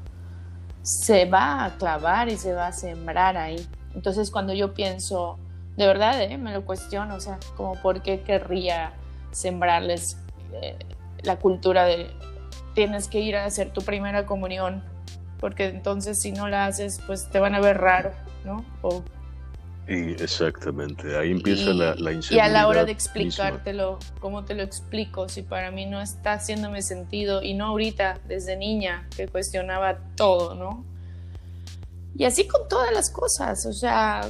se 0.81 1.23
va 1.23 1.63
a 1.63 1.77
clavar 1.77 2.27
y 2.27 2.35
se 2.35 2.53
va 2.53 2.67
a 2.67 2.73
sembrar 2.73 3.37
ahí. 3.37 3.65
Entonces 3.95 4.29
cuando 4.29 4.53
yo 4.53 4.73
pienso, 4.73 5.39
de 5.77 5.87
verdad, 5.87 6.21
¿eh? 6.21 6.37
me 6.37 6.51
lo 6.51 6.65
cuestiono, 6.65 7.15
o 7.15 7.19
sea, 7.21 7.39
como 7.55 7.75
por 7.81 8.01
qué 8.01 8.23
querría 8.23 8.91
sembrarles 9.31 10.17
eh, 10.51 10.77
la 11.21 11.37
cultura 11.37 11.85
de 11.85 12.11
tienes 12.75 13.07
que 13.07 13.21
ir 13.21 13.37
a 13.37 13.45
hacer 13.45 13.71
tu 13.71 13.83
primera 13.83 14.25
comunión, 14.25 14.83
porque 15.39 15.67
entonces 15.67 16.19
si 16.19 16.33
no 16.33 16.49
la 16.49 16.65
haces, 16.65 16.99
pues 17.07 17.29
te 17.29 17.39
van 17.39 17.55
a 17.55 17.61
ver 17.61 17.77
raro, 17.77 18.11
¿no? 18.43 18.65
Y 19.87 20.11
exactamente, 20.11 21.17
ahí 21.17 21.31
empieza 21.31 21.73
la, 21.73 21.95
la 21.95 22.13
Y 22.13 22.39
a 22.39 22.47
la 22.47 22.67
hora 22.67 22.85
de 22.85 22.91
explicártelo, 22.91 23.99
¿cómo 24.19 24.45
te 24.45 24.55
lo 24.55 24.63
explico? 24.63 25.27
Si 25.27 25.41
para 25.41 25.71
mí 25.71 25.85
no 25.85 26.01
está 26.01 26.33
haciéndome 26.33 26.81
sentido, 26.81 27.43
y 27.43 27.53
no 27.53 27.65
ahorita, 27.67 28.19
desde 28.27 28.55
niña, 28.55 29.07
que 29.15 29.27
cuestionaba 29.27 29.97
todo, 30.15 30.55
¿no? 30.55 30.85
Y 32.15 32.25
así 32.25 32.47
con 32.47 32.67
todas 32.69 32.93
las 32.93 33.09
cosas, 33.09 33.65
o 33.65 33.73
sea, 33.73 34.21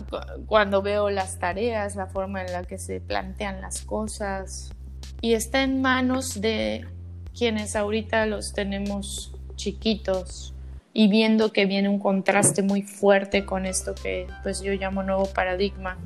cuando 0.47 0.81
veo 0.81 1.09
las 1.09 1.37
tareas, 1.37 1.95
la 1.95 2.07
forma 2.07 2.41
en 2.41 2.51
la 2.51 2.63
que 2.63 2.79
se 2.79 2.99
plantean 3.01 3.61
las 3.61 3.81
cosas, 3.81 4.71
y 5.21 5.33
está 5.33 5.63
en 5.63 5.81
manos 5.81 6.41
de 6.41 6.87
quienes 7.37 7.75
ahorita 7.75 8.25
los 8.25 8.53
tenemos 8.53 9.35
chiquitos 9.55 10.52
y 10.93 11.07
viendo 11.07 11.51
que 11.51 11.65
viene 11.65 11.89
un 11.89 11.99
contraste 11.99 12.61
muy 12.61 12.83
fuerte 12.83 13.45
con 13.45 13.65
esto 13.65 13.95
que 13.95 14.27
pues 14.43 14.61
yo 14.61 14.71
llamo 14.73 15.01
nuevo 15.03 15.25
paradigma. 15.25 15.97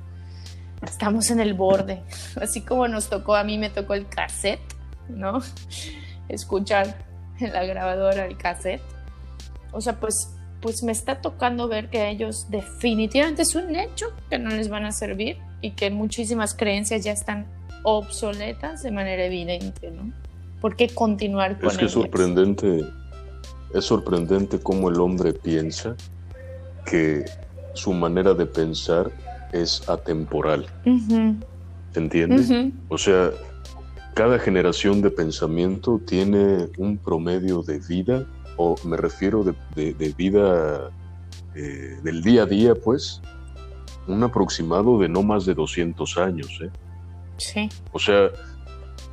Estamos 0.82 1.30
en 1.30 1.40
el 1.40 1.54
borde, 1.54 2.02
así 2.42 2.62
como 2.62 2.88
nos 2.88 3.10
tocó, 3.10 3.36
a 3.36 3.44
mí 3.44 3.58
me 3.58 3.70
tocó 3.70 3.94
el 3.94 4.08
cassette, 4.08 4.62
¿no? 5.10 5.42
Escuchar 6.30 6.96
en 7.40 7.54
la 7.54 7.66
grabadora 7.66 8.26
el 8.26 8.38
cassette. 8.38 8.82
O 9.72 9.82
sea, 9.82 10.00
pues, 10.00 10.34
pues 10.62 10.84
me 10.84 10.92
está 10.92 11.22
tocando 11.22 11.68
ver 11.68 11.90
que 11.90 12.10
ellos 12.10 12.48
definitivamente 12.50 13.42
es 13.42 13.56
un 13.56 13.76
hecho 13.76 14.08
que 14.30 14.40
no 14.40 14.50
les 14.50 14.70
van 14.70 14.86
a 14.86 14.92
servir 14.92 15.38
y 15.62 15.72
que 15.72 15.92
muchísimas 15.92 16.54
creencias 16.54 17.04
ya 17.04 17.12
están 17.12 17.46
obsoletas 17.84 18.84
de 18.84 18.92
manera 18.92 19.26
evidente, 19.26 19.92
¿no? 19.92 20.12
¿Por 20.62 20.76
qué 20.76 20.90
continuar 20.90 21.60
con 21.60 21.70
Es 21.70 21.78
que 21.78 21.86
es 21.86 21.92
sorprendente, 21.92 22.84
es 23.74 23.86
sorprendente 23.86 24.60
cómo 24.60 24.90
el 24.90 25.00
hombre 25.00 25.34
piensa 25.34 25.96
que 26.86 27.26
su 27.74 27.94
manera 27.94 28.34
de 28.34 28.46
pensar 28.46 29.12
es 29.52 29.88
atemporal. 29.90 30.66
¿Se 30.84 32.00
entiende? 32.00 32.72
O 32.90 32.98
sea, 32.98 33.32
cada 34.14 34.40
generación 34.40 35.02
de 35.02 35.12
pensamiento 35.12 36.02
tiene 36.06 36.70
un 36.78 36.98
promedio 36.98 37.62
de 37.62 37.80
vida, 37.80 38.26
o 38.56 38.76
me 38.84 38.98
refiero 38.98 39.44
de, 39.44 40.14
vida 40.18 40.90
eh, 41.56 42.00
del 42.04 42.24
día 42.24 42.44
a 42.44 42.46
día, 42.46 42.74
pues, 42.74 43.22
un 44.08 44.24
aproximado 44.24 44.98
de 45.00 45.10
no 45.10 45.22
más 45.22 45.46
de 45.46 45.54
200 45.54 46.18
años. 46.18 46.60
¿eh? 46.64 46.70
Sí. 47.38 47.70
O 47.92 48.00
sea, 48.00 48.32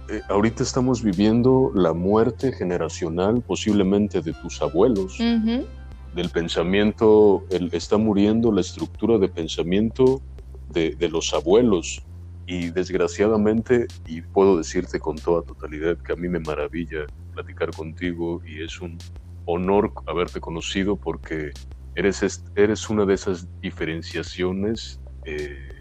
eh, 0.08 0.20
ahorita 0.28 0.62
estamos 0.62 1.02
viviendo 1.02 1.70
la 1.74 1.92
muerte 1.92 2.52
generacional 2.52 3.42
posiblemente 3.42 4.20
de 4.20 4.32
tus 4.34 4.60
abuelos, 4.62 5.18
del 5.18 6.30
pensamiento, 6.30 7.44
está 7.72 7.96
muriendo 7.96 8.52
la 8.52 8.60
estructura 8.60 9.18
de 9.18 9.28
pensamiento 9.28 10.22
de, 10.70 10.94
de, 10.94 11.08
los 11.08 11.32
abuelos. 11.34 12.04
Y 12.46 12.70
desgraciadamente, 12.70 13.86
y 14.06 14.20
puedo 14.20 14.58
decirte 14.58 15.00
con 15.00 15.16
toda 15.16 15.42
totalidad 15.42 15.96
que 15.96 16.12
a 16.12 16.16
mí 16.16 16.28
me 16.28 16.40
maravilla 16.40 17.06
platicar 17.32 17.70
contigo 17.70 18.42
y 18.46 18.62
es 18.62 18.80
un 18.80 18.98
honor 19.46 19.92
haberte 20.06 20.40
conocido 20.40 20.96
porque 20.96 21.52
eres, 21.94 22.42
eres 22.54 22.90
una 22.90 23.04
de 23.04 23.14
esas 23.14 23.48
diferenciaciones 23.60 25.00
eh, 25.24 25.73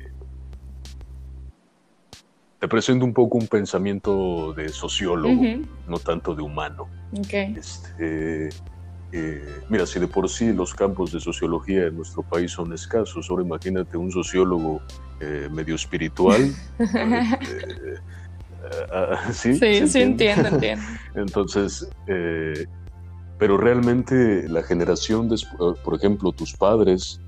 te 2.63 2.69
presento 2.69 3.03
un 3.03 3.13
poco 3.13 3.37
un 3.37 3.47
pensamiento 3.47 4.53
de 4.53 4.69
sociólogo, 4.69 5.43
no 5.85 5.99
tanto 5.99 6.33
de 6.33 6.43
humano. 6.43 6.87
Este, 7.29 8.47
eh, 9.11 9.61
mira, 9.67 9.85
si 9.85 9.99
de 9.99 10.07
por 10.07 10.29
sí 10.29 10.53
los 10.53 10.73
campos 10.73 11.11
de 11.11 11.19
sociología 11.19 11.87
en 11.87 11.97
nuestro 11.97 12.23
país 12.23 12.53
son 12.53 12.71
escasos, 12.71 13.29
ahora 13.29 13.43
imagínate 13.43 13.97
un 13.97 14.09
sociólogo 14.09 14.81
eh, 15.19 15.49
medio 15.51 15.75
espiritual. 15.75 16.55
Este, 16.79 17.99
ah, 18.93 19.29
sí, 19.33 19.55
sí, 19.55 19.85
sí 19.89 20.01
entiendo, 20.01 20.47
entiendo. 20.53 20.85
Entonces, 21.15 21.89
eh, 22.07 22.65
pero 23.37 23.57
realmente 23.57 24.47
la 24.47 24.63
generación, 24.63 25.27
de, 25.27 25.35
por 25.83 25.95
ejemplo, 25.95 26.31
tus 26.31 26.53
padres, 26.53 27.19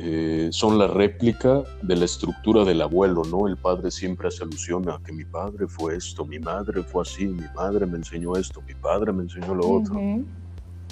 eh, 0.00 0.48
son 0.52 0.78
la 0.78 0.86
réplica 0.86 1.64
de 1.82 1.96
la 1.96 2.04
estructura 2.04 2.64
del 2.64 2.82
abuelo, 2.82 3.22
¿no? 3.24 3.48
El 3.48 3.56
padre 3.56 3.90
siempre 3.90 4.28
hace 4.28 4.44
alusión 4.44 4.88
a 4.88 5.00
que 5.02 5.12
mi 5.12 5.24
padre 5.24 5.66
fue 5.66 5.96
esto, 5.96 6.24
mi 6.24 6.38
madre 6.38 6.84
fue 6.84 7.02
así, 7.02 7.26
mi 7.26 7.46
madre 7.56 7.84
me 7.84 7.96
enseñó 7.96 8.36
esto, 8.36 8.62
mi 8.62 8.74
padre 8.74 9.12
me 9.12 9.24
enseñó 9.24 9.56
lo 9.56 9.68
otro. 9.68 10.00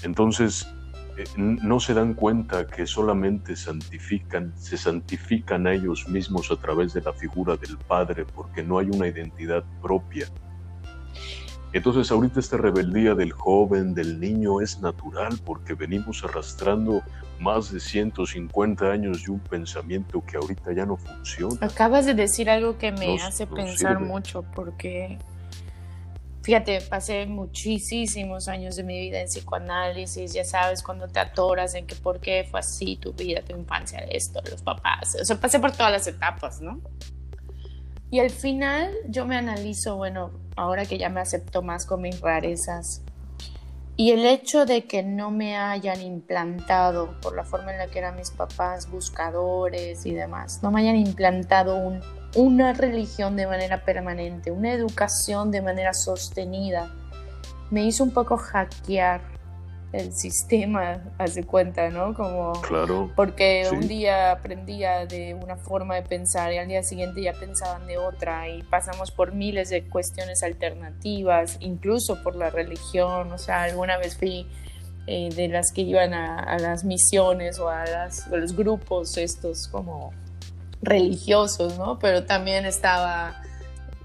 Entonces, 0.03 0.67
eh, 1.17 1.25
no 1.37 1.79
se 1.79 1.95
dan 1.95 2.15
cuenta 2.15 2.67
que 2.67 2.85
solamente 2.85 3.55
santifican, 3.55 4.53
se 4.57 4.77
santifican 4.77 5.69
a 5.69 5.75
ellos 5.75 6.09
mismos 6.09 6.51
a 6.51 6.57
través 6.57 6.93
de 6.93 7.01
la 7.01 7.13
figura 7.13 7.57
del 7.57 7.79
padre, 7.79 8.25
porque 8.35 8.65
no 8.65 8.79
hay 8.79 8.89
una 8.91 9.07
identidad 9.07 9.63
propia. 9.81 10.27
Entonces 11.77 12.11
ahorita 12.11 12.41
esta 12.41 12.57
rebeldía 12.57 13.15
del 13.15 13.33
joven, 13.33 13.93
del 13.93 14.19
niño, 14.19 14.63
es 14.63 14.81
natural 14.81 15.39
porque 15.45 15.75
venimos 15.75 16.25
arrastrando 16.25 17.03
más 17.39 17.71
de 17.71 17.81
150 17.81 18.91
años 18.91 19.25
de 19.25 19.33
un 19.33 19.41
pensamiento 19.41 20.25
que 20.25 20.39
ahorita 20.39 20.73
ya 20.73 20.87
no 20.87 20.97
funciona. 20.97 21.59
Acabas 21.61 22.07
de 22.07 22.15
decir 22.15 22.49
algo 22.49 22.79
que 22.79 22.93
me 22.93 23.21
hace 23.21 23.47
pensar 23.47 24.01
mucho 24.01 24.43
porque, 24.55 25.19
fíjate, 26.43 26.81
pasé 26.81 27.27
muchísimos 27.27 28.49
años 28.49 28.77
de 28.77 28.83
mi 28.83 28.99
vida 28.99 29.21
en 29.21 29.27
psicoanálisis, 29.27 30.33
ya 30.33 30.45
sabes, 30.45 30.83
cuando 30.83 31.09
te 31.09 31.21
atoras 31.21 31.75
en 31.75 31.87
que 31.87 31.95
por 31.95 32.21
qué 32.21 32.49
fue 32.51 32.61
así 32.61 32.97
tu 32.97 33.13
vida, 33.13 33.43
tu 33.43 33.55
infancia, 33.55 33.99
esto, 33.99 34.41
los 34.51 34.63
papás, 34.63 35.15
o 35.21 35.25
sea, 35.27 35.39
pasé 35.39 35.61
por 35.61 35.73
todas 35.73 35.93
las 35.93 36.07
etapas, 36.07 36.63
¿no? 36.63 36.81
Y 38.11 38.21
al 38.21 38.31
final 38.31 38.91
yo 39.09 39.27
me 39.27 39.37
analizo, 39.37 39.97
bueno, 39.97 40.31
ahora 40.57 40.85
que 40.87 40.99
ya 40.99 41.09
me 41.09 41.21
acepto 41.21 41.63
más 41.63 41.87
con 41.87 42.03
mis 42.03 42.21
rarezas, 42.21 43.03
y 43.99 44.11
el 44.11 44.27
hecho 44.27 44.67
de 44.67 44.85
que 44.85 45.03
no 45.03 45.31
me 45.31 45.57
hayan 45.57 46.03
implantado, 46.03 47.19
por 47.23 47.35
la 47.35 47.45
forma 47.45 47.73
en 47.73 47.79
la 47.79 47.87
que 47.87 47.99
eran 47.99 48.17
mis 48.17 48.31
papás, 48.31 48.91
buscadores 48.91 50.05
y 50.05 50.13
demás, 50.13 50.63
no 50.63 50.71
me 50.71 50.83
hayan 50.83 50.97
implantado 50.97 51.79
un, 51.79 52.03
una 52.35 52.75
religión 52.75 53.37
de 53.37 53.47
manera 53.47 53.85
permanente, 53.85 54.51
una 54.51 54.73
educación 54.73 55.51
de 55.51 55.63
manera 55.63 55.95
sostenida, 55.95 56.93
me 57.71 57.85
hizo 57.85 58.05
un 58.05 58.11
poco 58.11 58.37
hackear 58.37 59.23
el 59.97 60.13
sistema, 60.13 61.03
hace 61.19 61.45
cuenta, 61.45 61.91
¿no? 61.91 62.15
Como, 62.15 62.53
claro. 62.63 63.11
Porque 63.17 63.69
un 63.73 63.89
día 63.89 64.33
aprendía 64.33 65.07
de 65.07 65.35
una 65.35 65.57
forma 65.57 65.95
de 65.97 66.03
pensar 66.03 66.53
y 66.53 66.59
al 66.59 66.69
día 66.69 66.83
siguiente 66.83 67.23
ya 67.23 67.33
pensaban 67.33 67.87
de 67.87 67.99
otra 67.99 68.49
y 68.49 68.63
pasamos 68.63 69.11
por 69.11 69.33
miles 69.33 69.71
de 69.71 69.89
cuestiones 69.89 70.43
alternativas, 70.43 71.57
incluso 71.61 72.23
por 72.23 72.37
la 72.37 72.51
religión, 72.51 73.33
o 73.33 73.39
sea, 73.39 73.63
alguna 73.65 73.97
vez 73.97 74.17
fui 74.17 74.47
eh, 75.09 75.29
de 75.35 75.47
las 75.47 75.73
que 75.73 75.83
iban 75.83 76.15
a, 76.15 76.59
las 76.59 76.83
misiones 76.83 77.61
o 77.61 77.69
a, 77.69 77.85
los 78.33 78.57
grupos 78.57 79.17
estos 79.17 79.69
como 79.69 80.13
religiosos, 80.83 81.79
¿no? 81.79 81.99
Pero 82.01 82.25
también 82.25 82.67
estaba 82.67 83.41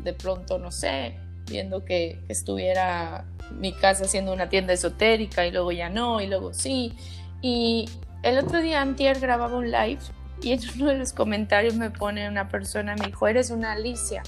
de 0.04 0.14
pronto, 0.14 0.60
no 0.60 0.72
sé, 0.72 1.18
viendo 1.50 1.86
que, 1.86 2.20
estuviera 2.30 3.26
mi 3.60 3.74
casa 3.74 4.06
siendo 4.06 4.34
una 4.34 4.50
tienda 4.50 4.74
esotérica 4.74 5.46
y 5.46 5.52
luego 5.52 5.72
ya 5.72 5.90
no, 5.90 6.22
y 6.22 6.28
luego 6.28 6.54
sí. 6.54 6.94
Y 7.42 7.90
el 8.24 8.38
otro 8.38 8.62
día 8.62 8.82
Antier 8.82 9.20
grababa 9.20 9.58
un 9.58 9.72
live 9.72 10.00
y 10.42 10.54
en 10.54 10.60
uno 10.76 10.90
de 10.90 10.98
los 10.98 11.14
comentarios 11.14 11.76
me 11.76 11.90
pone 11.90 12.28
una 12.28 12.50
persona, 12.50 12.96
me 12.96 13.08
dijo, 13.08 13.28
eres 13.28 13.52
una 13.52 13.74
Alicia. 13.74 14.24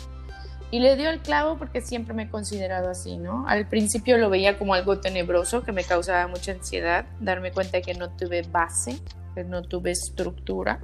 Y 0.71 0.79
le 0.79 0.95
dio 0.95 1.11
el 1.11 1.19
clavo 1.19 1.57
porque 1.57 1.81
siempre 1.81 2.15
me 2.15 2.23
he 2.23 2.29
considerado 2.29 2.89
así, 2.89 3.17
¿no? 3.17 3.47
Al 3.47 3.67
principio 3.67 4.17
lo 4.17 4.31
veía 4.31 4.57
como 4.57 4.73
algo 4.73 4.99
tenebroso 4.99 5.61
que 5.61 5.71
me 5.71 5.83
causaba 5.83 6.27
mucha 6.27 6.51
ansiedad, 6.51 7.05
darme 7.19 7.51
cuenta 7.51 7.81
que 7.81 7.93
no 7.93 8.09
tuve 8.09 8.41
base, 8.41 8.97
que 9.35 9.43
no 9.43 9.61
tuve 9.61 9.91
estructura 9.91 10.79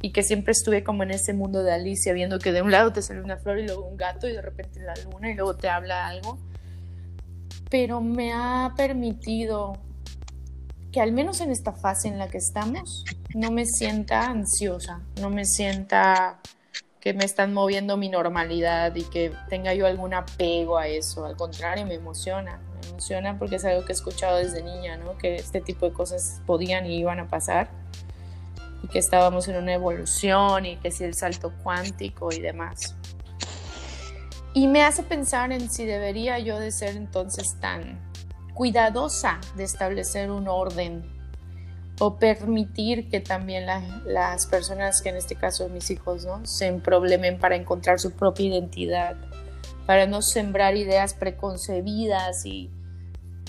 y 0.00 0.10
que 0.10 0.22
siempre 0.22 0.52
estuve 0.52 0.82
como 0.82 1.02
en 1.02 1.12
ese 1.12 1.32
mundo 1.32 1.62
de 1.62 1.72
Alicia, 1.72 2.12
viendo 2.12 2.38
que 2.38 2.52
de 2.52 2.62
un 2.62 2.70
lado 2.70 2.92
te 2.92 3.02
sale 3.02 3.20
una 3.20 3.36
flor 3.36 3.58
y 3.58 3.66
luego 3.66 3.86
un 3.86 3.96
gato 3.96 4.28
y 4.28 4.32
de 4.32 4.42
repente 4.42 4.80
la 4.80 4.94
luna 5.04 5.30
y 5.30 5.34
luego 5.34 5.56
te 5.56 5.68
habla 5.68 6.08
algo. 6.08 6.38
Pero 7.72 8.02
me 8.02 8.34
ha 8.34 8.74
permitido 8.76 9.78
que 10.92 11.00
al 11.00 11.10
menos 11.10 11.40
en 11.40 11.50
esta 11.50 11.72
fase 11.72 12.06
en 12.06 12.18
la 12.18 12.28
que 12.28 12.36
estamos, 12.36 13.02
no 13.34 13.50
me 13.50 13.64
sienta 13.64 14.26
ansiosa, 14.26 15.00
no 15.22 15.30
me 15.30 15.46
sienta 15.46 16.38
que 17.00 17.14
me 17.14 17.24
están 17.24 17.54
moviendo 17.54 17.96
mi 17.96 18.10
normalidad 18.10 18.94
y 18.94 19.04
que 19.04 19.32
tenga 19.48 19.72
yo 19.72 19.86
algún 19.86 20.12
apego 20.12 20.76
a 20.76 20.86
eso. 20.86 21.24
Al 21.24 21.34
contrario, 21.34 21.86
me 21.86 21.94
emociona. 21.94 22.60
Me 22.82 22.90
emociona 22.90 23.38
porque 23.38 23.56
es 23.56 23.64
algo 23.64 23.86
que 23.86 23.92
he 23.92 23.94
escuchado 23.94 24.36
desde 24.36 24.62
niña, 24.62 24.98
¿no? 24.98 25.16
Que 25.16 25.36
este 25.36 25.62
tipo 25.62 25.88
de 25.88 25.94
cosas 25.94 26.42
podían 26.44 26.84
y 26.84 26.98
iban 26.98 27.20
a 27.20 27.28
pasar. 27.28 27.70
Y 28.82 28.88
que 28.88 28.98
estábamos 28.98 29.48
en 29.48 29.56
una 29.56 29.72
evolución 29.72 30.66
y 30.66 30.76
que 30.76 30.90
si 30.90 31.04
el 31.04 31.14
salto 31.14 31.54
cuántico 31.62 32.30
y 32.32 32.38
demás. 32.38 32.96
Y 34.54 34.68
me 34.68 34.82
hace 34.82 35.02
pensar 35.02 35.50
en 35.52 35.70
si 35.70 35.86
debería 35.86 36.38
yo 36.38 36.58
de 36.58 36.70
ser 36.72 36.96
entonces 36.96 37.56
tan 37.60 37.98
cuidadosa 38.54 39.40
de 39.56 39.64
establecer 39.64 40.30
un 40.30 40.46
orden 40.46 41.10
o 41.98 42.18
permitir 42.18 43.08
que 43.08 43.20
también 43.20 43.64
las 44.04 44.46
personas, 44.46 45.00
que 45.00 45.10
en 45.10 45.16
este 45.16 45.36
caso 45.36 45.68
mis 45.68 45.90
hijos, 45.90 46.24
¿no? 46.24 46.44
se 46.44 46.70
problemen 46.74 47.38
para 47.38 47.56
encontrar 47.56 47.98
su 47.98 48.12
propia 48.12 48.46
identidad, 48.46 49.16
para 49.86 50.06
no 50.06 50.20
sembrar 50.20 50.76
ideas 50.76 51.14
preconcebidas 51.14 52.44
y, 52.44 52.70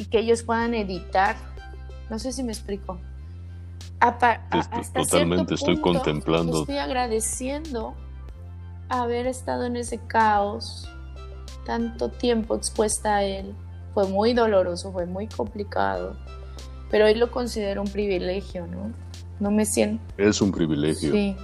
que 0.09 0.19
ellos 0.19 0.43
puedan 0.43 0.73
editar. 0.73 1.35
No 2.09 2.17
sé 2.17 2.31
si 2.31 2.43
me 2.43 2.51
explico. 2.51 2.99
totalmente 4.93 5.55
estoy 5.55 5.79
contemplando. 5.79 6.61
Estoy 6.61 6.77
agradeciendo 6.77 7.93
haber 8.89 9.27
estado 9.27 9.65
en 9.65 9.77
ese 9.77 9.99
caos 9.99 10.89
tanto 11.65 12.09
tiempo 12.09 12.55
expuesta 12.55 13.17
a 13.17 13.23
él. 13.23 13.53
Fue 13.93 14.07
muy 14.07 14.33
doloroso, 14.33 14.91
fue 14.91 15.05
muy 15.05 15.27
complicado 15.27 16.15
pero 16.93 17.05
hoy 17.05 17.15
lo 17.15 17.31
considero 17.31 17.81
un 17.81 17.87
privilegio, 17.87 18.67
¿no? 18.67 18.91
No 19.39 19.49
me 19.49 19.65
siento... 19.65 19.99
Es 20.15 20.43
un 20.43 20.51
privilegio. 20.51 21.11
Sí. 21.11 21.35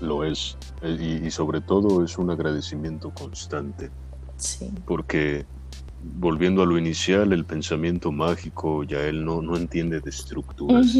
Lo 0.00 0.24
es. 0.24 0.58
Eh, 0.82 1.20
y, 1.24 1.30
sobre 1.30 1.60
todo 1.60 2.02
es 2.02 2.18
un 2.18 2.28
agradecimiento 2.28 3.10
constante. 3.10 3.88
Sí. 4.36 4.68
Porque 4.84 5.46
volviendo 6.18 6.60
a 6.60 6.66
lo 6.66 6.76
inicial, 6.76 7.32
el 7.32 7.44
pensamiento 7.44 8.10
mágico 8.10 8.82
ya 8.82 9.02
él 9.02 9.24
no, 9.24 9.42
no 9.42 9.56
entiende 9.56 10.00
de 10.00 10.10
estructuras. 10.10 10.92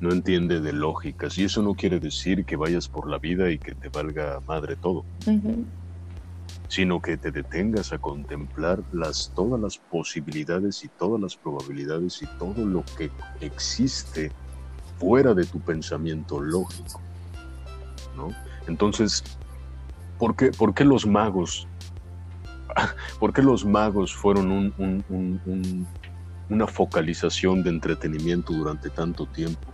No 0.00 0.10
entiende 0.10 0.60
de 0.60 0.72
lógicas. 0.72 1.38
Y 1.38 1.44
eso 1.44 1.62
no 1.62 1.74
quiere 1.74 2.00
decir 2.00 2.44
que 2.44 2.56
vayas 2.56 2.88
por 2.88 3.08
la 3.08 3.18
vida 3.18 3.52
y 3.52 3.58
que 3.58 3.76
te 3.76 3.88
valga 3.88 4.42
madre 4.48 4.74
todo 4.74 5.04
sino 6.68 7.00
que 7.00 7.16
te 7.16 7.30
detengas 7.30 7.92
a 7.92 7.98
contemplar 7.98 8.82
las, 8.92 9.32
todas 9.34 9.60
las 9.60 9.78
posibilidades 9.78 10.84
y 10.84 10.88
todas 10.88 11.20
las 11.20 11.34
probabilidades 11.36 12.22
y 12.22 12.26
todo 12.38 12.64
lo 12.64 12.84
que 12.96 13.10
existe 13.40 14.30
fuera 14.98 15.32
de 15.34 15.44
tu 15.46 15.60
pensamiento 15.60 16.40
lógico. 16.40 17.00
¿no? 18.16 18.28
Entonces, 18.66 19.24
¿por 20.18 20.36
qué, 20.36 20.50
por 20.50 20.74
qué 20.74 20.84
los 20.84 21.06
magos? 21.06 21.66
¿Por 23.18 23.32
qué 23.32 23.42
los 23.42 23.64
magos 23.64 24.14
fueron 24.14 24.74
una 26.50 26.66
focalización 26.66 27.62
de 27.62 27.70
entretenimiento 27.70 28.52
durante 28.52 28.90
tanto 28.90 29.26
tiempo? 29.26 29.67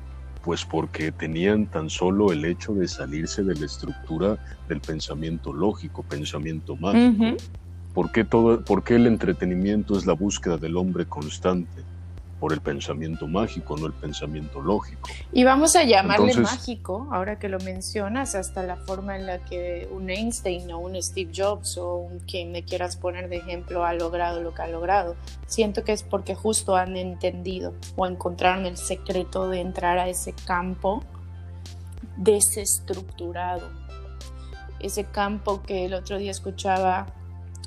Pues 0.45 0.65
porque 0.65 1.11
tenían 1.11 1.67
tan 1.67 1.89
solo 1.89 2.31
el 2.31 2.45
hecho 2.45 2.75
de 2.75 2.87
salirse 2.87 3.43
de 3.43 3.55
la 3.55 3.65
estructura 3.65 4.39
del 4.69 4.81
pensamiento 4.81 5.53
lógico, 5.53 6.03
pensamiento 6.03 6.77
mágico. 6.77 7.37
¿Por, 7.95 8.13
qué 8.13 8.25
todo, 8.25 8.63
¿Por 8.63 8.85
qué 8.85 8.97
el 8.97 9.07
entretenimiento 9.07 9.97
es 9.97 10.05
la 10.05 10.13
búsqueda 10.13 10.59
del 10.59 10.77
hombre 10.77 11.07
constante? 11.07 11.83
Por 12.45 12.53
el 12.53 12.61
pensamiento 12.61 13.27
mágico, 13.27 13.75
no 13.79 13.87
el 13.87 13.95
pensamiento 13.95 14.61
lógico. 14.61 15.09
Y 15.33 15.45
vamos 15.45 15.77
a 15.77 15.85
llamarle 15.85 16.35
mágico, 16.35 17.09
ahora 17.11 17.39
que 17.39 17.49
lo 17.49 17.59
mencionas, 17.61 18.35
hasta 18.35 18.63
la 18.63 18.77
forma 18.77 19.17
en 19.17 19.25
la 19.25 19.39
que 19.39 19.89
un 19.91 20.11
Einstein 20.11 20.71
o 20.71 20.79
un 20.79 21.03
Steve 21.03 21.33
Jobs 21.35 21.79
o 21.79 21.97
un 21.97 22.19
quien 22.19 22.53
me 22.53 22.63
quieras 22.63 22.97
poner 22.97 23.31
de 23.31 23.37
ejemplo 23.37 23.87
ha 23.87 23.95
logrado 23.95 24.43
lo 24.43 24.53
que 24.53 24.61
ha 24.61 24.67
logrado. 24.67 25.17
Siento 25.47 25.85
que 25.85 25.95
es 25.95 26.03
porque 26.03 26.35
justo 26.35 26.77
han 26.77 26.99
entendido 26.99 27.73
o 27.97 28.07
encontraron 28.07 28.67
el 28.67 28.77
secreto 28.77 29.49
de 29.49 29.63
entrar 29.63 29.97
a 29.97 30.11
ese 30.11 30.35
campo 30.45 31.03
desestructurado. 32.19 33.71
Ese 34.81 35.05
campo 35.05 35.63
que 35.63 35.87
el 35.87 35.95
otro 35.95 36.19
día 36.19 36.31
escuchaba 36.31 37.07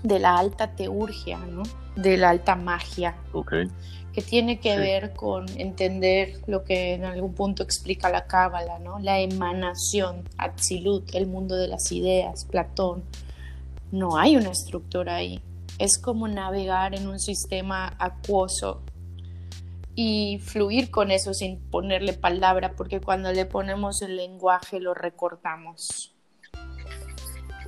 de 0.04 0.20
la 0.20 0.38
alta 0.38 0.76
teurgia, 0.76 1.40
¿no? 1.40 1.64
De 1.96 2.16
la 2.16 2.30
alta 2.30 2.56
magia. 2.56 3.16
Okay 3.34 3.72
que 4.18 4.24
tiene 4.24 4.60
que 4.60 4.76
ver 4.80 5.14
con 5.14 5.46
entender 5.60 6.42
lo 6.48 6.64
que 6.64 6.96
en 6.96 7.06
algún 7.06 7.36
punto 7.36 7.62
explica 7.62 8.10
la 8.10 8.26
Cábala, 8.26 8.80
¿no? 8.80 8.98
La 8.98 9.20
emanación, 9.20 10.24
Atzilut, 10.40 11.14
el 11.14 11.28
mundo 11.28 11.56
de 11.56 11.68
las 11.68 11.92
ideas, 11.92 12.46
Platón. 12.46 13.04
No 13.92 14.18
hay 14.18 14.36
una 14.36 14.50
estructura 14.50 15.18
ahí. 15.18 15.40
Es 15.78 16.00
como 16.00 16.28
navegar 16.28 16.96
en 16.96 17.08
un 17.08 17.20
sistema 17.20 17.94
acuoso 18.00 18.82
y 19.94 20.40
fluir 20.40 20.90
con 20.90 21.12
eso 21.12 21.36
sin 21.36 21.60
ponerle 21.60 22.14
palabra, 22.14 22.74
porque 22.76 23.00
cuando 23.00 23.32
le 23.32 23.46
ponemos 23.46 24.02
el 24.02 24.16
lenguaje 24.16 24.80
lo 24.80 24.96
recortamos. 24.96 26.16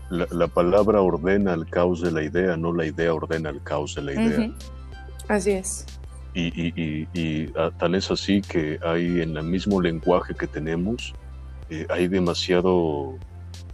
La, 0.10 0.48
palabra 0.48 1.00
ordena 1.00 1.54
el 1.54 1.70
caos 1.70 2.02
de 2.02 2.12
la 2.12 2.24
idea, 2.24 2.58
no 2.58 2.74
la 2.74 2.88
idea 2.88 3.14
ordena 3.14 3.52
el 3.52 3.62
caos 3.62 3.94
de 3.94 4.02
la 4.02 4.14
idea. 4.14 4.52
Así 5.28 5.52
es. 5.52 5.86
Y, 6.40 7.52
ah, 7.58 7.72
tan 7.78 7.96
es 7.96 8.10
así 8.12 8.42
que 8.42 8.80
hay 8.84 9.22
en 9.22 9.36
el 9.36 9.44
mismo 9.44 9.82
lenguaje 9.82 10.34
que 10.34 10.48
tenemos, 10.48 11.14
eh, 11.70 11.86
hay 11.90 12.08
demasiado... 12.08 13.18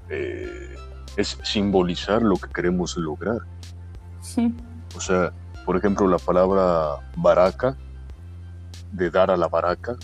Eh, 0.09 0.76
es 1.18 1.38
simbolizar 1.43 2.22
lo 2.22 2.36
que 2.36 2.49
queremos 2.49 2.97
lograr. 2.97 3.39
O 4.95 4.99
sea, 4.99 5.32
por 5.66 5.78
ejemplo, 5.78 6.07
la 6.07 6.18
palabra 6.18 6.97
baraca, 7.16 7.78
de 8.91 9.09
dar 9.09 9.32
a 9.32 9.38
la 9.38 9.47
baraca, 9.47 9.95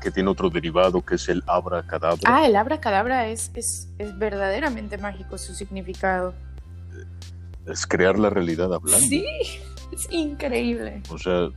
que 0.00 0.10
tiene 0.10 0.30
otro 0.30 0.50
derivado 0.50 1.04
que 1.04 1.16
es 1.16 1.28
el 1.28 1.42
abracadabra. 1.46 2.20
Ah, 2.24 2.46
el 2.46 2.56
abracadabra 2.56 3.28
es, 3.28 3.50
es, 3.54 3.88
es 3.98 4.16
verdaderamente 4.18 4.98
mágico 4.98 5.38
su 5.38 5.54
significado. 5.54 6.34
Es 7.66 7.86
crear 7.86 8.18
la 8.18 8.30
realidad 8.30 8.72
hablando. 8.72 9.06
Sí. 9.06 9.24
Es 9.92 10.08
increíble. 10.10 11.02
O 11.10 11.18
sea, 11.18 11.48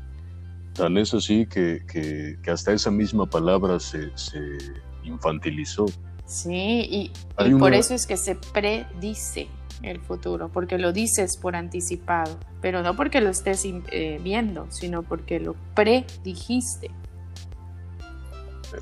tan 0.73 0.97
es 0.97 1.13
así 1.13 1.45
que, 1.45 1.83
que, 1.87 2.51
hasta 2.51 2.73
esa 2.73 2.91
misma 2.91 3.25
palabra 3.25 3.79
se, 3.79 4.15
se 4.17 4.57
infantilizó. 5.03 5.85
Sí, 6.25 7.11
y, 7.37 7.55
por 7.57 7.73
eso 7.73 7.93
es 7.93 8.05
que 8.05 8.17
se 8.17 8.35
predice 8.35 9.47
el 9.83 9.99
futuro, 10.01 10.49
porque 10.49 10.77
lo 10.77 10.91
dices 10.91 11.37
por 11.37 11.55
anticipado, 11.55 12.37
pero 12.61 12.81
no 12.81 12.95
porque 12.95 13.21
lo 13.21 13.29
estés 13.29 13.63
eh, 13.65 14.19
viendo, 14.23 14.67
sino 14.69 15.03
porque 15.03 15.39
lo 15.39 15.55
predijiste. 15.75 16.89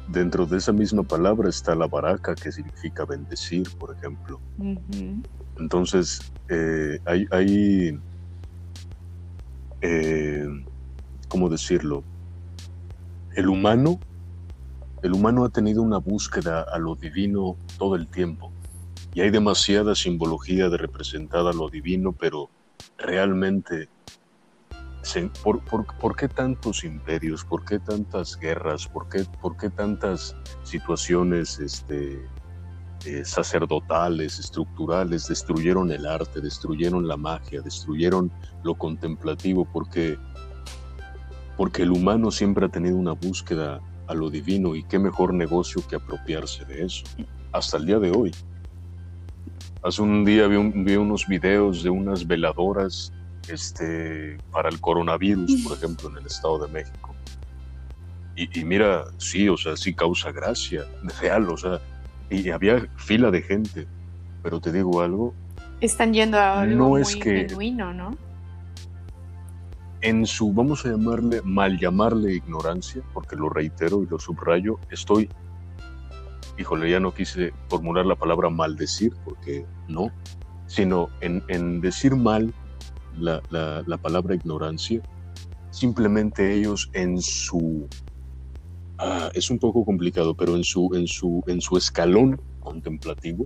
Dentro 0.07 0.45
de 0.45 0.57
esa 0.57 0.71
misma 0.71 1.03
palabra 1.03 1.49
está 1.49 1.75
la 1.75 1.87
baraca, 1.87 2.33
que 2.33 2.51
significa 2.51 3.05
bendecir, 3.05 3.69
por 3.77 3.95
ejemplo. 3.95 4.39
Entonces, 5.59 6.31
eh, 6.49 6.99
hay, 7.05 7.27
hay 7.31 7.99
eh, 9.85 10.47
¿cómo 11.27 11.49
decirlo? 11.49 12.03
El 13.35 13.49
humano, 13.49 13.99
el 15.01 15.11
humano 15.11 15.43
ha 15.43 15.49
tenido 15.49 15.81
una 15.81 15.97
búsqueda 15.97 16.61
a 16.61 16.79
lo 16.79 16.95
divino 16.95 17.57
todo 17.77 17.95
el 17.95 18.07
tiempo. 18.07 18.49
Y 19.13 19.21
hay 19.21 19.29
demasiada 19.29 19.93
simbología 19.93 20.69
de 20.69 20.77
representada 20.77 21.49
a 21.49 21.53
lo 21.53 21.69
divino, 21.69 22.13
pero 22.13 22.49
realmente, 22.97 23.89
¿por, 25.43 26.15
qué 26.15 26.29
tantos 26.29 26.85
imperios? 26.85 27.43
¿Por 27.43 27.65
qué 27.65 27.77
tantas 27.77 28.39
guerras? 28.39 28.87
¿Por 28.87 29.09
qué, 29.09 29.25
por 29.41 29.57
qué 29.57 29.69
tantas 29.69 30.33
situaciones 30.63 31.59
este, 31.59 32.25
eh, 33.05 33.25
sacerdotales, 33.25 34.39
estructurales, 34.39 35.27
destruyeron 35.27 35.91
el 35.91 36.05
arte, 36.05 36.39
destruyeron 36.39 37.05
la 37.05 37.17
magia, 37.17 37.61
destruyeron 37.61 38.31
lo 38.63 38.75
contemplativo, 38.75 39.65
porque, 39.65 40.17
porque 41.57 41.83
el 41.83 41.91
humano 41.91 42.31
siempre 42.31 42.65
ha 42.65 42.69
tenido 42.69 42.95
una 42.95 43.11
búsqueda 43.11 43.81
a 44.07 44.13
lo 44.13 44.29
divino 44.29 44.73
y 44.73 44.83
qué 44.83 44.99
mejor 44.99 45.33
negocio 45.33 45.85
que 45.85 45.97
apropiarse 45.97 46.63
de 46.63 46.85
eso, 46.85 47.03
hasta 47.51 47.75
el 47.75 47.87
día 47.87 47.99
de 47.99 48.11
hoy. 48.11 48.31
Hace 49.83 50.01
un 50.01 50.23
día 50.23 50.47
vi, 50.47 50.55
unos 50.95 51.27
videos 51.27 51.83
de 51.83 51.89
unas 51.89 52.25
veladoras 52.25 53.11
este, 53.49 54.37
para 54.49 54.69
el 54.69 54.79
coronavirus, 54.79 55.61
por 55.63 55.77
ejemplo, 55.77 56.09
en 56.09 56.19
el 56.19 56.25
Estado 56.25 56.65
de 56.65 56.71
México. 56.71 57.13
Y, 58.37 58.61
y, 58.61 58.63
mira, 58.63 59.03
sí, 59.17 59.49
o 59.49 59.57
sea, 59.57 59.75
sí 59.75 59.93
causa 59.93 60.31
gracia, 60.31 60.85
real, 61.21 61.49
o 61.49 61.57
sea, 61.57 61.81
y 62.33 62.49
había 62.49 62.87
fila 62.95 63.29
de 63.29 63.41
gente, 63.41 63.87
pero 64.41 64.59
te 64.59 64.71
digo 64.71 65.01
algo. 65.01 65.33
Están 65.81 66.13
yendo 66.13 66.37
a 66.37 66.61
algo 66.61 66.75
no 66.75 66.89
muy 66.89 67.01
es 67.01 67.15
que 67.15 67.47
genuino, 67.47 67.93
¿no? 67.93 68.17
En 70.01 70.25
su, 70.25 70.51
vamos 70.51 70.85
a 70.85 70.89
llamarle, 70.89 71.41
mal 71.43 71.77
llamarle 71.79 72.33
ignorancia, 72.33 73.01
porque 73.13 73.35
lo 73.35 73.49
reitero 73.49 74.03
y 74.03 74.07
lo 74.07 74.19
subrayo, 74.19 74.79
estoy, 74.89 75.29
híjole, 76.57 76.89
ya 76.89 76.99
no 76.99 77.13
quise 77.13 77.53
formular 77.69 78.05
la 78.05 78.15
palabra 78.15 78.49
maldecir, 78.49 79.13
porque 79.23 79.65
no, 79.87 80.11
sino 80.65 81.09
en, 81.21 81.79
decir 81.79 82.15
mal 82.15 82.53
la, 83.17 83.41
la 83.51 83.97
palabra 83.97 84.35
ignorancia, 84.35 85.01
simplemente 85.69 86.53
ellos 86.53 86.89
en 86.93 87.21
su 87.21 87.87
Ah, 88.97 89.29
es 89.33 89.49
un 89.49 89.59
poco 89.59 89.83
complicado, 89.83 90.35
pero 90.35 90.55
en 90.55 90.63
su, 90.63 90.91
en 90.93 91.07
su, 91.07 91.43
en 91.47 91.61
su 91.61 91.77
escalón 91.77 92.39
contemplativo, 92.59 93.45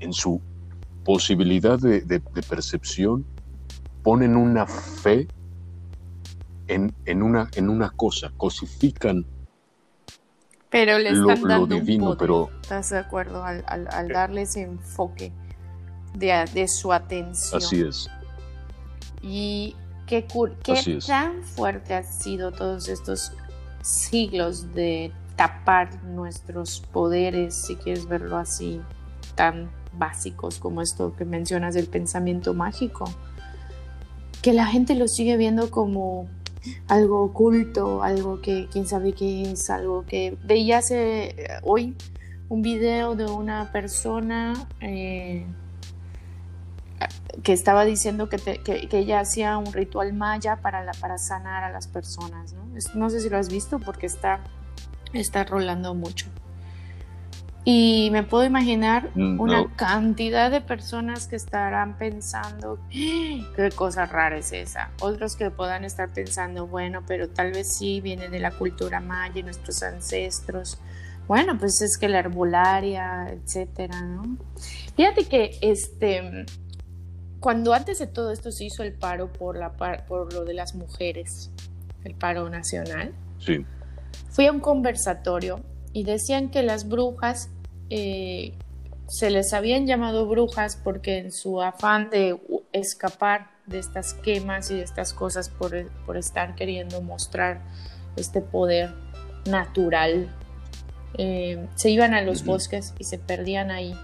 en 0.00 0.12
su 0.12 0.40
posibilidad 1.04 1.78
de, 1.78 2.20
percepción, 2.48 3.24
ponen 4.02 4.36
una 4.36 4.66
fe 4.66 5.28
en, 6.68 6.92
una, 7.22 7.50
en 7.54 7.68
una 7.68 7.90
cosa, 7.90 8.32
cosifican 8.36 9.26
pero 10.70 10.98
le 11.00 11.10
están 11.10 11.42
dando 11.42 11.66
divino, 11.66 12.16
pero 12.16 12.48
¿estás 12.62 12.90
de 12.90 12.98
acuerdo? 12.98 13.42
Al, 13.42 13.64
al, 13.66 14.08
darle 14.08 14.42
ese 14.42 14.62
enfoque 14.62 15.32
de, 16.14 16.44
de, 16.54 16.68
su 16.68 16.92
atención. 16.92 17.60
Así 17.60 17.80
es. 17.80 18.08
Y 19.20 19.74
qué, 20.06 20.26
qué 20.62 20.98
tan 21.04 21.42
fuerte 21.42 21.94
han 21.94 22.04
sido 22.04 22.52
todos 22.52 22.88
estos 22.88 23.32
siglos 23.82 24.74
de 24.74 25.12
tapar 25.36 26.02
nuestros 26.04 26.80
poderes, 26.92 27.54
si 27.54 27.76
quieres 27.76 28.06
verlo 28.06 28.36
así, 28.36 28.80
tan 29.34 29.70
básicos 29.92 30.58
como 30.58 30.82
esto 30.82 31.14
que 31.16 31.24
mencionas 31.24 31.74
del 31.74 31.86
pensamiento 31.86 32.54
mágico, 32.54 33.04
que 34.42 34.52
la 34.52 34.66
gente 34.66 34.94
lo 34.94 35.08
sigue 35.08 35.36
viendo 35.36 35.70
como 35.70 36.28
algo 36.88 37.22
oculto, 37.22 38.02
algo 38.02 38.40
que 38.40 38.68
quién 38.70 38.86
sabe 38.86 39.12
qué 39.12 39.50
es, 39.50 39.70
algo 39.70 40.04
que 40.06 40.36
veía 40.44 40.78
hace 40.78 41.34
hoy 41.62 41.96
un 42.50 42.62
video 42.62 43.14
de 43.14 43.26
una 43.26 43.70
persona 43.72 44.54
eh, 44.80 45.46
que 47.42 47.52
estaba 47.52 47.84
diciendo 47.84 48.28
que, 48.28 48.38
que, 48.38 48.88
ella 48.98 49.20
hacía 49.20 49.56
un 49.58 49.72
ritual 49.72 50.12
maya 50.12 50.56
para, 50.56 50.84
la, 50.84 50.92
para 50.92 51.18
sanar 51.18 51.64
a 51.64 51.70
las 51.70 51.86
personas. 51.86 52.52
¿no? 52.52 52.64
no 52.94 53.10
sé 53.10 53.20
si 53.20 53.28
lo 53.28 53.38
has 53.38 53.48
visto 53.48 53.78
porque 53.78 54.06
está, 54.06 54.40
está 55.12 55.44
rolando 55.44 55.94
mucho. 55.94 56.26
Y 57.64 58.08
me 58.10 58.22
puedo 58.22 58.44
imaginar 58.44 59.10
mm, 59.14 59.38
una 59.38 59.66
cantidad 59.76 60.50
de 60.50 60.62
personas 60.62 61.26
que 61.26 61.36
estarán 61.36 61.98
pensando, 61.98 62.78
¡Ah! 62.88 63.52
qué 63.54 63.70
cosa 63.74 64.06
rara 64.06 64.38
es 64.38 64.52
esa. 64.52 64.90
Otros 65.00 65.36
que 65.36 65.50
puedan 65.50 65.84
estar 65.84 66.10
pensando, 66.10 66.66
bueno, 66.66 67.02
pero 67.06 67.28
tal 67.28 67.52
vez 67.52 67.68
sí 67.68 68.00
viene 68.00 68.28
de 68.28 68.40
la 68.40 68.50
cultura 68.52 69.00
maya 69.00 69.42
nuestros 69.42 69.82
ancestros. 69.82 70.78
Bueno, 71.28 71.56
pues 71.58 71.82
es 71.82 71.98
que 71.98 72.08
la 72.08 72.20
herbolaria, 72.20 73.28
etcétera, 73.28 74.00
¿no? 74.02 74.38
Fíjate 74.96 75.26
que 75.26 75.58
este, 75.60 76.46
cuando 77.40 77.72
antes 77.72 77.98
de 77.98 78.06
todo 78.06 78.30
esto 78.30 78.52
se 78.52 78.64
hizo 78.64 78.82
el 78.82 78.92
paro 78.92 79.32
por, 79.32 79.56
la, 79.56 79.72
por 80.06 80.32
lo 80.32 80.44
de 80.44 80.54
las 80.54 80.74
mujeres, 80.74 81.50
el 82.04 82.14
paro 82.14 82.48
nacional, 82.50 83.12
sí. 83.38 83.64
fui 84.28 84.46
a 84.46 84.52
un 84.52 84.60
conversatorio 84.60 85.60
y 85.92 86.04
decían 86.04 86.50
que 86.50 86.62
las 86.62 86.88
brujas 86.88 87.50
eh, 87.88 88.52
se 89.08 89.30
les 89.30 89.52
habían 89.54 89.86
llamado 89.86 90.26
brujas 90.26 90.76
porque 90.76 91.18
en 91.18 91.32
su 91.32 91.62
afán 91.62 92.10
de 92.10 92.38
escapar 92.72 93.50
de 93.66 93.78
estas 93.78 94.14
quemas 94.14 94.70
y 94.70 94.76
de 94.76 94.82
estas 94.82 95.14
cosas 95.14 95.48
por, 95.48 95.90
por 96.04 96.16
estar 96.16 96.54
queriendo 96.54 97.00
mostrar 97.00 97.62
este 98.16 98.40
poder 98.40 98.92
natural, 99.46 100.28
eh, 101.16 101.66
se 101.74 101.90
iban 101.90 102.14
a 102.14 102.22
los 102.22 102.44
bosques 102.44 102.94
y 102.98 103.04
se 103.04 103.18
perdían 103.18 103.70
ahí 103.70 103.98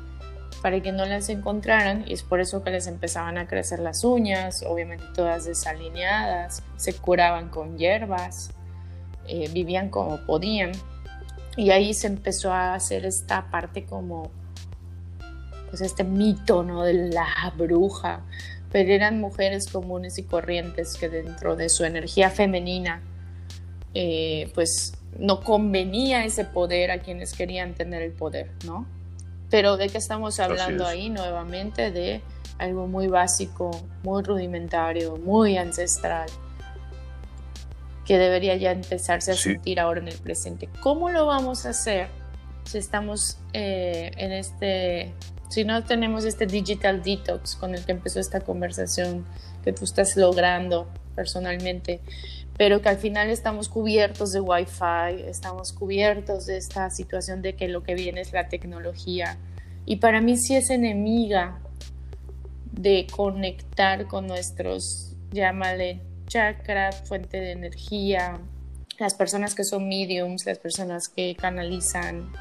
para 0.67 0.83
que 0.83 0.91
no 0.91 1.07
las 1.07 1.29
encontraran 1.29 2.03
y 2.09 2.13
es 2.13 2.25
por 2.25 2.41
eso 2.41 2.65
que 2.65 2.73
les 2.73 2.89
empezaban 2.89 3.39
a 3.39 3.47
crecer 3.47 3.79
las 3.79 4.03
uñas, 4.03 4.65
obviamente 4.67 5.05
todas 5.15 5.45
desalineadas, 5.45 6.61
se 6.77 6.93
curaban 6.93 7.51
con 7.51 7.79
hierbas, 7.79 8.51
eh, 9.29 9.49
vivían 9.53 9.91
como 9.91 10.17
podían 10.27 10.73
y 11.57 11.71
ahí 11.71 11.95
se 11.95 12.09
empezó 12.09 12.53
a 12.53 12.75
hacer 12.75 13.07
esta 13.07 13.49
parte 13.49 13.85
como 13.85 14.33
pues 15.71 15.83
este 15.83 16.03
mito 16.03 16.65
¿no? 16.65 16.83
de 16.83 17.11
la 17.11 17.29
bruja, 17.57 18.23
pero 18.73 18.91
eran 18.91 19.21
mujeres 19.21 19.69
comunes 19.69 20.19
y 20.19 20.25
corrientes 20.25 20.97
que 20.97 21.09
dentro 21.09 21.55
de 21.55 21.69
su 21.69 21.85
energía 21.85 22.29
femenina 22.29 23.03
eh, 23.95 24.51
pues 24.53 24.95
no 25.17 25.45
convenía 25.45 26.25
ese 26.25 26.45
poder 26.45 26.91
a 26.91 26.99
quienes 26.99 27.35
querían 27.35 27.75
tener 27.75 28.03
el 28.03 28.11
poder, 28.11 28.51
¿no? 28.65 28.96
Pero 29.57 29.79
de 29.79 29.89
qué 29.89 29.97
estamos 29.97 30.39
hablando 30.39 30.87
ahí 30.87 31.09
nuevamente 31.09 31.91
de 31.91 32.21
algo 32.59 32.89
muy 32.89 33.07
básico, 33.07 33.71
muy 34.03 34.23
rudimentario, 34.23 35.17
muy 35.17 35.57
ancestral, 35.57 36.29
que 38.05 38.19
debería 38.19 38.55
ya 38.57 38.73
empezarse 38.73 39.33
a 39.33 39.35
sentir 39.35 39.81
ahora 39.81 40.01
en 40.01 40.09
el 40.09 40.19
presente. 40.19 40.69
¿Cómo 40.83 41.09
lo 41.09 41.25
vamos 41.25 41.65
a 41.65 41.71
hacer 41.71 42.09
si 42.65 42.77
estamos 42.77 43.39
eh, 43.55 44.11
en 44.19 44.33
este, 44.33 45.15
si 45.49 45.65
no 45.65 45.83
tenemos 45.85 46.27
este 46.27 46.45
digital 46.45 47.03
detox 47.03 47.57
con 47.57 47.75
el 47.75 47.83
que 47.83 47.93
empezó 47.93 48.21
esta 48.21 48.41
conversación 48.41 49.25
que 49.65 49.73
tú 49.73 49.87
estás 49.87 50.19
logrando 50.19 50.87
personalmente? 51.15 52.03
Pero 52.57 52.81
que 52.81 52.89
al 52.89 52.97
final 52.97 53.29
estamos 53.29 53.69
cubiertos 53.69 54.33
de 54.33 54.41
Wi-Fi, 54.41 55.23
estamos 55.27 55.73
cubiertos 55.73 56.47
de 56.47 56.57
esta 56.57 56.89
situación 56.91 57.43
de 57.43 57.55
que 57.55 57.69
lo 57.69 57.83
que 57.83 57.95
viene 57.95 58.23
es 58.23 58.33
la 58.33 58.49
tecnología. 58.49 59.37
Y 59.85 59.97
para 59.97 60.21
mí 60.21 60.37
sí 60.37 60.57
es 60.57 60.71
enemiga 60.71 61.61
de 62.73 63.07
conectar 63.15 64.07
con 64.07 64.27
nuestros, 64.27 65.15
llámale 65.33 66.01
chakra, 66.27 66.93
fuente 66.93 67.41
de 67.41 67.53
energía, 67.53 68.41
las 68.99 69.15
personas 69.15 69.55
que 69.55 69.65
son 69.65 69.89
mediums, 69.89 70.47
las 70.47 70.59
personas 70.59 71.09
que 71.09 71.37
canalizan, 71.37 72.33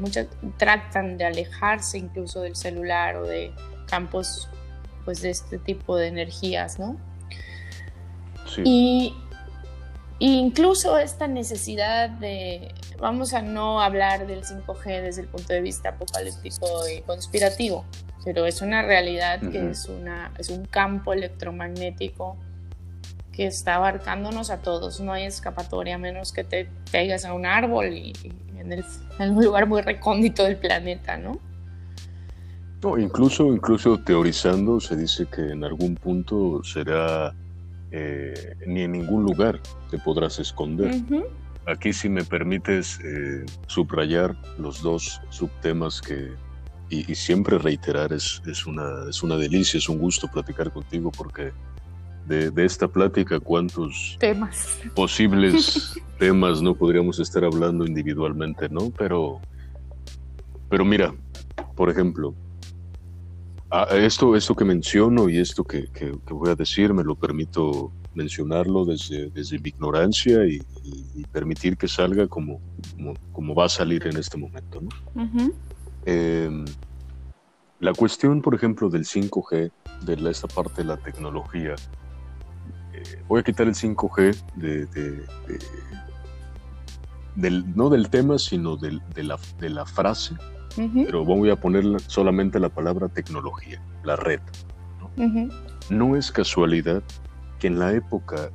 muchas 0.00 0.26
tratan 0.58 1.16
de 1.16 1.24
alejarse 1.24 1.96
incluso 1.96 2.42
del 2.42 2.56
celular 2.56 3.16
o 3.16 3.24
de 3.24 3.52
campos 3.86 4.48
pues 5.04 5.22
de 5.22 5.30
este 5.30 5.58
tipo 5.58 5.96
de 5.96 6.08
energías, 6.08 6.78
¿no? 6.78 6.96
Y, 8.64 9.14
incluso 10.18 10.98
esta 10.98 11.26
necesidad 11.26 12.08
de, 12.08 12.72
vamos 12.98 13.34
a 13.34 13.42
no 13.42 13.80
hablar 13.80 14.26
del 14.26 14.44
5G 14.44 15.02
desde 15.02 15.22
el 15.22 15.28
punto 15.28 15.52
de 15.52 15.60
vista 15.60 15.90
apocalíptico 15.90 16.66
y 16.88 17.00
conspirativo, 17.02 17.84
pero 18.24 18.46
es 18.46 18.62
una 18.62 18.82
realidad 18.82 19.40
que 19.40 19.70
es, 19.70 19.86
una, 19.86 20.32
es 20.38 20.50
un 20.50 20.64
campo 20.66 21.12
electromagnético 21.12 22.36
que 23.32 23.46
está 23.46 23.76
abarcándonos 23.76 24.50
a 24.50 24.58
todos. 24.58 25.00
No 25.00 25.12
hay 25.12 25.24
escapatoria 25.24 25.96
a 25.96 25.98
menos 25.98 26.32
que 26.32 26.44
te 26.44 26.68
pegues 26.92 27.24
a 27.24 27.32
un 27.32 27.46
árbol 27.46 27.86
y, 27.92 28.12
en, 28.58 28.72
el, 28.72 28.84
en, 29.18 29.30
un 29.30 29.44
lugar 29.44 29.66
muy 29.66 29.80
recóndito 29.80 30.44
del 30.44 30.56
planeta, 30.56 31.16
¿no? 31.16 31.40
No, 32.82 32.98
incluso, 32.98 33.46
incluso 33.46 33.98
teorizando 33.98 34.80
se 34.80 34.96
dice 34.96 35.26
que 35.26 35.52
en 35.52 35.64
algún 35.64 35.94
punto 35.94 36.62
será 36.64 37.32
eh, 37.92 38.56
ni 38.66 38.82
en 38.82 38.92
ningún 38.92 39.22
lugar 39.22 39.60
te 39.90 39.98
podrás 39.98 40.38
esconder. 40.38 40.94
Aquí 41.66 41.92
si 41.92 42.08
me 42.08 42.24
permites 42.24 42.98
eh, 43.04 43.44
subrayar 43.66 44.34
los 44.58 44.82
dos 44.82 45.20
subtemas 45.28 46.00
que, 46.00 46.32
y, 46.88 47.14
siempre 47.14 47.58
reiterar, 47.58 48.12
es, 48.12 48.42
es, 48.46 48.66
una, 48.66 49.08
es 49.08 49.22
una 49.22 49.36
delicia, 49.36 49.78
es 49.78 49.88
un 49.88 49.98
gusto 49.98 50.26
platicar 50.26 50.72
contigo 50.72 51.12
porque 51.12 51.52
de, 52.26 52.50
de 52.50 52.64
esta 52.64 52.88
plática 52.88 53.40
cuántos 53.40 54.16
temas 54.18 54.80
posibles 54.94 55.94
temas 56.18 56.62
no 56.62 56.74
podríamos 56.74 57.18
estar 57.18 57.44
hablando 57.44 57.84
individualmente, 57.84 58.68
¿no? 58.68 58.90
Pero, 58.96 59.40
pero 60.68 60.84
mira, 60.84 61.14
por 61.74 61.90
ejemplo, 61.90 62.34
esto, 63.90 64.36
esto 64.36 64.54
que 64.54 64.64
menciono 64.64 65.28
y 65.28 65.38
esto 65.38 65.64
que, 65.64 65.88
que, 65.92 66.12
voy 66.30 66.50
a 66.50 66.54
decir 66.54 66.92
me 66.92 67.02
lo 67.02 67.14
permito 67.14 67.90
mencionarlo 68.14 68.84
desde, 68.84 69.30
desde 69.30 69.58
mi 69.58 69.70
ignorancia 69.70 70.44
y, 70.46 70.60
permitir 71.32 71.78
que 71.78 71.88
salga 71.88 72.26
como, 72.26 72.60
como, 73.32 73.54
va 73.54 73.64
a 73.64 73.68
salir 73.70 74.06
en 74.06 74.18
este 74.18 74.36
momento. 74.36 74.82
¿no? 74.82 74.90
Em, 76.04 76.66
la 77.80 77.94
cuestión, 77.94 78.42
por 78.42 78.54
ejemplo, 78.54 78.90
del 78.90 79.06
5G, 79.06 79.70
de 80.04 80.30
esta 80.30 80.46
parte 80.46 80.82
de 80.82 80.88
la 80.88 80.98
tecnología, 80.98 81.74
eh, 82.92 83.22
voy 83.26 83.40
a 83.40 83.42
quitar 83.42 83.66
el 83.66 83.74
5G 83.74 84.36
de, 84.56 84.86
del, 87.34 87.74
no 87.74 87.88
del 87.88 88.10
tema, 88.10 88.38
sino 88.38 88.76
de, 88.76 89.00
la, 89.16 89.38
de 89.58 89.70
la 89.70 89.86
frase 89.86 90.34
pero 90.76 91.24
voy 91.24 91.50
a 91.50 91.56
poner 91.56 91.84
solamente 92.06 92.58
la 92.58 92.68
palabra 92.68 93.08
tecnología, 93.08 93.80
la 94.04 94.16
red. 94.16 94.40
¿no? 95.90 96.16
es 96.16 96.32
casualidad 96.32 97.02
que 97.58 97.66
en 97.66 97.78
la 97.78 97.92
época 97.92 98.50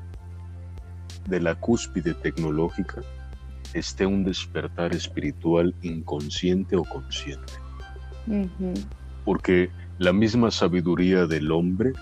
de 1.27 1.39
la 1.39 1.55
cúspide 1.55 2.13
tecnológica 2.13 3.01
esté 3.73 4.05
un 4.05 4.23
despertar 4.23 4.95
espiritual 4.95 5.75
inconsciente 5.81 6.75
o 6.75 6.83
consciente. 6.83 7.53
Porque 9.23 9.69
la 9.99 10.13
misma 10.13 10.51
sabiduría 10.51 11.25
del 11.25 11.51
hombre 11.51 11.93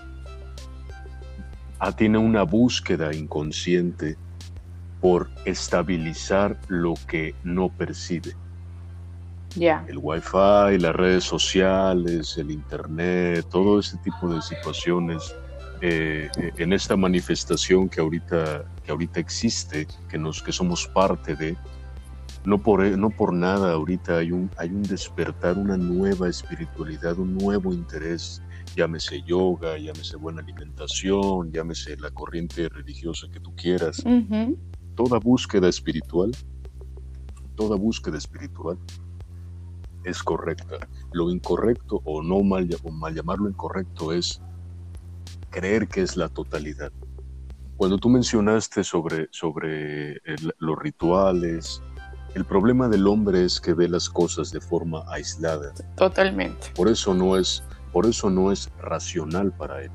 ah, 1.78 1.92
tiene 1.92 2.18
una 2.18 2.42
búsqueda 2.42 3.14
inconsciente 3.14 4.16
por 5.00 5.28
estabilizar 5.44 6.58
lo 6.68 6.94
que 7.06 7.34
no 7.44 7.68
percibe. 7.68 8.34
El 9.88 9.98
wifi, 9.98 10.78
las 10.78 10.94
redes 10.94 11.24
sociales, 11.24 12.36
el 12.36 12.50
internet, 12.50 13.46
todo 13.50 13.80
ese 13.80 13.96
tipo 13.98 14.28
de 14.28 14.42
situaciones 14.42 15.34
eh, 15.80 16.28
eh, 16.38 16.52
en 16.56 16.72
esta 16.72 16.96
manifestación 16.96 17.88
que 17.88 18.00
ahorita, 18.00 18.64
que 18.84 18.90
ahorita 18.90 19.20
existe, 19.20 19.86
que, 20.08 20.18
nos, 20.18 20.42
que 20.42 20.52
somos 20.52 20.86
parte 20.88 21.36
de, 21.36 21.56
no 22.44 22.62
por, 22.62 22.82
no 22.82 23.10
por 23.10 23.32
nada 23.32 23.72
ahorita 23.72 24.18
hay 24.18 24.32
un, 24.32 24.50
hay 24.56 24.68
un 24.70 24.82
despertar, 24.82 25.58
una 25.58 25.76
nueva 25.76 26.28
espiritualidad, 26.28 27.18
un 27.18 27.34
nuevo 27.34 27.72
interés, 27.72 28.42
llámese 28.74 29.22
yoga, 29.22 29.78
llámese 29.78 30.16
buena 30.16 30.40
alimentación, 30.40 31.50
llámese 31.50 31.96
la 31.96 32.10
corriente 32.10 32.68
religiosa 32.68 33.26
que 33.32 33.40
tú 33.40 33.54
quieras. 33.54 34.02
Toda 34.94 35.18
búsqueda 35.18 35.68
espiritual, 35.68 36.30
toda 37.54 37.76
búsqueda 37.76 38.16
espiritual 38.16 38.78
es 40.06 40.22
correcta. 40.22 40.88
Lo 41.12 41.30
incorrecto 41.30 42.00
o 42.04 42.22
no 42.22 42.42
mal, 42.42 42.68
o 42.82 42.90
mal 42.90 43.14
llamarlo 43.14 43.48
incorrecto 43.48 44.12
es 44.12 44.40
creer 45.50 45.88
que 45.88 46.02
es 46.02 46.16
la 46.16 46.28
totalidad. 46.28 46.92
Cuando 47.76 47.98
tú 47.98 48.08
mencionaste 48.08 48.84
sobre, 48.84 49.28
sobre 49.32 50.22
los 50.58 50.78
rituales, 50.78 51.82
el 52.34 52.44
problema 52.44 52.88
del 52.88 53.06
hombre 53.06 53.44
es 53.44 53.60
que 53.60 53.74
ve 53.74 53.88
las 53.88 54.08
cosas 54.08 54.50
de 54.52 54.60
forma 54.60 55.04
aislada. 55.08 55.74
Totalmente. 55.96 56.68
Por 56.74 56.88
eso 56.88 57.12
no 57.12 57.36
es, 57.36 57.62
por 57.92 58.06
eso 58.06 58.30
no 58.30 58.52
es 58.52 58.70
racional 58.78 59.52
para 59.52 59.82
él. 59.82 59.90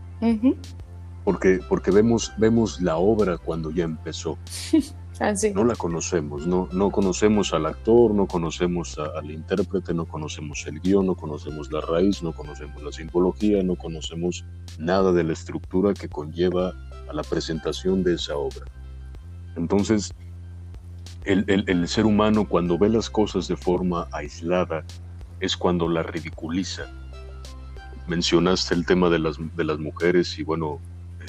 porque, 1.24 1.60
porque 1.68 1.92
vemos, 1.92 2.34
vemos 2.38 2.82
la 2.82 2.98
obra 2.98 3.38
cuando 3.38 3.72
ya 3.72 3.86
empezó. 3.86 4.38
Ah, 5.20 5.34
no 5.54 5.64
la 5.66 5.76
conocemos, 5.76 6.48
no, 6.48 6.68
no 6.72 6.90
conocemos 6.90 7.54
al 7.54 7.68
actor, 7.68 8.12
no 8.12 8.26
conocemos 8.26 8.98
al 8.98 9.30
intérprete, 9.30 9.94
no 9.94 10.06
conocemos 10.06 10.66
el 10.66 10.80
guion, 10.80 11.06
no 11.06 11.16
conocemos 11.16 11.72
la 11.72 11.82
raíz, 11.82 12.24
no 12.24 12.34
conocemos 12.34 12.82
la 12.82 12.92
simbología, 12.92 13.62
no 13.62 13.76
conocemos 13.76 14.46
nada 14.80 15.12
de 15.12 15.24
la 15.24 15.34
estructura 15.34 15.94
que 15.94 16.10
conlleva 16.10 16.74
a 17.08 17.14
la 17.14 17.22
presentación 17.22 18.04
de 18.04 18.16
esa 18.16 18.36
obra. 18.36 18.66
Entonces, 19.56 20.12
el, 21.26 21.88
ser 21.88 22.06
humano 22.06 22.48
cuando 22.48 22.80
ve 22.80 22.90
las 22.90 23.10
cosas 23.10 23.48
de 23.48 23.56
forma 23.56 24.08
aislada 24.12 24.84
es 25.40 25.56
cuando 25.56 25.88
la 25.88 26.02
ridiculiza. 26.02 26.84
Mencionaste 28.08 28.74
el 28.74 28.88
tema 28.88 29.10
de 29.10 29.20
las, 29.20 29.38
de 29.56 29.64
las 29.64 29.78
mujeres 29.78 30.40
y 30.40 30.44
bueno, 30.44 30.80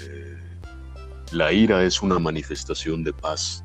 eh, 0.00 0.38
la 1.32 1.52
ira 1.52 1.84
es 1.84 2.00
una 2.00 2.18
manifestación 2.18 3.04
de 3.04 3.12
paz 3.12 3.64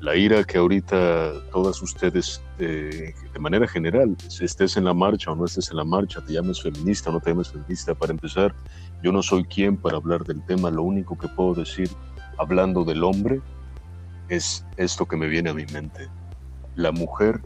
la 0.00 0.14
ira 0.14 0.44
que 0.44 0.58
ahorita 0.58 1.32
todas 1.50 1.82
ustedes, 1.82 2.40
eh, 2.58 3.14
de 3.32 3.38
manera 3.40 3.66
general, 3.66 4.16
estés 4.40 4.76
en 4.76 4.84
la 4.84 4.94
marcha 4.94 5.32
o 5.32 5.34
no 5.34 5.44
estés 5.44 5.70
en 5.70 5.76
la 5.76 5.84
marcha, 5.84 6.24
te 6.24 6.34
llames 6.34 6.62
feminista 6.62 7.10
o 7.10 7.14
no 7.14 7.20
te 7.20 7.30
llames 7.30 7.50
feminista, 7.50 7.94
para 7.94 8.12
empezar, 8.12 8.54
yo 9.02 9.10
no 9.10 9.22
soy 9.22 9.44
quien 9.44 9.76
para 9.76 9.96
hablar 9.96 10.24
del 10.24 10.44
tema, 10.44 10.70
lo 10.70 10.82
único 10.82 11.18
que 11.18 11.28
puedo 11.28 11.54
decir 11.54 11.90
hablando 12.38 12.84
del 12.84 13.02
hombre 13.02 13.40
es 14.28 14.64
esto 14.76 15.06
que 15.06 15.16
me 15.16 15.26
viene 15.26 15.50
a 15.50 15.54
mi 15.54 15.66
mente. 15.66 16.08
La 16.76 16.92
mujer 16.92 17.40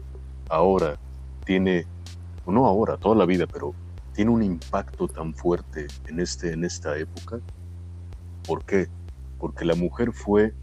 ahora 0.49 0.97
tiene, 1.45 1.87
no 2.45 2.67
ahora, 2.67 2.97
toda 2.97 3.15
la 3.15 3.25
vida, 3.25 3.47
pero 3.47 3.73
tiene 4.13 4.29
un 4.29 4.43
impacto 4.43 5.07
tan 5.07 5.33
fuerte 5.33 5.87
en, 6.07 6.19
este, 6.19 6.53
en 6.53 6.63
esta 6.63 6.97
época. 6.97 7.39
¿Por 8.45 8.63
qué? 8.63 8.87
Porque 9.39 9.65
la 9.65 9.75
mujer 9.75 10.11
fue 10.13 10.53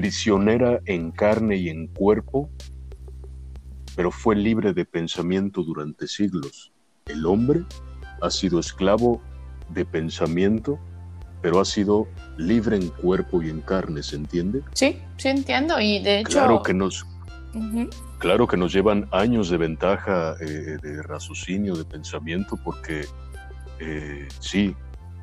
prisionera 0.00 0.80
en 0.86 1.10
carne 1.10 1.56
y 1.56 1.68
en 1.68 1.86
cuerpo, 1.88 2.48
pero 3.94 4.10
fue 4.10 4.34
libre 4.34 4.72
de 4.72 4.86
pensamiento 4.86 5.62
durante 5.62 6.08
siglos. 6.08 6.72
El 7.04 7.26
hombre 7.26 7.64
ha 8.22 8.30
sido 8.30 8.60
esclavo 8.60 9.20
de 9.68 9.84
pensamiento, 9.84 10.78
pero 11.42 11.60
ha 11.60 11.66
sido 11.66 12.08
libre 12.38 12.76
en 12.76 12.88
cuerpo 12.88 13.42
y 13.42 13.50
en 13.50 13.60
carne, 13.60 14.02
¿se 14.02 14.16
entiende? 14.16 14.62
Sí, 14.72 14.98
sí 15.18 15.28
entiendo. 15.28 15.78
Y 15.78 16.02
de 16.02 16.20
hecho... 16.20 16.30
Claro 16.30 16.62
que 16.62 16.72
nos, 16.72 17.06
claro 18.16 18.46
que 18.46 18.56
nos 18.56 18.72
llevan 18.72 19.06
años 19.10 19.50
de 19.50 19.58
ventaja 19.58 20.34
eh, 20.40 20.78
de 20.80 21.02
raciocinio, 21.02 21.76
de 21.76 21.84
pensamiento, 21.84 22.58
porque 22.64 23.04
eh, 23.80 24.28
sí, 24.38 24.74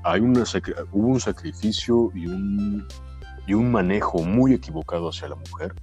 hay 0.03 0.21
una, 0.21 0.43
hubo 0.91 1.07
un 1.07 1.19
sacrificio 1.19 2.11
y 2.13 2.27
un 2.27 2.87
y 3.47 3.53
un 3.53 3.71
manejo 3.71 4.21
muy 4.21 4.53
equivocado 4.53 5.09
hacia 5.09 5.29
la 5.29 5.35
mujer, 5.35 5.73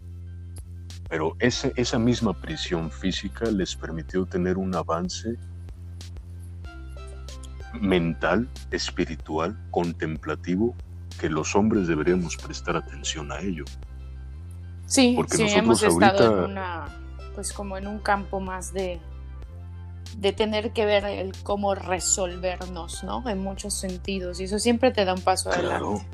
pero 1.09 1.35
ese, 1.39 1.73
esa 1.77 1.99
misma 1.99 2.35
prisión 2.35 2.91
física 2.91 3.47
les 3.51 3.75
permitió 3.75 4.27
tener 4.27 4.59
un 4.59 4.75
avance 4.75 5.37
mental, 7.81 8.49
espiritual, 8.71 9.59
contemplativo, 9.71 10.75
que 11.19 11.29
los 11.29 11.57
hombres 11.57 11.89
deberíamos 11.89 12.37
prestar 12.37 12.77
atención 12.77 13.33
a 13.33 13.41
ello. 13.41 13.65
Sí, 14.87 15.15
Porque 15.17 15.37
sí, 15.39 15.45
hemos 15.49 15.83
estado 15.83 16.45
en 16.45 16.51
una, 16.51 16.87
pues 17.35 17.53
como 17.53 17.79
en 17.79 17.87
un 17.87 17.99
campo 17.99 18.41
más 18.41 18.73
de, 18.75 19.01
de 20.19 20.33
tener 20.33 20.73
que 20.73 20.85
ver 20.85 21.05
el 21.07 21.33
cómo 21.43 21.75
resolvernos, 21.75 23.03
¿no? 23.05 23.27
En 23.29 23.39
muchos 23.39 23.75
sentidos, 23.75 24.41
y 24.41 24.45
eso 24.45 24.59
siempre 24.59 24.91
te 24.91 25.05
da 25.05 25.15
un 25.15 25.23
paso 25.23 25.51
adelante. 25.51 26.07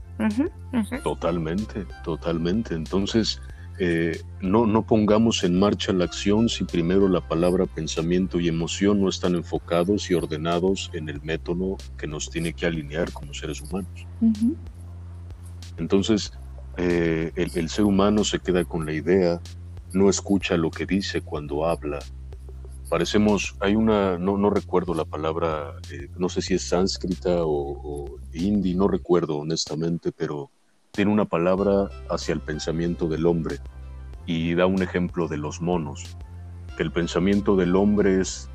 Totalmente, 1.02 1.86
totalmente. 2.04 2.74
Entonces, 2.74 3.40
eh, 3.78 4.20
no, 4.42 4.66
no 4.66 4.86
pongamos 4.86 5.42
en 5.42 5.58
marcha 5.58 5.92
la 5.92 6.04
acción 6.04 6.50
si 6.50 6.64
primero 6.64 7.08
la 7.08 7.26
palabra 7.26 7.64
pensamiento 7.64 8.38
y 8.38 8.48
emoción 8.48 9.00
no 9.00 9.08
están 9.08 9.34
enfocados 9.34 10.10
y 10.10 10.14
ordenados 10.14 10.90
en 10.92 11.08
el 11.08 11.22
método 11.22 11.78
que 11.96 12.06
nos 12.06 12.28
tiene 12.28 12.52
que 12.52 12.66
alinear 12.66 13.10
como 13.12 13.32
seres 13.32 13.62
humanos. 13.62 14.06
Entonces, 15.78 16.32
eh, 16.76 17.32
el, 17.36 17.50
el, 17.54 17.68
ser 17.70 17.86
humano 17.86 18.22
se 18.22 18.38
queda 18.38 18.64
con 18.64 18.84
la 18.84 18.92
idea, 18.92 19.40
no 19.92 20.10
escucha 20.10 20.58
lo 20.58 20.70
que 20.70 20.84
dice 20.84 21.22
cuando 21.22 21.64
habla, 21.64 22.00
parecemos, 22.90 23.54
hay 23.60 23.76
una, 23.76 24.18
no, 24.18 24.36
no 24.36 24.50
recuerdo 24.50 24.94
la 24.94 25.04
palabra, 25.04 25.74
eh, 25.92 26.08
no 26.18 26.28
sé 26.28 26.42
si 26.42 26.54
es 26.54 26.68
sánscrita 26.68 27.36
o, 27.38 28.18
hindi, 28.32 28.74
no 28.74 28.88
recuerdo 28.88 29.36
honestamente, 29.36 30.10
pero 30.10 30.50
tiene 30.90 31.12
una 31.12 31.24
palabra 31.24 31.88
hacia 32.10 32.34
el 32.34 32.40
pensamiento 32.40 33.06
del 33.06 33.26
hombre 33.26 33.58
y 34.26 34.54
da 34.54 34.66
un 34.66 34.82
ejemplo 34.82 35.28
de 35.28 35.38
los 35.38 35.62
monos, 35.62 36.16
que 36.76 36.82
el 36.82 36.90
pensamiento 36.90 37.54
del 37.54 37.76
hombre 37.76 38.20
es 38.20 38.50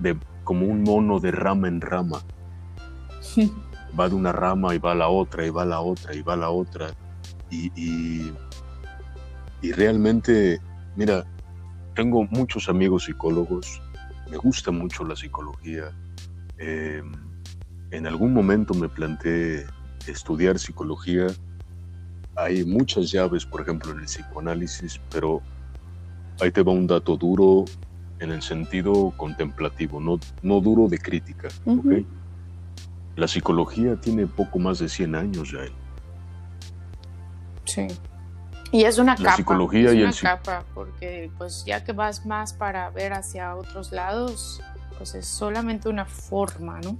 de, 0.00 0.18
como 0.44 0.66
un 0.66 0.82
mono 0.82 1.18
de 1.18 1.30
rama 1.30 1.66
en 1.68 1.80
rama. 1.80 2.22
va 3.98 4.08
de 4.08 4.14
una 4.14 4.32
rama 4.32 4.74
y 4.74 4.78
va 4.78 4.92
a 4.92 4.96
la 4.96 5.08
otra, 5.08 5.46
y 5.46 5.50
va 5.50 5.62
a 5.62 5.66
la 5.66 5.80
otra, 5.80 6.14
y 6.14 6.20
va 6.20 6.34
a 6.34 6.36
la 6.36 6.50
otra. 6.50 6.88
Y, 7.50 7.72
y, 9.62 9.72
realmente, 9.72 10.60
mira, 10.94 11.24
tengo 11.98 12.28
muchos 12.30 12.68
amigos 12.68 13.06
psicólogos, 13.06 13.82
me 14.30 14.36
gusta 14.36 14.70
mucho 14.70 15.02
la 15.02 15.16
psicología. 15.16 15.90
Eh, 16.56 17.02
en 17.90 18.06
algún 18.06 18.32
momento 18.32 18.72
me 18.72 18.88
planteé 18.88 19.66
estudiar 20.06 20.60
psicología. 20.60 21.26
Hay 22.36 22.64
muchas 22.64 23.10
llaves, 23.10 23.44
por 23.44 23.62
ejemplo, 23.62 23.90
en 23.90 23.98
el 23.98 24.04
psicoanálisis, 24.04 25.00
pero 25.10 25.42
ahí 26.40 26.52
te 26.52 26.62
va 26.62 26.70
un 26.70 26.86
dato 26.86 27.16
duro 27.16 27.64
en 28.20 28.30
el 28.30 28.42
sentido 28.42 29.12
contemplativo, 29.16 29.98
no, 29.98 30.20
no 30.42 30.60
duro 30.60 30.86
de 30.86 30.98
crítica. 30.98 31.48
La 33.16 33.26
psicología 33.26 33.96
tiene 33.96 34.28
poco 34.28 34.60
más 34.60 34.78
de 34.78 34.88
100 34.88 35.16
años 35.16 35.50
ya. 35.50 35.64
Sí. 37.64 37.88
Y 38.70 38.84
es 38.84 38.98
una 38.98 39.16
la 39.18 39.34
Psicología 39.34 39.92
y 39.92 40.02
una 40.02 40.12
capa, 40.12 40.64
porque 40.74 41.30
pues 41.38 41.64
ya 41.66 41.84
que 41.84 41.92
vas 41.92 42.26
más 42.26 42.52
para 42.52 42.90
ver 42.90 43.14
hacia 43.14 43.54
otros 43.56 43.92
lados, 43.92 44.60
pues 44.98 45.14
es 45.14 45.26
solamente 45.26 45.88
una 45.88 46.04
forma, 46.04 46.80
¿no? 46.80 46.98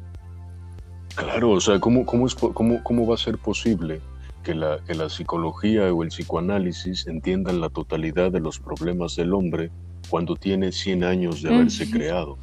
Claro, 1.15 1.51
o 1.51 1.61
sea, 1.61 1.81
¿cómo, 1.81 2.07
cómo, 2.07 2.27
es, 2.27 2.35
cómo, 2.35 2.83
cómo 2.83 3.07
va 3.07 3.15
a 3.15 3.19
ser 3.19 3.39
posible 3.39 4.01
que 4.45 4.55
la, 4.55 4.79
que 4.87 4.95
la 4.95 5.11
psicología 5.11 5.93
o 5.93 6.03
el 6.03 6.11
psicoanálisis 6.11 7.07
entiendan 7.09 7.61
la 7.61 7.69
totalidad 7.69 8.31
de 8.31 8.41
los 8.41 8.61
problemas 8.61 9.17
del 9.17 9.35
hombre 9.35 9.71
cuando 10.09 10.37
tiene 10.37 10.71
100 10.73 11.05
años 11.05 11.43
de 11.43 11.55
haberse 11.55 11.91
creado? 11.91 12.39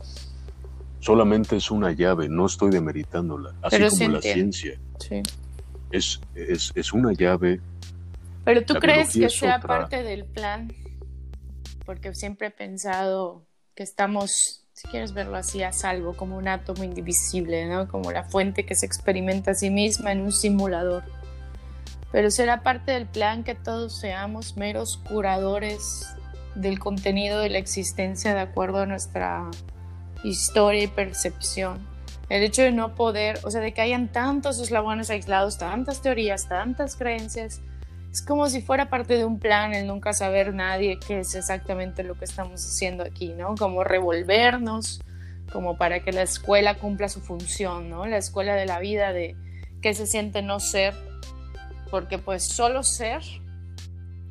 Solamente 0.99 1.55
es 1.55 1.71
una 1.71 1.91
llave, 1.91 2.27
no 2.27 2.47
estoy 2.47 2.71
demeritándola, 2.71 3.53
así 3.61 3.77
como 3.77 4.15
la 4.15 4.21
ciencia. 4.21 4.79
Sí. 4.99 5.21
Es, 5.91 6.19
es, 6.33 6.71
es, 6.75 6.93
una 6.93 7.13
llave. 7.13 7.61
Pero 8.45 8.63
tú 8.63 8.75
crees 8.75 9.13
que 9.13 9.29
sea 9.29 9.59
parte 9.59 10.03
del 10.03 10.25
plan, 10.25 10.71
porque 11.85 12.13
siempre 12.13 12.47
he 12.47 12.51
pensado 12.51 13.45
que 13.73 13.83
estamos 13.83 14.65
si 14.75 14.89
quieres 14.89 15.13
verlo 15.13 15.37
así, 15.37 15.63
a 15.63 15.71
salvo, 15.71 16.17
como 16.17 16.37
un 16.37 16.49
átomo 16.49 16.83
indivisible, 16.83 17.65
¿no? 17.65 17.87
Como 17.87 18.11
la 18.11 18.25
fuente 18.25 18.65
que 18.65 18.75
se 18.75 18.85
experimenta 18.85 19.51
a 19.51 19.53
sí 19.53 19.69
misma 19.69 20.11
en 20.11 20.21
un 20.21 20.33
simulador. 20.33 21.03
Pero 22.11 22.29
será 22.29 22.61
parte 22.61 22.91
del 22.91 23.05
plan 23.05 23.45
que 23.45 23.55
todos 23.55 23.97
seamos 23.97 24.57
meros 24.57 24.97
curadores 24.97 26.05
del 26.55 26.77
contenido 26.77 27.39
de 27.39 27.49
la 27.49 27.57
existencia 27.57 28.33
de 28.33 28.41
acuerdo 28.41 28.79
a 28.79 28.85
nuestra 28.85 29.49
historia 30.25 30.83
y 30.83 30.87
percepción. 30.87 31.79
El 32.27 32.43
hecho 32.43 32.61
de 32.61 32.73
no 32.73 32.95
poder, 32.95 33.39
o 33.43 33.51
sea, 33.51 33.61
de 33.61 33.73
que 33.73 33.81
hayan 33.81 34.11
tantos 34.11 34.59
eslabones 34.59 35.09
aislados, 35.09 35.57
tantas 35.57 36.01
teorías, 36.01 36.49
tantas 36.49 36.97
creencias, 36.97 37.61
es 38.15 38.21
como 38.21 38.47
si 38.47 38.61
fuera 38.61 38.89
parte 38.89 39.17
de 39.17 39.25
un 39.25 39.39
plan 39.39 39.73
el 39.73 39.87
nunca 39.87 40.13
saber 40.13 40.53
nadie 40.53 40.97
qué 41.05 41.19
es 41.19 41.35
exactamente 41.35 42.01
lo 42.01 42.15
que 42.17 42.23
estamos 42.23 42.65
haciendo 42.65 43.03
aquí, 43.03 43.33
¿no? 43.33 43.55
Como 43.55 43.83
revolvernos, 43.83 45.01
como 45.51 45.77
para 45.77 45.99
que 45.99 46.13
la 46.13 46.21
escuela 46.21 46.75
cumpla 46.75 47.09
su 47.09 47.19
función, 47.19 47.89
¿no? 47.89 48.05
La 48.05 48.15
escuela 48.15 48.55
de 48.55 48.67
la 48.67 48.79
vida 48.79 49.11
de 49.11 49.35
qué 49.81 49.93
se 49.93 50.07
siente 50.07 50.41
no 50.41 50.61
ser, 50.61 50.93
porque 51.91 52.17
pues 52.17 52.45
solo 52.45 52.83
ser, 52.83 53.21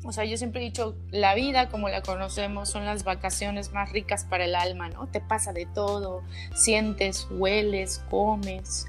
o 0.03 0.11
sea, 0.11 0.25
yo 0.25 0.35
siempre 0.35 0.61
he 0.61 0.63
dicho, 0.63 0.95
la 1.11 1.35
vida 1.35 1.69
como 1.69 1.87
la 1.87 2.01
conocemos 2.01 2.71
son 2.71 2.85
las 2.85 3.03
vacaciones 3.03 3.71
más 3.71 3.91
ricas 3.91 4.25
para 4.25 4.45
el 4.45 4.55
alma, 4.55 4.89
¿no? 4.89 5.05
Te 5.09 5.21
pasa 5.21 5.53
de 5.53 5.67
todo, 5.67 6.23
sientes, 6.55 7.27
hueles, 7.29 8.03
comes, 8.09 8.87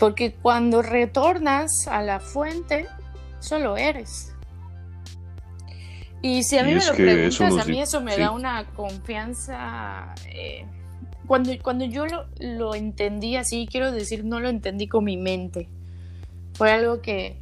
porque 0.00 0.34
cuando 0.34 0.82
retornas 0.82 1.86
a 1.86 2.02
la 2.02 2.18
fuente, 2.18 2.88
solo 3.40 3.76
eres. 3.76 4.34
Y 6.22 6.42
si 6.42 6.58
a 6.58 6.64
mí 6.64 6.74
me 6.74 6.84
lo 6.84 6.94
preguntas, 6.94 7.58
a 7.58 7.64
mí 7.64 7.80
eso 7.80 8.00
me 8.00 8.16
da 8.16 8.30
una 8.30 8.66
confianza. 8.72 10.14
Eh, 10.28 10.66
cuando, 11.26 11.50
cuando 11.62 11.84
yo 11.86 12.06
lo, 12.06 12.26
lo, 12.38 12.74
entendí 12.74 13.36
así, 13.36 13.66
quiero 13.70 13.90
decir, 13.90 14.24
no 14.24 14.38
lo 14.40 14.48
entendí 14.48 14.86
con 14.86 15.04
mi 15.04 15.16
mente. 15.16 15.68
Fue 16.54 16.72
algo 16.72 17.00
que 17.00 17.40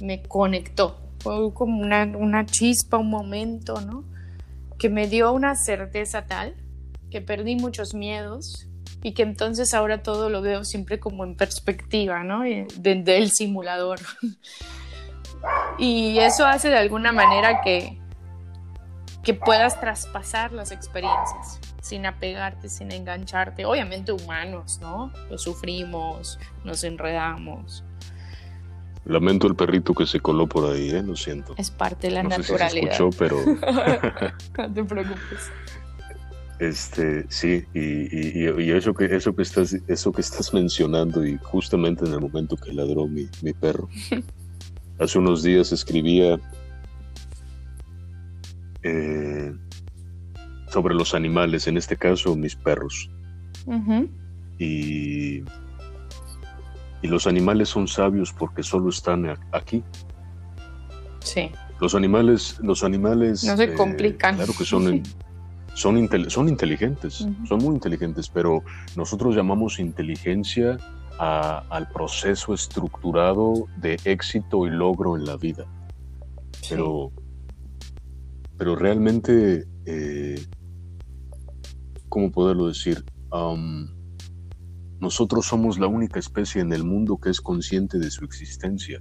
me 0.00 0.22
conectó. 0.22 1.00
Fue 1.18 1.52
como 1.52 1.82
una, 1.82 2.04
una 2.04 2.46
chispa, 2.46 2.98
un 2.98 3.10
momento, 3.10 3.80
¿no? 3.80 4.04
Que 4.78 4.88
me 4.88 5.08
dio 5.08 5.32
una 5.32 5.56
certeza 5.56 6.26
tal 6.26 6.54
que 7.10 7.20
perdí 7.20 7.56
muchos 7.56 7.94
miedos 7.94 8.68
y 9.02 9.12
que 9.12 9.22
entonces 9.22 9.74
ahora 9.74 10.02
todo 10.02 10.30
lo 10.30 10.40
veo 10.40 10.64
siempre 10.64 11.00
como 11.00 11.24
en 11.24 11.34
perspectiva, 11.34 12.22
¿no? 12.22 12.42
Desde 12.76 13.18
el 13.18 13.30
simulador. 13.30 13.98
Y 15.78 16.18
eso 16.18 16.46
hace 16.46 16.68
de 16.68 16.78
alguna 16.78 17.12
manera 17.12 17.62
que, 17.62 17.98
que 19.22 19.34
puedas 19.34 19.80
traspasar 19.80 20.52
las 20.52 20.72
experiencias 20.72 21.60
sin 21.80 22.06
apegarte, 22.06 22.68
sin 22.68 22.92
engancharte. 22.92 23.64
Obviamente 23.64 24.12
humanos, 24.12 24.78
¿no? 24.80 25.12
Lo 25.30 25.38
sufrimos, 25.38 26.38
nos 26.64 26.84
enredamos. 26.84 27.84
Lamento 29.06 29.46
el 29.46 29.56
perrito 29.56 29.94
que 29.94 30.06
se 30.06 30.20
coló 30.20 30.46
por 30.46 30.70
ahí, 30.70 30.90
¿eh? 30.90 31.02
Lo 31.02 31.16
siento. 31.16 31.54
Es 31.56 31.70
parte 31.70 32.08
de 32.08 32.14
la 32.14 32.22
naturalidad. 32.22 32.68
Sé 32.68 32.68
si 32.68 32.80
se 32.80 32.90
escuchó, 32.90 33.10
pero... 33.18 33.36
no 34.58 34.74
te 34.74 34.84
preocupes. 34.84 35.50
Este, 36.58 37.24
sí, 37.30 37.64
y, 37.72 38.44
y, 38.62 38.70
eso, 38.72 38.92
que, 38.92 39.06
eso, 39.06 39.34
que 39.34 39.42
estás, 39.42 39.72
eso 39.88 40.12
que 40.12 40.20
estás 40.20 40.52
mencionando, 40.52 41.24
y 41.24 41.38
justamente 41.38 42.04
en 42.04 42.12
el 42.12 42.20
momento 42.20 42.54
que 42.54 42.70
ladró 42.74 43.06
mi, 43.06 43.26
mi 43.40 43.54
perro, 43.54 43.88
Hace 45.00 45.18
unos 45.18 45.42
días 45.42 45.72
escribía 45.72 46.38
eh, 48.82 49.52
sobre 50.68 50.94
los 50.94 51.14
animales, 51.14 51.66
en 51.66 51.78
este 51.78 51.96
caso 51.96 52.36
mis 52.36 52.54
perros. 52.54 53.10
y, 54.58 55.38
y 57.02 57.08
los 57.08 57.26
animales 57.26 57.70
son 57.70 57.88
sabios 57.88 58.32
porque 58.32 58.62
solo 58.62 58.90
están 58.90 59.26
aquí. 59.52 59.82
Sí. 61.20 61.50
Los 61.80 61.94
animales, 61.94 62.58
los 62.62 62.84
animales. 62.84 63.42
No 63.44 63.56
se 63.56 63.64
eh, 63.64 63.74
complican. 63.74 64.36
Claro 64.36 64.52
que 64.56 64.64
son, 64.66 65.02
son, 65.72 66.08
son 66.28 66.48
inteligentes, 66.48 67.26
son 67.48 67.58
muy 67.58 67.74
inteligentes, 67.74 68.28
pero 68.28 68.62
nosotros 68.96 69.34
llamamos 69.34 69.80
inteligencia 69.80 70.76
al 71.20 71.88
proceso 71.88 72.54
estructurado 72.54 73.66
de 73.76 74.00
éxito 74.04 74.66
y 74.66 74.70
logro 74.70 75.18
en 75.18 75.26
la 75.26 75.36
vida. 75.36 75.66
Pero, 76.68 77.12
pero 78.56 78.74
realmente, 78.74 79.66
eh, 79.84 80.42
¿cómo 82.08 82.30
poderlo 82.30 82.68
decir? 82.68 83.04
nosotros 84.98 85.46
somos 85.46 85.78
la 85.78 85.86
única 85.86 86.18
especie 86.18 86.60
en 86.60 86.72
el 86.72 86.82
mundo 86.84 87.16
que 87.18 87.30
es 87.30 87.40
consciente 87.40 87.98
de 87.98 88.10
su 88.10 88.24
existencia. 88.24 89.00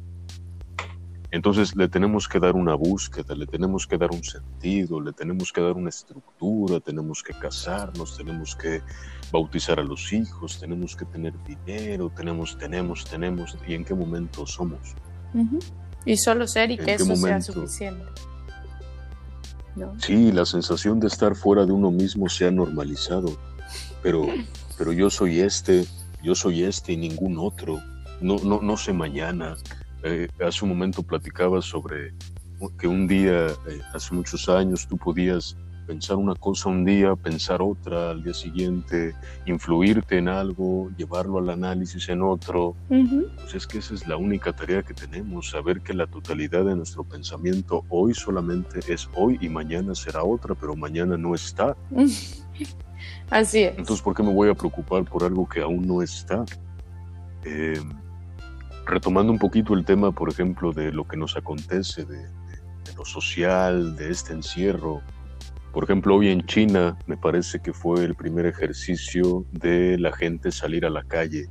Entonces 1.32 1.76
le 1.76 1.88
tenemos 1.88 2.28
que 2.28 2.40
dar 2.40 2.56
una 2.56 2.74
búsqueda, 2.74 3.36
le 3.36 3.46
tenemos 3.46 3.86
que 3.86 3.98
dar 3.98 4.10
un 4.12 4.24
sentido, 4.24 5.00
le 5.00 5.14
tenemos 5.14 5.54
que 5.54 5.62
dar 5.62 5.74
una 5.74 5.90
estructura, 5.90 6.80
tenemos 6.80 7.22
que 7.22 7.34
casarnos, 7.34 8.18
tenemos 8.18 8.56
que 8.56 8.82
bautizar 9.32 9.80
a 9.80 9.84
los 9.84 10.12
hijos, 10.12 10.60
tenemos 10.60 10.96
que 10.96 11.06
tener 11.06 11.34
dinero, 11.44 12.12
tenemos, 12.16 12.58
tenemos, 12.58 13.06
tenemos, 13.06 13.56
y 13.68 13.76
en 13.76 13.86
qué 13.86 13.94
momento 13.94 14.48
somos. 14.48 14.96
Y 16.04 16.18
solo 16.18 16.48
ser 16.48 16.72
y 16.72 16.78
que 16.78 16.96
eso 16.96 17.16
sea 17.16 17.42
suficiente. 17.42 18.06
Sí, 20.00 20.32
la 20.32 20.46
sensación 20.46 21.00
de 21.00 21.08
estar 21.08 21.36
fuera 21.36 21.64
de 21.66 21.72
uno 21.72 21.92
mismo 21.92 22.28
se 22.28 22.48
ha 22.48 22.52
normalizado, 22.52 23.38
pero, 24.02 24.26
pero 24.80 24.92
yo 24.94 25.12
soy 25.12 25.42
este, 25.42 25.86
yo 26.24 26.34
soy 26.34 26.64
este 26.64 26.94
y 26.94 26.98
ningún 26.98 27.38
otro, 27.38 27.80
no, 28.20 28.38
no, 28.40 28.62
no 28.62 28.78
sé 28.78 28.94
mañana, 28.94 29.56
eh, 30.04 30.28
hace 30.46 30.66
un 30.66 30.70
momento 30.70 31.04
platicabas 31.04 31.66
sobre 31.66 32.14
que 32.78 32.88
un 32.88 33.08
día, 33.08 33.48
eh, 33.48 33.82
hace 33.94 34.14
muchos 34.14 34.50
años, 34.50 34.88
tú 34.88 34.98
podías 34.98 35.56
pensar 35.90 36.18
una 36.18 36.36
cosa 36.36 36.70
un 36.70 36.86
día, 36.86 37.16
pensar 37.16 37.64
otra 37.64 38.12
al 38.12 38.22
día 38.22 38.34
siguiente, 38.36 39.16
influirte 39.48 40.20
en 40.20 40.28
algo, 40.28 40.92
llevarlo 40.96 41.40
al 41.40 41.50
análisis 41.50 42.10
en 42.10 42.22
otro. 42.22 42.76
Pues 42.88 43.56
es 43.56 43.66
que 43.66 43.80
esa 43.80 43.96
es 43.96 44.08
la 44.08 44.16
única 44.16 44.54
tarea 44.54 44.84
que 44.84 44.94
tenemos, 44.94 45.50
saber 45.50 45.82
que 45.82 45.96
la 45.96 46.06
totalidad 46.06 46.64
de 46.64 46.76
nuestro 46.76 47.04
pensamiento 47.04 47.86
hoy 47.90 48.14
solamente 48.14 48.82
es 48.88 49.10
hoy 49.16 49.40
y 49.42 49.50
mañana 49.50 49.96
será 49.96 50.24
otra, 50.24 50.54
pero 50.54 50.76
mañana 50.76 51.18
no 51.18 51.34
está. 51.34 51.76
Así 53.32 53.64
es. 53.64 53.78
Entonces, 53.78 54.04
¿por 54.04 54.16
qué 54.16 54.22
me 54.22 54.34
voy 54.34 54.50
a 54.50 54.54
preocupar 54.54 55.06
por 55.06 55.24
algo 55.24 55.50
que 55.50 55.62
aún 55.62 55.88
no 55.88 56.04
está? 56.04 56.46
Eh, 57.44 57.82
retomando 58.90 59.32
un 59.32 59.40
poquito 59.40 59.74
el 59.74 59.86
tema, 59.86 60.12
por 60.12 60.30
ejemplo, 60.30 60.74
de 60.74 60.92
lo 60.92 61.08
que 61.08 61.18
nos 61.18 61.38
acontece, 61.38 62.06
de, 62.06 62.28
lo 62.98 63.06
social, 63.06 63.96
de 63.96 64.12
este 64.12 64.34
encierro. 64.34 65.02
Por 65.72 65.84
ejemplo, 65.84 66.16
hoy 66.16 66.30
en 66.30 66.46
China 66.46 66.98
me 67.06 67.16
parece 67.16 67.60
que 67.60 67.72
fue 67.72 68.04
el 68.04 68.16
primer 68.16 68.46
ejercicio 68.46 69.46
de 69.52 69.98
la 69.98 70.12
gente 70.12 70.52
salir 70.52 70.86
a 70.86 70.90
la 70.90 71.04
calle. 71.04 71.48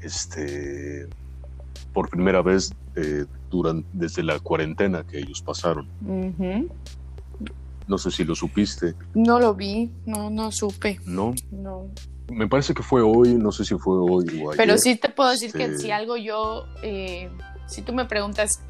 este, 0.00 1.08
por 1.92 2.08
primera 2.08 2.40
vez 2.40 2.72
eh, 2.96 3.26
durante, 3.50 3.86
desde 3.92 4.22
la 4.22 4.38
cuarentena 4.38 5.04
que 5.04 5.18
ellos 5.18 5.42
pasaron. 5.42 5.88
No 7.88 7.98
sé 7.98 8.10
si 8.12 8.24
lo 8.24 8.34
supiste. 8.36 8.94
No 9.14 9.40
lo 9.40 9.54
vi, 9.54 9.90
no, 10.06 10.30
no 10.30 10.52
supe. 10.52 11.00
No. 11.04 11.34
No. 11.50 11.88
Me 12.30 12.46
parece 12.48 12.72
que 12.74 12.82
fue 12.82 13.02
hoy, 13.02 13.34
no 13.34 13.52
sé 13.52 13.64
si 13.64 13.76
fue 13.76 13.96
hoy 13.98 14.24
o 14.42 14.50
ayer. 14.50 14.56
Pero 14.56 14.78
sí 14.78 14.96
te 14.96 15.08
puedo 15.08 15.30
decir 15.30 15.52
que 15.52 15.64
Este- 15.64 15.78
si 15.78 15.90
algo 15.90 16.16
yo, 16.16 16.64
eh, 16.82 17.30
si 17.66 17.82
tú 17.82 17.92
me 17.92 18.04
preguntas 18.04 18.60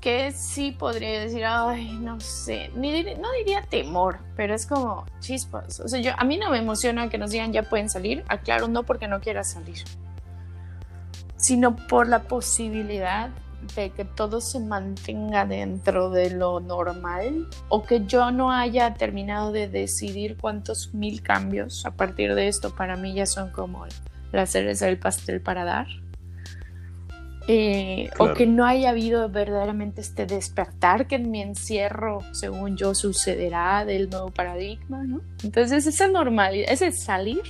que 0.00 0.32
sí 0.32 0.72
podría 0.72 1.20
decir, 1.20 1.44
ay, 1.44 1.92
no 2.00 2.18
sé, 2.18 2.70
ni 2.74 2.90
dir- 2.92 3.18
no 3.18 3.30
diría 3.38 3.62
temor, 3.62 4.18
pero 4.36 4.52
es 4.54 4.66
como 4.66 5.06
chispas. 5.20 5.78
O 5.78 5.86
sea, 5.86 6.00
yo, 6.00 6.10
a 6.18 6.24
mí 6.24 6.36
no 6.38 6.50
me 6.50 6.58
emociona 6.58 7.08
que 7.08 7.18
nos 7.18 7.30
digan 7.30 7.52
ya 7.52 7.62
pueden 7.62 7.88
salir, 7.88 8.24
aclaro, 8.28 8.66
no 8.66 8.82
porque 8.82 9.06
no 9.06 9.20
quiera 9.20 9.44
salir, 9.44 9.84
sino 11.36 11.76
por 11.76 12.08
la 12.08 12.22
posibilidad 12.24 13.30
de 13.74 13.90
que 13.90 14.04
todo 14.04 14.40
se 14.40 14.60
mantenga 14.60 15.46
dentro 15.46 16.10
de 16.10 16.30
lo 16.30 16.60
normal 16.60 17.48
o 17.68 17.82
que 17.82 18.04
yo 18.06 18.30
no 18.30 18.50
haya 18.52 18.94
terminado 18.94 19.52
de 19.52 19.68
decidir 19.68 20.36
cuántos 20.36 20.92
mil 20.94 21.22
cambios 21.22 21.86
a 21.86 21.92
partir 21.92 22.34
de 22.34 22.48
esto 22.48 22.74
para 22.74 22.96
mí 22.96 23.14
ya 23.14 23.26
son 23.26 23.50
como 23.50 23.86
la 24.32 24.46
cereza 24.46 24.86
del 24.86 24.98
pastel 24.98 25.40
para 25.40 25.64
dar. 25.64 25.86
Eh, 27.48 28.08
Claro. 28.14 28.32
O 28.32 28.36
que 28.36 28.46
no 28.46 28.64
haya 28.64 28.90
habido 28.90 29.28
verdaderamente 29.28 30.00
este 30.00 30.26
despertar 30.26 31.08
que 31.08 31.16
en 31.16 31.30
mi 31.30 31.42
encierro, 31.42 32.20
según 32.32 32.76
yo, 32.76 32.94
sucederá 32.94 33.84
del 33.84 34.08
nuevo 34.10 34.30
paradigma, 34.30 35.02
¿no? 35.02 35.22
Entonces 35.42 35.86
esa 35.86 36.06
normalidad, 36.06 36.70
ese 36.70 36.92
salir, 36.92 37.42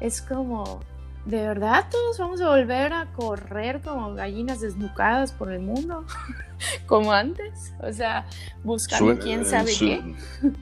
es 0.00 0.20
como, 0.20 0.80
¿de 1.24 1.38
verdad 1.46 1.86
todos 1.90 2.18
vamos 2.18 2.40
a 2.40 2.48
volver 2.50 2.92
a 2.92 3.06
correr 3.12 3.80
como 3.80 4.14
gallinas 4.14 4.60
desnucadas 4.60 5.32
por 5.32 5.50
el 5.52 5.60
mundo? 5.60 6.04
como 6.86 7.12
antes, 7.12 7.72
o 7.80 7.92
sea, 7.92 8.26
buscando 8.62 9.06
Suena- 9.06 9.20
quién 9.22 9.44
sabe 9.44 9.72
su- 9.72 9.86
qué. 9.86 10.02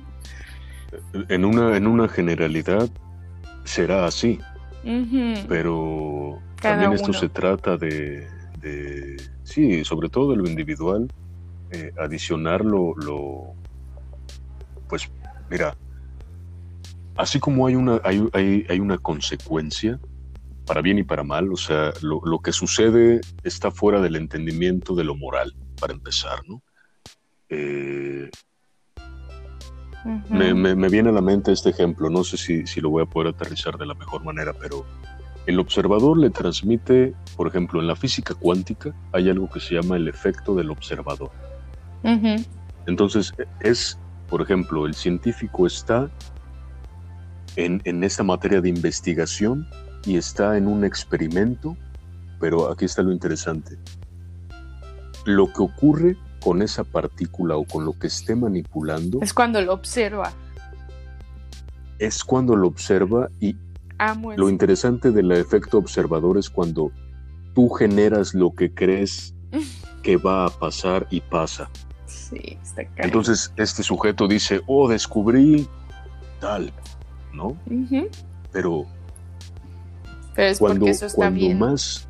En 1.30 1.44
una, 1.46 1.76
en 1.76 1.86
una 1.86 2.06
generalidad 2.06 2.86
será 3.64 4.04
así, 4.04 4.38
pero 5.48 6.38
Cada 6.56 6.74
también 6.74 6.92
esto 6.92 7.10
uno. 7.12 7.18
se 7.18 7.28
trata 7.30 7.78
de, 7.78 8.28
de- 8.58 9.16
sí, 9.42 9.84
sobre 9.86 10.10
todo 10.10 10.32
de 10.32 10.36
lo 10.36 10.46
individual, 10.46 11.08
eh, 11.70 11.92
adicionar 11.98 12.62
lo, 12.62 12.94
lo- 12.96 13.54
pues 14.86 15.08
mira, 15.50 15.74
así 17.16 17.40
como 17.40 17.66
hay 17.66 17.74
una, 17.74 17.98
hay, 18.04 18.28
hay, 18.34 18.66
hay 18.68 18.78
una 18.80 18.98
consecuencia, 18.98 19.98
para 20.66 20.80
bien 20.82 20.98
y 20.98 21.02
para 21.02 21.22
mal, 21.24 21.52
o 21.52 21.56
sea, 21.56 21.92
lo, 22.02 22.20
lo 22.24 22.38
que 22.40 22.52
sucede 22.52 23.20
está 23.42 23.70
fuera 23.70 24.00
del 24.00 24.16
entendimiento 24.16 24.94
de 24.94 25.04
lo 25.04 25.14
moral, 25.16 25.54
para 25.80 25.92
empezar, 25.92 26.40
¿no? 26.48 26.62
Eh, 27.48 28.30
me, 30.30 30.54
me- 30.54 30.74
me 30.74 30.88
viene 30.88 31.10
a 31.10 31.12
la 31.12 31.20
mente 31.20 31.52
este 31.52 31.70
ejemplo, 31.70 32.10
no 32.10 32.24
sé 32.24 32.36
si, 32.36 32.66
si 32.66 32.80
lo 32.80 32.90
voy 32.90 33.02
a 33.02 33.06
poder 33.06 33.34
aterrizar 33.34 33.76
de 33.78 33.86
la 33.86 33.94
mejor 33.94 34.24
manera, 34.24 34.52
pero 34.52 34.84
el 35.46 35.58
observador 35.58 36.16
le 36.18 36.30
transmite, 36.30 37.14
por 37.36 37.48
ejemplo, 37.48 37.80
en 37.80 37.86
la 37.88 37.96
física 37.96 38.34
cuántica 38.34 38.94
hay 39.12 39.28
algo 39.28 39.50
que 39.50 39.60
se 39.60 39.74
llama 39.74 39.96
el 39.96 40.08
efecto 40.08 40.54
del 40.54 40.70
observador. 40.70 41.30
Entonces, 42.86 43.32
es, 43.60 43.98
por 44.28 44.40
ejemplo, 44.42 44.86
el 44.86 44.94
científico 44.94 45.66
está 45.66 46.08
en, 47.56 47.80
en 47.84 48.02
esta 48.02 48.22
materia 48.22 48.60
de 48.60 48.68
investigación 48.68 49.66
y 50.05 50.16
está 50.16 50.57
en 50.57 50.66
un 50.66 50.84
experimento, 50.84 51.76
pero 52.40 52.70
aquí 52.70 52.84
está 52.84 53.03
lo 53.03 53.12
interesante. 53.12 53.78
Lo 55.24 55.53
que 55.53 55.62
ocurre 55.62 56.16
con 56.42 56.61
esa 56.62 56.82
partícula 56.84 57.57
o 57.57 57.64
con 57.64 57.84
lo 57.84 57.96
que 57.98 58.09
esté 58.09 58.34
manipulando 58.34 59.20
Es 59.22 59.32
cuando 59.32 59.61
lo 59.61 59.72
observa. 59.74 60.32
es 61.98 62.24
cuando 62.24 62.57
lo 62.57 62.66
observa 62.66 63.28
y 63.40 63.57
Amo 63.98 64.30
lo 64.30 64.46
eso. 64.46 64.50
interesante 64.50 65.12
del 65.12 65.30
efecto 65.30 65.78
observador 65.78 66.36
es 66.38 66.50
cuando 66.50 66.90
tú 67.55 67.68
generas 67.68 68.34
lo 68.34 68.53
que 68.53 68.74
crees 68.74 69.34
que 70.03 70.16
va 70.16 70.46
a 70.46 70.50
pasar 70.50 71.07
y 71.11 71.20
pasa. 71.20 71.70
Sí, 72.07 72.59
está 72.61 72.82
cañón. 72.84 72.96
Entonces 72.96 73.53
este 73.57 73.84
sujeto 73.84 74.26
dice, 74.26 74.61
oh, 74.66 74.88
descubrí 74.88 75.68
tal, 76.40 76.72
¿no? 77.32 77.57
Pero 78.50 78.86
Pero 80.34 80.48
es 80.48 80.58
cuando, 80.58 80.80
porque 80.80 80.90
eso 80.90 81.06
está 81.06 81.16
cuando 81.16 81.40
bien. 81.40 81.58
más, 81.58 82.08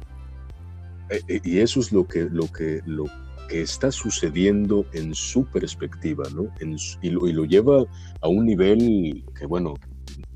eh, 1.11 1.21
eh, 1.29 1.41
y 1.45 1.59
eso 1.59 1.81
es 1.81 1.93
lo 1.93 2.07
que, 2.07 2.29
lo 2.31 2.47
que, 2.51 2.81
lo 2.87 3.05
que 3.49 3.63
está 3.63 3.91
sucediendo 3.91 4.87
en 4.93 5.15
su 5.15 5.45
perspectiva, 5.47 6.25
¿no? 6.35 6.47
En 6.61 6.77
y, 7.03 7.11
lo, 7.11 7.27
y 7.27 7.33
lo 7.33 7.45
lleva 7.45 7.85
a 8.21 8.29
un 8.29 8.47
nivel 8.47 9.25
que, 9.39 9.47
bueno, 9.47 9.75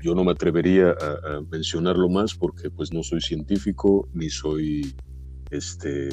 yo 0.03 0.13
no 0.13 0.23
me 0.23 0.31
atrevería 0.31 0.89
a, 0.91 1.37
a 1.37 1.41
mencionarlo 1.49 2.09
más 2.09 2.35
porque 2.35 2.69
pues 2.69 2.91
no 2.93 3.01
soy 3.03 3.21
científico 3.21 4.07
ni 4.13 4.29
soy 4.29 4.95
este 5.49 6.09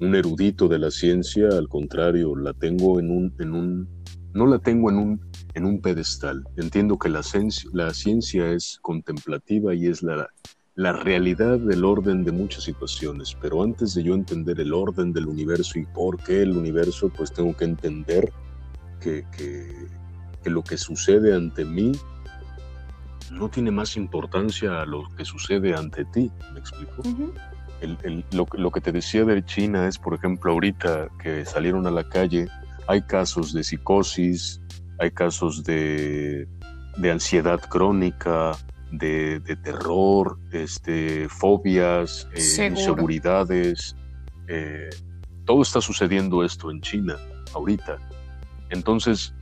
un 0.00 0.16
erudito 0.16 0.66
de 0.66 0.80
la 0.80 0.90
ciencia, 0.90 1.46
al 1.48 1.68
contrario, 1.68 2.34
la 2.34 2.52
tengo 2.54 2.98
en 2.98 3.10
un, 3.10 3.34
en 3.38 3.52
un 3.54 3.88
no 4.34 4.46
la 4.46 4.58
tengo 4.58 4.90
en 4.90 4.96
un, 4.96 5.20
en 5.54 5.64
un 5.64 5.80
pedestal. 5.80 6.42
Entiendo 6.56 6.98
que 6.98 7.08
la, 7.08 7.22
ciencia- 7.22 7.70
la 7.72 7.92
ciencia 7.94 8.50
es 8.50 8.78
contemplativa 8.82 9.74
y 9.74 9.86
es 9.86 10.02
la, 10.02 10.26
la 10.74 10.92
realidad 10.92 11.58
del 11.58 11.84
orden 11.84 12.24
de 12.24 12.32
muchas 12.32 12.64
situaciones, 12.64 13.36
pero 13.40 13.62
antes 13.62 13.94
de 13.94 14.02
yo 14.02 14.14
entender 14.14 14.58
el 14.60 14.72
orden 14.72 15.12
del 15.12 15.26
universo 15.26 15.78
y 15.78 15.84
por 15.86 16.16
qué 16.22 16.42
el 16.42 16.56
universo, 16.56 17.10
pues 17.10 17.32
tengo 17.32 17.54
que 17.56 17.64
entender 17.66 18.32
que, 19.00 19.24
que- 19.36 19.86
que 20.42 20.50
lo 20.50 20.62
que 20.64 20.76
sucede 20.76 21.34
ante 21.34 21.64
mí 21.64 21.92
no 23.30 23.48
tiene 23.48 23.70
más 23.70 23.96
importancia 23.96 24.82
a 24.82 24.86
lo 24.86 25.04
que 25.16 25.24
sucede 25.24 25.74
ante 25.74 26.04
ti, 26.06 26.30
¿me 26.52 26.60
explico? 26.60 27.02
Ujú. 27.06 27.32
El- 27.80 27.98
el- 28.02 28.24
lo, 28.32 28.46
que- 28.46 28.58
lo 28.58 28.70
que 28.70 28.80
te 28.80 28.92
decía 28.92 29.24
de 29.24 29.44
China 29.44 29.86
es, 29.88 29.98
por 29.98 30.14
ejemplo, 30.14 30.52
ahorita 30.52 31.08
que 31.22 31.44
salieron 31.44 31.86
a 31.86 31.90
la 31.90 32.08
calle, 32.08 32.48
hay 32.88 33.02
casos 33.02 33.52
de 33.52 33.62
psicosis, 33.64 34.60
hay 34.98 35.10
casos 35.10 35.64
de, 35.64 36.46
de 36.96 37.10
ansiedad 37.10 37.60
crónica, 37.60 38.52
de, 38.92 39.40
de 39.40 39.56
terror, 39.56 40.38
este, 40.52 41.28
fobias, 41.28 42.28
eh, 42.34 42.40
inseguridades. 42.70 43.96
eh, 44.48 44.88
todo 45.44 45.62
está 45.62 45.80
sucediendo 45.80 46.44
esto 46.44 46.70
en 46.70 46.80
China 46.80 47.16
ahorita. 47.54 47.98
Entonces, 48.70 49.34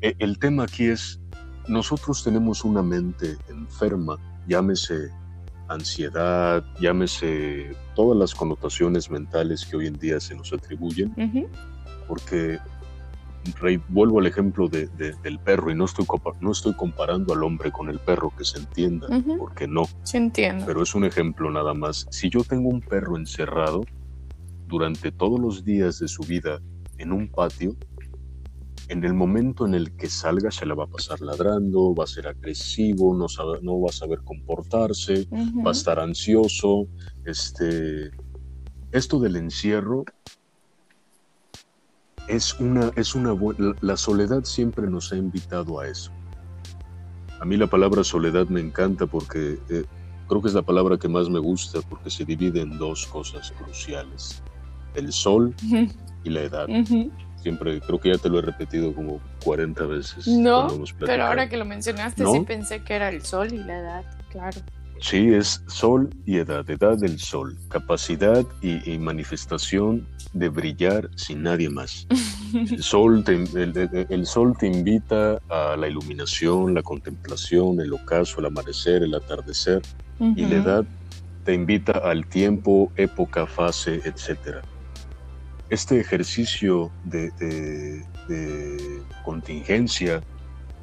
e- 0.00 0.14
el 0.18 0.38
tema 0.38 0.62
aquí 0.64 0.86
es, 0.86 1.20
nosotros 1.68 2.24
tenemos 2.24 2.64
una 2.64 2.82
mente 2.82 3.36
enferma, 3.48 4.16
llámese 4.48 5.10
ansiedad, 5.68 6.64
llámese 6.80 7.76
todas 7.94 8.18
las 8.18 8.34
connotaciones 8.34 9.10
mentales 9.10 9.64
que 9.66 9.76
hoy 9.76 9.86
en 9.86 9.98
día 9.98 10.18
se 10.20 10.34
nos 10.34 10.52
atribuyen, 10.52 11.14
porque 12.08 12.58
Rey, 13.60 13.80
vuelvo 13.88 14.18
al 14.20 14.26
ejemplo 14.26 14.68
de- 14.68 14.86
de- 14.88 15.14
del 15.22 15.38
perro 15.38 15.70
y 15.70 15.74
no 15.74 15.86
estoy, 15.86 16.04
no 16.40 16.52
estoy 16.52 16.74
comparando 16.74 17.32
al 17.32 17.42
hombre 17.42 17.70
con 17.72 17.88
el 17.88 17.98
perro, 17.98 18.32
que 18.36 18.44
se 18.44 18.58
entienda, 18.58 19.08
porque 19.38 19.66
no, 19.66 19.84
Sí 20.02 20.18
entiendo. 20.18 20.66
pero 20.66 20.82
es 20.82 20.94
un 20.94 21.04
ejemplo 21.04 21.50
nada 21.50 21.72
más. 21.74 22.06
Si 22.10 22.28
yo 22.28 22.44
tengo 22.44 22.68
un 22.68 22.80
perro 22.80 23.16
encerrado 23.16 23.80
durante 24.66 25.10
todos 25.10 25.40
los 25.40 25.64
días 25.64 25.98
de 25.98 26.08
su 26.08 26.22
vida 26.22 26.60
en 26.98 27.12
un 27.12 27.28
patio, 27.28 27.74
en 28.88 29.04
el 29.04 29.14
momento 29.14 29.66
en 29.66 29.74
el 29.74 29.96
que 29.96 30.08
salga 30.10 30.50
se 30.50 30.66
la 30.66 30.74
va 30.74 30.84
a 30.84 30.88
pasar 30.88 31.20
ladrando, 31.20 31.94
va 31.94 32.04
a 32.04 32.08
ser 32.08 32.26
agresivo, 32.26 33.16
no, 33.16 33.28
sabe- 33.28 33.60
no 33.62 33.80
va 33.80 33.88
a 33.88 33.92
saber 33.92 34.20
comportarse, 34.22 35.28
va 35.64 35.70
a 35.70 35.72
estar 35.72 35.98
ansioso. 36.00 36.88
Este, 37.24 38.10
esto 38.92 39.18
del 39.20 39.36
encierro 39.36 40.04
es 42.30 42.54
una, 42.60 42.90
es 42.96 43.14
una 43.14 43.32
bu- 43.32 43.76
la- 43.80 43.96
soledad 43.96 44.44
siempre 44.44 44.86
nos 44.88 45.12
ha 45.12 45.16
invitado 45.16 45.80
a 45.80 45.88
eso. 45.88 46.12
A 47.40 47.44
mí 47.44 47.56
la 47.56 47.66
palabra 47.66 48.04
soledad 48.04 48.46
me 48.48 48.60
encanta 48.60 49.06
porque 49.06 49.58
eh, 49.68 49.84
creo 50.28 50.40
que 50.42 50.48
es 50.48 50.54
la 50.54 50.62
palabra 50.62 50.96
que 50.96 51.08
más 51.08 51.28
me 51.28 51.38
gusta 51.38 51.80
porque 51.88 52.10
se 52.10 52.24
divide 52.24 52.60
en 52.60 52.78
dos 52.78 53.06
cosas 53.06 53.52
cruciales: 53.52 54.42
el 54.94 55.12
sol 55.12 55.54
y 56.24 56.30
la 56.30 56.42
edad. 56.42 56.68
Siempre, 57.36 57.80
creo 57.80 57.98
que 57.98 58.10
ya 58.12 58.18
te 58.18 58.28
lo 58.28 58.38
he 58.38 58.42
repetido 58.42 58.94
como 58.94 59.18
40 59.42 59.86
veces. 59.86 60.26
No, 60.28 60.68
pero 60.98 61.24
ahora 61.24 61.48
que 61.48 61.56
lo 61.56 61.64
mencionaste, 61.64 62.22
¿No? 62.22 62.32
sí 62.34 62.40
pensé 62.40 62.84
que 62.84 62.94
era 62.94 63.08
el 63.08 63.22
sol 63.24 63.52
y 63.52 63.58
la 63.58 63.78
edad, 63.78 64.04
claro. 64.28 64.60
Sí, 65.00 65.32
es 65.32 65.62
sol 65.66 66.10
y 66.26 66.36
edad, 66.38 66.68
edad 66.70 66.96
del 66.98 67.18
sol, 67.18 67.56
capacidad 67.68 68.44
y, 68.60 68.92
y 68.92 68.98
manifestación 68.98 70.06
de 70.34 70.48
brillar 70.50 71.08
sin 71.16 71.42
nadie 71.42 71.70
más. 71.70 72.06
El 72.52 72.82
sol, 72.82 73.24
te, 73.24 73.32
el, 73.34 73.76
el- 73.76 74.06
el 74.08 74.26
sol 74.26 74.54
te 74.58 74.66
invita 74.66 75.38
a 75.48 75.76
la 75.76 75.88
iluminación, 75.88 76.74
la 76.74 76.82
contemplación, 76.82 77.80
el 77.80 77.92
ocaso, 77.92 78.40
el 78.40 78.46
amanecer, 78.46 79.02
el 79.02 79.14
atardecer, 79.14 79.80
y 80.36 80.44
la 80.44 80.56
edad 80.56 80.84
te 81.44 81.54
invita 81.54 81.92
al 81.92 82.26
tiempo, 82.26 82.92
época, 82.96 83.46
fase, 83.46 84.02
etc. 84.04 84.60
Este 85.70 85.98
ejercicio 85.98 86.92
de, 87.04 87.30
contingencia, 89.24 90.20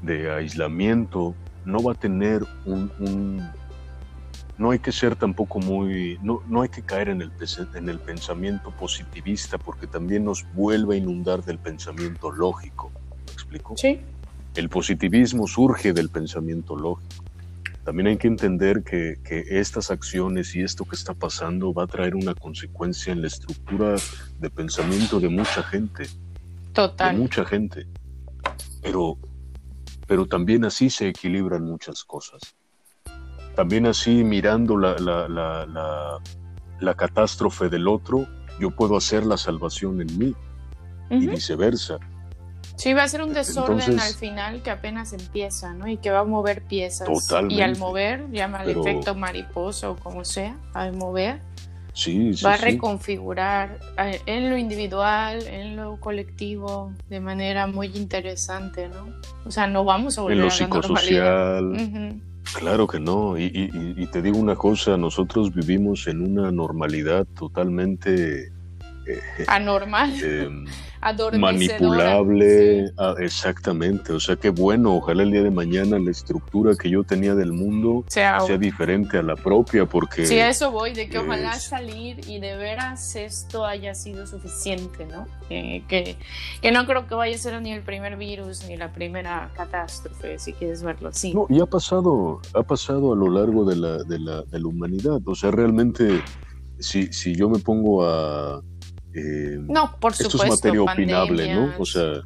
de 0.01 0.31
aislamiento, 0.31 1.35
no 1.65 1.83
va 1.83 1.91
a 1.91 1.95
tener 1.95 2.41
un, 2.65 2.91
no 4.57 4.71
hay 4.71 4.79
que 4.79 4.91
ser 4.91 5.15
tampoco 5.15 5.59
muy, 5.59 6.17
no, 6.21 6.41
no 6.47 6.63
hay 6.63 6.69
que 6.69 6.81
caer 6.81 7.09
en 7.09 7.21
el, 7.21 7.31
en 7.75 7.89
el 7.89 7.99
pensamiento 7.99 8.71
positivista 8.71 9.57
porque 9.57 9.85
también 9.85 10.25
nos 10.25 10.45
vuelve 10.53 10.95
a 10.95 10.97
inundar 10.97 11.43
del 11.43 11.59
pensamiento 11.59 12.31
lógico. 12.31 12.91
¿Me 13.27 13.33
explico? 13.33 13.77
Sí. 13.77 14.01
El 14.55 14.69
positivismo 14.69 15.47
surge 15.47 15.93
del 15.93 16.09
pensamiento 16.09 16.75
lógico. 16.75 17.23
También 17.83 18.07
hay 18.07 18.17
que 18.17 18.27
entender 18.27 18.83
que, 18.83 19.19
que, 19.23 19.45
estas 19.59 19.91
acciones 19.91 20.53
y 20.55 20.61
esto 20.61 20.83
que 20.83 20.95
está 20.95 21.13
pasando 21.13 21.73
va 21.73 21.83
a 21.83 21.87
traer 21.87 22.15
una 22.15 22.33
consecuencia 22.33 23.13
en 23.13 23.21
la 23.21 23.27
estructura 23.27 23.95
de 24.39 24.49
pensamiento 24.49 25.19
de 25.19 25.29
mucha 25.29 25.63
gente. 25.63 26.07
Total. 26.73 27.15
De 27.15 27.21
mucha 27.21 27.45
gente. 27.45 27.87
Pero, 28.81 29.17
pero 30.05 30.25
también 30.25 30.65
así 30.65 30.89
se 30.89 31.07
equilibran 31.07 31.63
muchas 31.63 32.03
cosas. 32.03 32.56
También 33.57 33.87
así 33.87 34.23
mirando 34.23 34.77
la, 34.77 34.93
la, 34.99 35.27
la, 35.27 36.19
la 36.79 36.93
catástrofe 36.93 37.69
del 37.69 37.87
otro, 37.87 38.27
yo 38.59 38.69
puedo 38.69 38.95
hacer 38.95 39.25
la 39.25 39.35
salvación 39.35 39.99
en 39.99 40.15
mí 40.15 40.35
y 41.09 41.25
viceversa. 41.25 41.97
Sí, 42.75 42.93
va 42.93 43.01
a 43.01 43.07
ser 43.07 43.23
un 43.23 43.33
desorden 43.33 43.99
al 43.99 44.13
final 44.13 44.61
que 44.61 44.69
apenas 44.69 45.11
empieza, 45.11 45.73
¿no? 45.73 45.87
Y 45.87 45.97
que 45.97 46.11
va 46.11 46.19
a 46.19 46.23
mover 46.23 46.65
piezas. 46.65 47.07
Totalmente. 47.07 47.55
Y 47.55 47.61
al 47.61 47.79
mover, 47.79 48.29
llama 48.29 48.61
el 48.63 48.77
efecto 48.77 49.15
mariposa 49.15 49.89
o 49.89 49.95
como 49.95 50.23
sea, 50.23 50.55
al 50.75 50.95
mover, 50.95 51.41
sí, 51.93 52.33
va 52.45 52.53
a 52.53 52.57
reconfigurar 52.57 53.79
eh, 53.97 54.21
en 54.27 54.51
lo 54.51 54.57
individual, 54.57 55.41
en 55.47 55.75
lo 55.75 55.99
colectivo, 55.99 56.93
de 57.09 57.21
manera 57.21 57.65
muy 57.65 57.87
interesante, 57.87 58.87
¿no? 58.87 59.07
O 59.47 59.49
sea, 59.49 59.65
no 59.65 59.83
vamos 59.83 60.19
a 60.19 60.21
volver 60.21 60.37
en 60.37 60.43
lo 60.43 60.45
a 60.45 60.49
la 60.49 60.55
psicosocial. 60.55 62.21
Claro 62.53 62.87
que 62.87 62.99
no. 62.99 63.37
Y, 63.37 63.51
y, 63.53 64.07
te 64.07 64.21
digo 64.21 64.37
una 64.37 64.55
cosa, 64.55 64.97
nosotros 64.97 65.53
vivimos 65.53 66.07
en 66.07 66.21
una 66.21 66.51
normalidad 66.51 67.25
totalmente... 67.37 68.51
Eh, 69.07 69.45
Anormal. 69.47 70.13
Eh, 70.21 70.49
manipulable, 71.37 72.91
ah, 72.97 73.15
exactamente. 73.19 74.13
O 74.13 74.19
sea, 74.19 74.35
qué 74.35 74.49
bueno, 74.49 74.95
ojalá 74.95 75.23
el 75.23 75.31
día 75.31 75.43
de 75.43 75.51
mañana 75.51 75.99
la 75.99 76.11
estructura 76.11 76.75
que 76.75 76.89
yo 76.89 77.03
tenía 77.03 77.35
del 77.35 77.53
mundo 77.53 78.03
sea, 78.07 78.39
diferente 78.57 79.17
a 79.17 79.23
la 79.23 79.35
propia, 79.35 79.85
porque... 79.85 80.25
Sí, 80.25 80.39
a 80.39 80.49
eso 80.49 80.71
voy, 80.71 80.93
de 80.93 81.07
que 81.07 81.19
ojalá 81.19 81.53
salir 81.53 82.27
y 82.27 82.39
de 82.39 82.55
veras 82.57 83.15
esto 83.15 83.65
haya 83.65 83.93
sido 83.93 84.25
suficiente, 84.27 85.05
¿no? 85.05 85.27
que, 85.47 86.17
que 86.61 86.71
no 86.71 86.85
creo 86.85 87.07
que 87.07 87.15
vaya 87.15 87.35
a 87.35 87.39
ser 87.39 87.61
ni 87.61 87.71
el 87.71 87.81
primer 87.81 88.17
virus 88.17 88.65
ni 88.67 88.75
la 88.75 88.91
primera 88.91 89.49
catástrofe, 89.55 90.39
si 90.39 90.53
quieres 90.53 90.83
verlo 90.83 91.09
así. 91.09 91.33
No, 91.33 91.45
y 91.49 91.61
ha 91.61 91.65
pasado, 91.65 92.41
ha 92.53 92.63
pasado 92.63 93.13
a 93.13 93.15
lo 93.15 93.29
largo 93.29 93.65
de 93.65 93.75
la, 93.75 94.03
de 94.03 94.19
la, 94.19 94.41
de 94.43 94.59
la 94.59 94.67
humanidad. 94.67 95.19
O 95.25 95.35
sea, 95.35 95.51
realmente, 95.51 96.21
si, 96.79 97.11
si 97.13 97.35
yo 97.35 97.49
me 97.49 97.59
pongo 97.59 98.05
a 98.05 98.61
eh, 99.17 99.57
no, 99.59 99.95
por 99.99 100.13
supuesto. 100.13 100.37
Esto 100.37 100.43
es 100.43 100.49
materia 100.49 100.81
opinable, 100.83 101.55
¿no? 101.55 101.73
O 101.79 101.85
sea, 101.85 102.21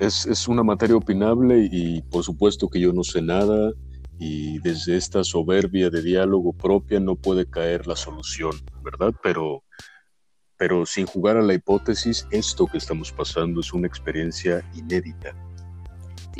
es, 0.00 0.26
es, 0.26 0.48
una 0.48 0.64
materia 0.64 0.96
opinable 0.96 1.68
y 1.70 2.02
por 2.02 2.24
supuesto 2.24 2.68
que 2.68 2.80
yo 2.80 2.92
no 2.92 3.04
sé 3.04 3.22
nada 3.22 3.72
y 4.18 4.58
desde 4.58 4.96
esta 4.96 5.22
soberbia 5.22 5.88
de 5.88 6.02
diálogo 6.02 6.52
propia 6.52 6.98
no 6.98 7.14
puede 7.14 7.46
caer 7.46 7.86
la 7.86 7.94
solución, 7.94 8.50
¿verdad? 8.82 9.14
Pero, 9.22 9.62
pero 10.56 10.84
sin 10.84 11.06
jugar 11.06 11.36
a 11.36 11.42
la 11.42 11.54
hipótesis, 11.54 12.26
esto 12.32 12.66
que 12.66 12.78
estamos 12.78 13.12
pasando 13.12 13.60
es 13.60 13.72
una 13.72 13.86
experiencia 13.86 14.68
inédita. 14.74 15.36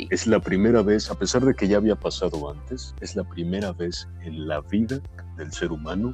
Es 0.09 0.27
la 0.27 0.41
primera 0.41 0.81
vez, 0.81 1.09
a 1.09 1.17
pesar 1.17 1.45
de 1.45 1.53
que 1.53 1.69
ya 1.69 1.77
había 1.77 1.95
pasado 1.95 2.51
antes, 2.51 2.93
es 2.99 3.15
la 3.15 3.23
primera 3.23 3.71
vez 3.71 4.07
en 4.21 4.47
la 4.47 4.59
vida 4.59 4.99
del 5.37 5.53
ser 5.53 5.71
humano 5.71 6.13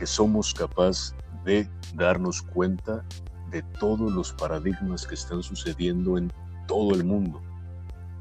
que 0.00 0.06
somos 0.06 0.52
capaces 0.52 1.14
de 1.44 1.68
darnos 1.94 2.42
cuenta 2.42 3.04
de 3.50 3.62
todos 3.78 4.12
los 4.12 4.32
paradigmas 4.32 5.06
que 5.06 5.14
están 5.14 5.42
sucediendo 5.42 6.16
en 6.16 6.32
todo 6.66 6.94
el 6.94 7.04
mundo. 7.04 7.40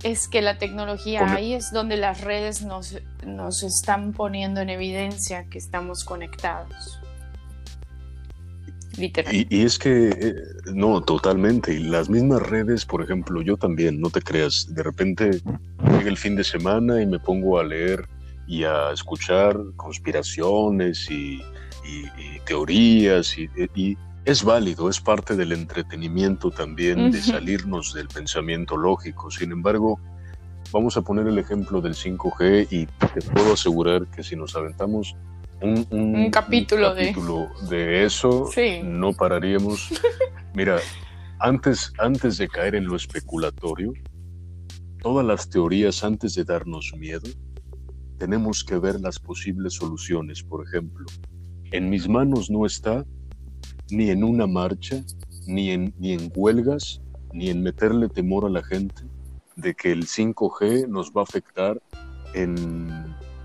Es 0.03 0.27
que 0.27 0.41
la 0.41 0.57
tecnología, 0.57 1.31
ahí 1.31 1.53
es 1.53 1.71
donde 1.71 1.95
las 1.95 2.21
redes 2.21 2.63
nos, 2.63 2.97
nos 3.25 3.63
están 3.63 4.13
poniendo 4.13 4.59
en 4.61 4.69
evidencia 4.69 5.45
que 5.45 5.59
estamos 5.59 6.03
conectados. 6.03 6.99
Literalmente. 8.97 9.55
Y, 9.55 9.61
es 9.61 9.79
que, 9.79 10.09
eh, 10.09 10.33
no, 10.73 11.01
totalmente. 11.01 11.73
Y 11.73 11.79
las 11.79 12.09
mismas 12.09 12.41
redes, 12.41 12.85
por 12.85 13.03
ejemplo, 13.03 13.41
yo 13.41 13.57
también, 13.57 14.01
no 14.01 14.09
te 14.09 14.21
creas, 14.21 14.73
de 14.73 14.83
repente 14.83 15.41
llega 15.83 16.09
el 16.09 16.17
fin 16.17 16.35
de 16.35 16.43
semana 16.43 17.01
y 17.01 17.05
me 17.05 17.19
pongo 17.19 17.59
a 17.59 17.63
leer 17.63 18.07
y 18.47 18.63
a 18.63 18.91
escuchar 18.91 19.57
conspiraciones 19.77 21.09
y 21.09 21.41
y, 21.85 22.39
teorías 22.45 23.37
y, 23.37 23.97
es 24.23 24.43
válido, 24.43 24.89
es 24.89 24.99
parte 24.99 25.35
del 25.35 25.51
entretenimiento 25.51 26.51
también 26.51 27.11
de 27.11 27.21
salirnos 27.21 27.93
del 27.93 28.07
pensamiento 28.07 28.77
lógico. 28.77 29.31
Sin 29.31 29.51
embargo, 29.51 29.99
vamos 30.71 30.95
a 30.95 31.01
poner 31.01 31.27
el 31.27 31.39
ejemplo 31.39 31.81
del 31.81 31.95
5G 31.95 32.67
y 32.69 32.85
te 32.85 33.21
puedo 33.33 33.53
asegurar 33.53 34.05
que 34.07 34.23
si 34.23 34.35
nos 34.35 34.55
aventamos 34.55 35.15
un, 35.61 36.29
capítulo, 36.31 36.95
de... 36.95 38.03
eso, 38.03 38.49
no 38.83 39.13
pararíamos. 39.13 39.89
Mira, 40.55 40.79
antes, 41.39 41.93
antes 41.99 42.37
de 42.37 42.47
caer 42.47 42.75
en 42.75 42.85
lo 42.85 42.95
especulatorio, 42.95 43.93
todas 45.01 45.25
las 45.25 45.49
teorías 45.49 46.03
antes 46.03 46.35
de 46.35 46.43
darnos 46.43 46.93
miedo, 46.97 47.29
tenemos 48.17 48.63
que 48.63 48.77
ver 48.77 48.99
las 48.99 49.19
posibles 49.19 49.73
soluciones. 49.73 50.43
Por 50.43 50.65
ejemplo, 50.65 51.05
en 51.71 51.89
mis 51.89 52.07
manos 52.07 52.49
no 52.49 52.65
está 52.65 53.05
ni 53.89 54.09
en 54.09 54.23
una 54.23 54.47
marcha, 54.47 55.03
ni 55.47 55.71
en, 55.71 55.93
ni 55.99 56.13
en 56.13 56.31
huelgas, 56.35 57.01
ni 57.33 57.49
en 57.49 57.63
meterle 57.63 58.09
temor 58.09 58.45
a 58.45 58.49
la 58.49 58.63
gente 58.63 59.03
de 59.55 59.73
que 59.73 59.91
el 59.91 60.05
5G 60.05 60.87
nos 60.87 61.11
va 61.11 61.21
a 61.21 61.23
afectar 61.23 61.81
en, 62.33 62.89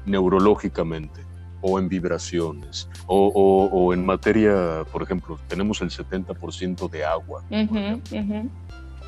neurológicamente 0.05 1.21
o 1.63 1.79
en 1.79 1.89
vibraciones 1.89 2.89
o, 3.07 3.93
en 3.93 4.05
materia, 4.05 4.85
por 4.93 5.03
ejemplo, 5.03 5.39
tenemos 5.49 5.81
el 5.81 5.91
70% 5.91 6.89
de 6.91 7.05
agua. 7.05 7.43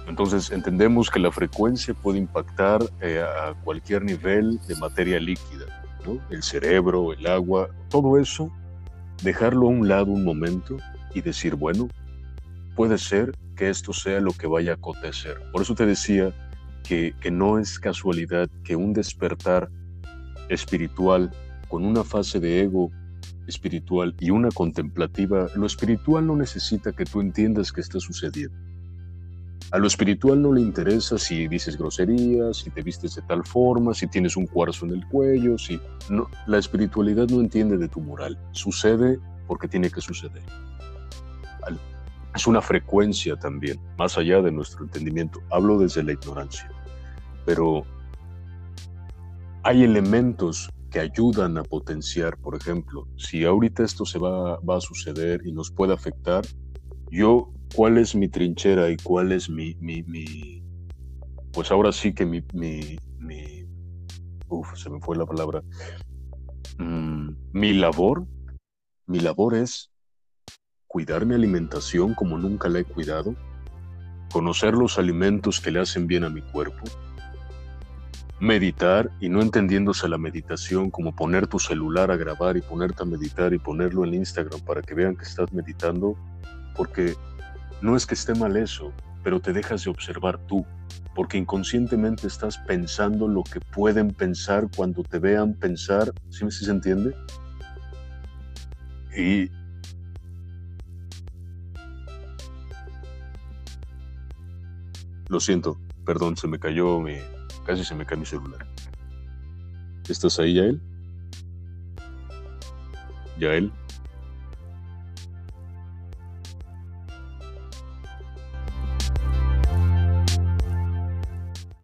Entonces 0.09 0.51
entendemos 0.51 1.11
que 1.11 1.19
la 1.19 1.31
frecuencia 1.31 1.93
puede 1.93 2.19
impactar 2.19 2.81
eh, 3.01 3.21
a 3.23 3.53
cualquier 3.63 4.03
nivel 4.03 4.59
de 4.67 4.75
materia 4.77 5.21
líquida, 5.21 5.67
el 6.31 6.43
cerebro, 6.43 7.13
el 7.13 7.27
agua, 7.27 7.69
todo 7.91 8.19
eso 8.19 8.51
dejarlo 9.23 9.67
a 9.67 9.71
un 9.71 9.89
lado 9.89 10.13
un 10.13 10.25
momento 10.25 10.77
y 11.15 11.21
decir, 11.21 11.55
bueno, 11.55 11.89
puede 12.77 12.99
ser 12.99 13.33
que 13.57 13.71
esto 13.71 13.93
sea 13.93 14.21
lo 14.21 14.33
que 14.33 14.47
vaya 14.47 14.73
a 14.73 14.75
acontecer. 14.75 15.37
Por 15.53 15.63
eso 15.63 15.75
te 15.75 15.87
decía 15.87 16.33
que, 16.85 17.15
que 17.21 17.31
no 17.31 17.59
es 17.59 17.79
casualidad 17.79 18.49
que 18.65 18.77
un 18.77 18.93
despertar 18.93 19.69
espiritual 20.49 21.31
con 21.69 21.85
una 21.85 22.05
fase 22.05 22.41
de 22.41 22.63
ego 22.63 22.91
espiritual 23.47 24.15
y 24.21 24.31
una 24.31 24.51
contemplativa, 24.51 25.49
lo 25.55 25.67
espiritual 25.67 26.27
no 26.27 26.37
necesita 26.37 26.93
que 26.93 27.05
tú 27.05 27.21
entiendas 27.21 27.73
qué 27.73 27.81
está 27.81 27.99
sucediendo. 27.99 28.68
A 29.71 29.79
lo 29.79 29.87
espiritual 29.87 30.41
no 30.41 30.53
le 30.53 30.63
interesa 30.63 31.19
si 31.19 31.47
dices 31.47 31.77
groserías, 31.77 32.57
si 32.59 32.71
te 32.71 32.83
vistes 32.83 33.17
de 33.17 33.23
tal 33.23 33.45
forma, 33.45 33.93
si 33.93 34.07
tienes 34.07 34.37
un 34.37 34.47
cuarzo 34.47 34.87
en 34.87 34.93
el 34.93 35.07
cuello, 35.09 35.59
si 35.59 35.79
no, 36.09 36.29
la 36.47 36.59
espiritualidad 36.59 37.29
no 37.29 37.41
entiende 37.41 37.77
de 37.77 37.89
tu 37.89 38.01
moral. 38.01 38.39
Sucede 38.53 39.19
porque 39.47 39.69
tiene 39.69 39.91
que 39.91 40.01
suceder. 40.01 40.43
Es 42.35 42.47
una 42.47 42.63
frecuencia 42.63 43.37
también, 43.37 43.81
más 43.99 44.17
allá 44.17 44.41
de 44.41 44.53
nuestro 44.53 44.85
entendimiento. 44.85 45.41
Hablo 45.51 45.79
desde 45.79 46.03
la 46.03 46.13
ignorancia. 46.13 46.71
Pero 47.45 47.83
hay 49.65 49.83
elementos 49.83 50.71
que 50.91 51.01
ayudan 51.01 51.59
a 51.59 51.63
potenciar, 51.63 52.39
por 52.39 52.55
ejemplo, 52.55 53.07
si 53.17 53.45
ahorita 53.45 53.83
esto 53.83 54.07
se 54.07 54.19
va, 54.19 54.59
va 54.61 54.77
a 54.79 54.81
suceder 54.81 55.43
y 55.45 55.53
nos 55.53 55.71
puede 55.71 55.93
afectar, 55.93 56.45
yo 57.11 57.53
cuál 57.75 57.99
es 57.99 58.15
mi 58.15 58.29
trinchera 58.29 58.91
y 58.91 58.97
cuál 58.97 59.33
es 59.33 59.49
mi, 59.49 59.75
mi, 59.81 60.63
pues 61.53 61.71
ahora 61.71 61.93
sí 61.93 62.13
que 62.13 62.27
mi, 62.27 62.43
mi, 62.53 62.99
mi 63.19 63.67
uf, 64.49 64.77
se 64.77 64.91
me 64.91 65.01
fue 65.01 65.17
la 65.17 65.27
palabra, 65.27 65.63
mm, 66.79 67.29
mi 67.53 67.73
labor, 67.73 68.27
mi 69.07 69.21
labor 69.21 69.55
es 69.55 69.91
cuidar 70.87 71.27
mi 71.27 71.35
alimentación 71.35 72.15
como 72.15 72.39
nunca 72.39 72.69
la 72.69 72.81
he 72.81 72.85
cuidado, 72.85 73.35
conocer 74.33 74.75
los 74.75 74.99
alimentos 74.99 75.61
que 75.61 75.71
le 75.71 75.81
hacen 75.81 76.07
bien 76.07 76.25
a 76.25 76.31
mi 76.31 76.43
cuerpo, 76.43 76.85
meditar 78.41 79.11
y 79.21 79.29
no 79.29 79.43
entendiéndose 79.43 80.09
la 80.09 80.19
meditación 80.19 80.91
como 80.91 81.15
poner 81.15 81.47
tu 81.47 81.59
celular 81.59 82.11
a 82.11 82.17
grabar 82.17 82.57
y 82.57 82.63
ponerte 82.63 83.03
a 83.03 83.07
meditar 83.07 83.53
y 83.53 83.59
ponerlo 83.59 84.05
en 84.05 84.15
Instagram 84.15 84.61
para 84.61 84.81
que 84.81 84.95
vean 84.95 85.17
que 85.17 85.25
estás 85.25 85.53
meditando, 85.53 86.15
porque 86.77 87.15
no 87.81 87.97
es 87.97 88.07
que 88.07 88.15
esté 88.15 88.35
mal 88.35 88.57
eso, 88.57 88.93
pero 89.23 89.41
te 89.41 89.53
dejas 89.53 89.85
de 89.85 89.91
observar 89.91 90.39
tú, 90.47 90.65
porque 91.15 91.39
inconscientemente 91.39 92.27
estás 92.27 92.59
pensando 92.59 93.29
lo 93.29 93.43
que 93.43 93.61
pueden 93.61 94.13
pensar 94.13 94.69
cuando 94.77 95.03
te 95.03 95.19
vean 95.19 95.55
pensar, 95.55 96.13
¿sí, 96.31 96.45
me 96.45 96.51
se 96.51 96.71
entiende? 96.71 97.15
Y 99.17 99.51
lo 105.29 105.41
siento, 105.41 105.79
perdón, 106.05 106.37
se 106.37 106.49
me 106.49 106.59
cayó 106.59 107.01
mi, 107.01 107.17
casi 107.67 107.85
se 107.85 107.95
me 107.95 108.07
cae 108.07 108.19
mi 108.19 108.27
celular. 108.27 108.67
¿Estás 110.09 110.39
ahí, 110.39 110.55
Yael? 110.55 110.81
Yael. 113.39 113.73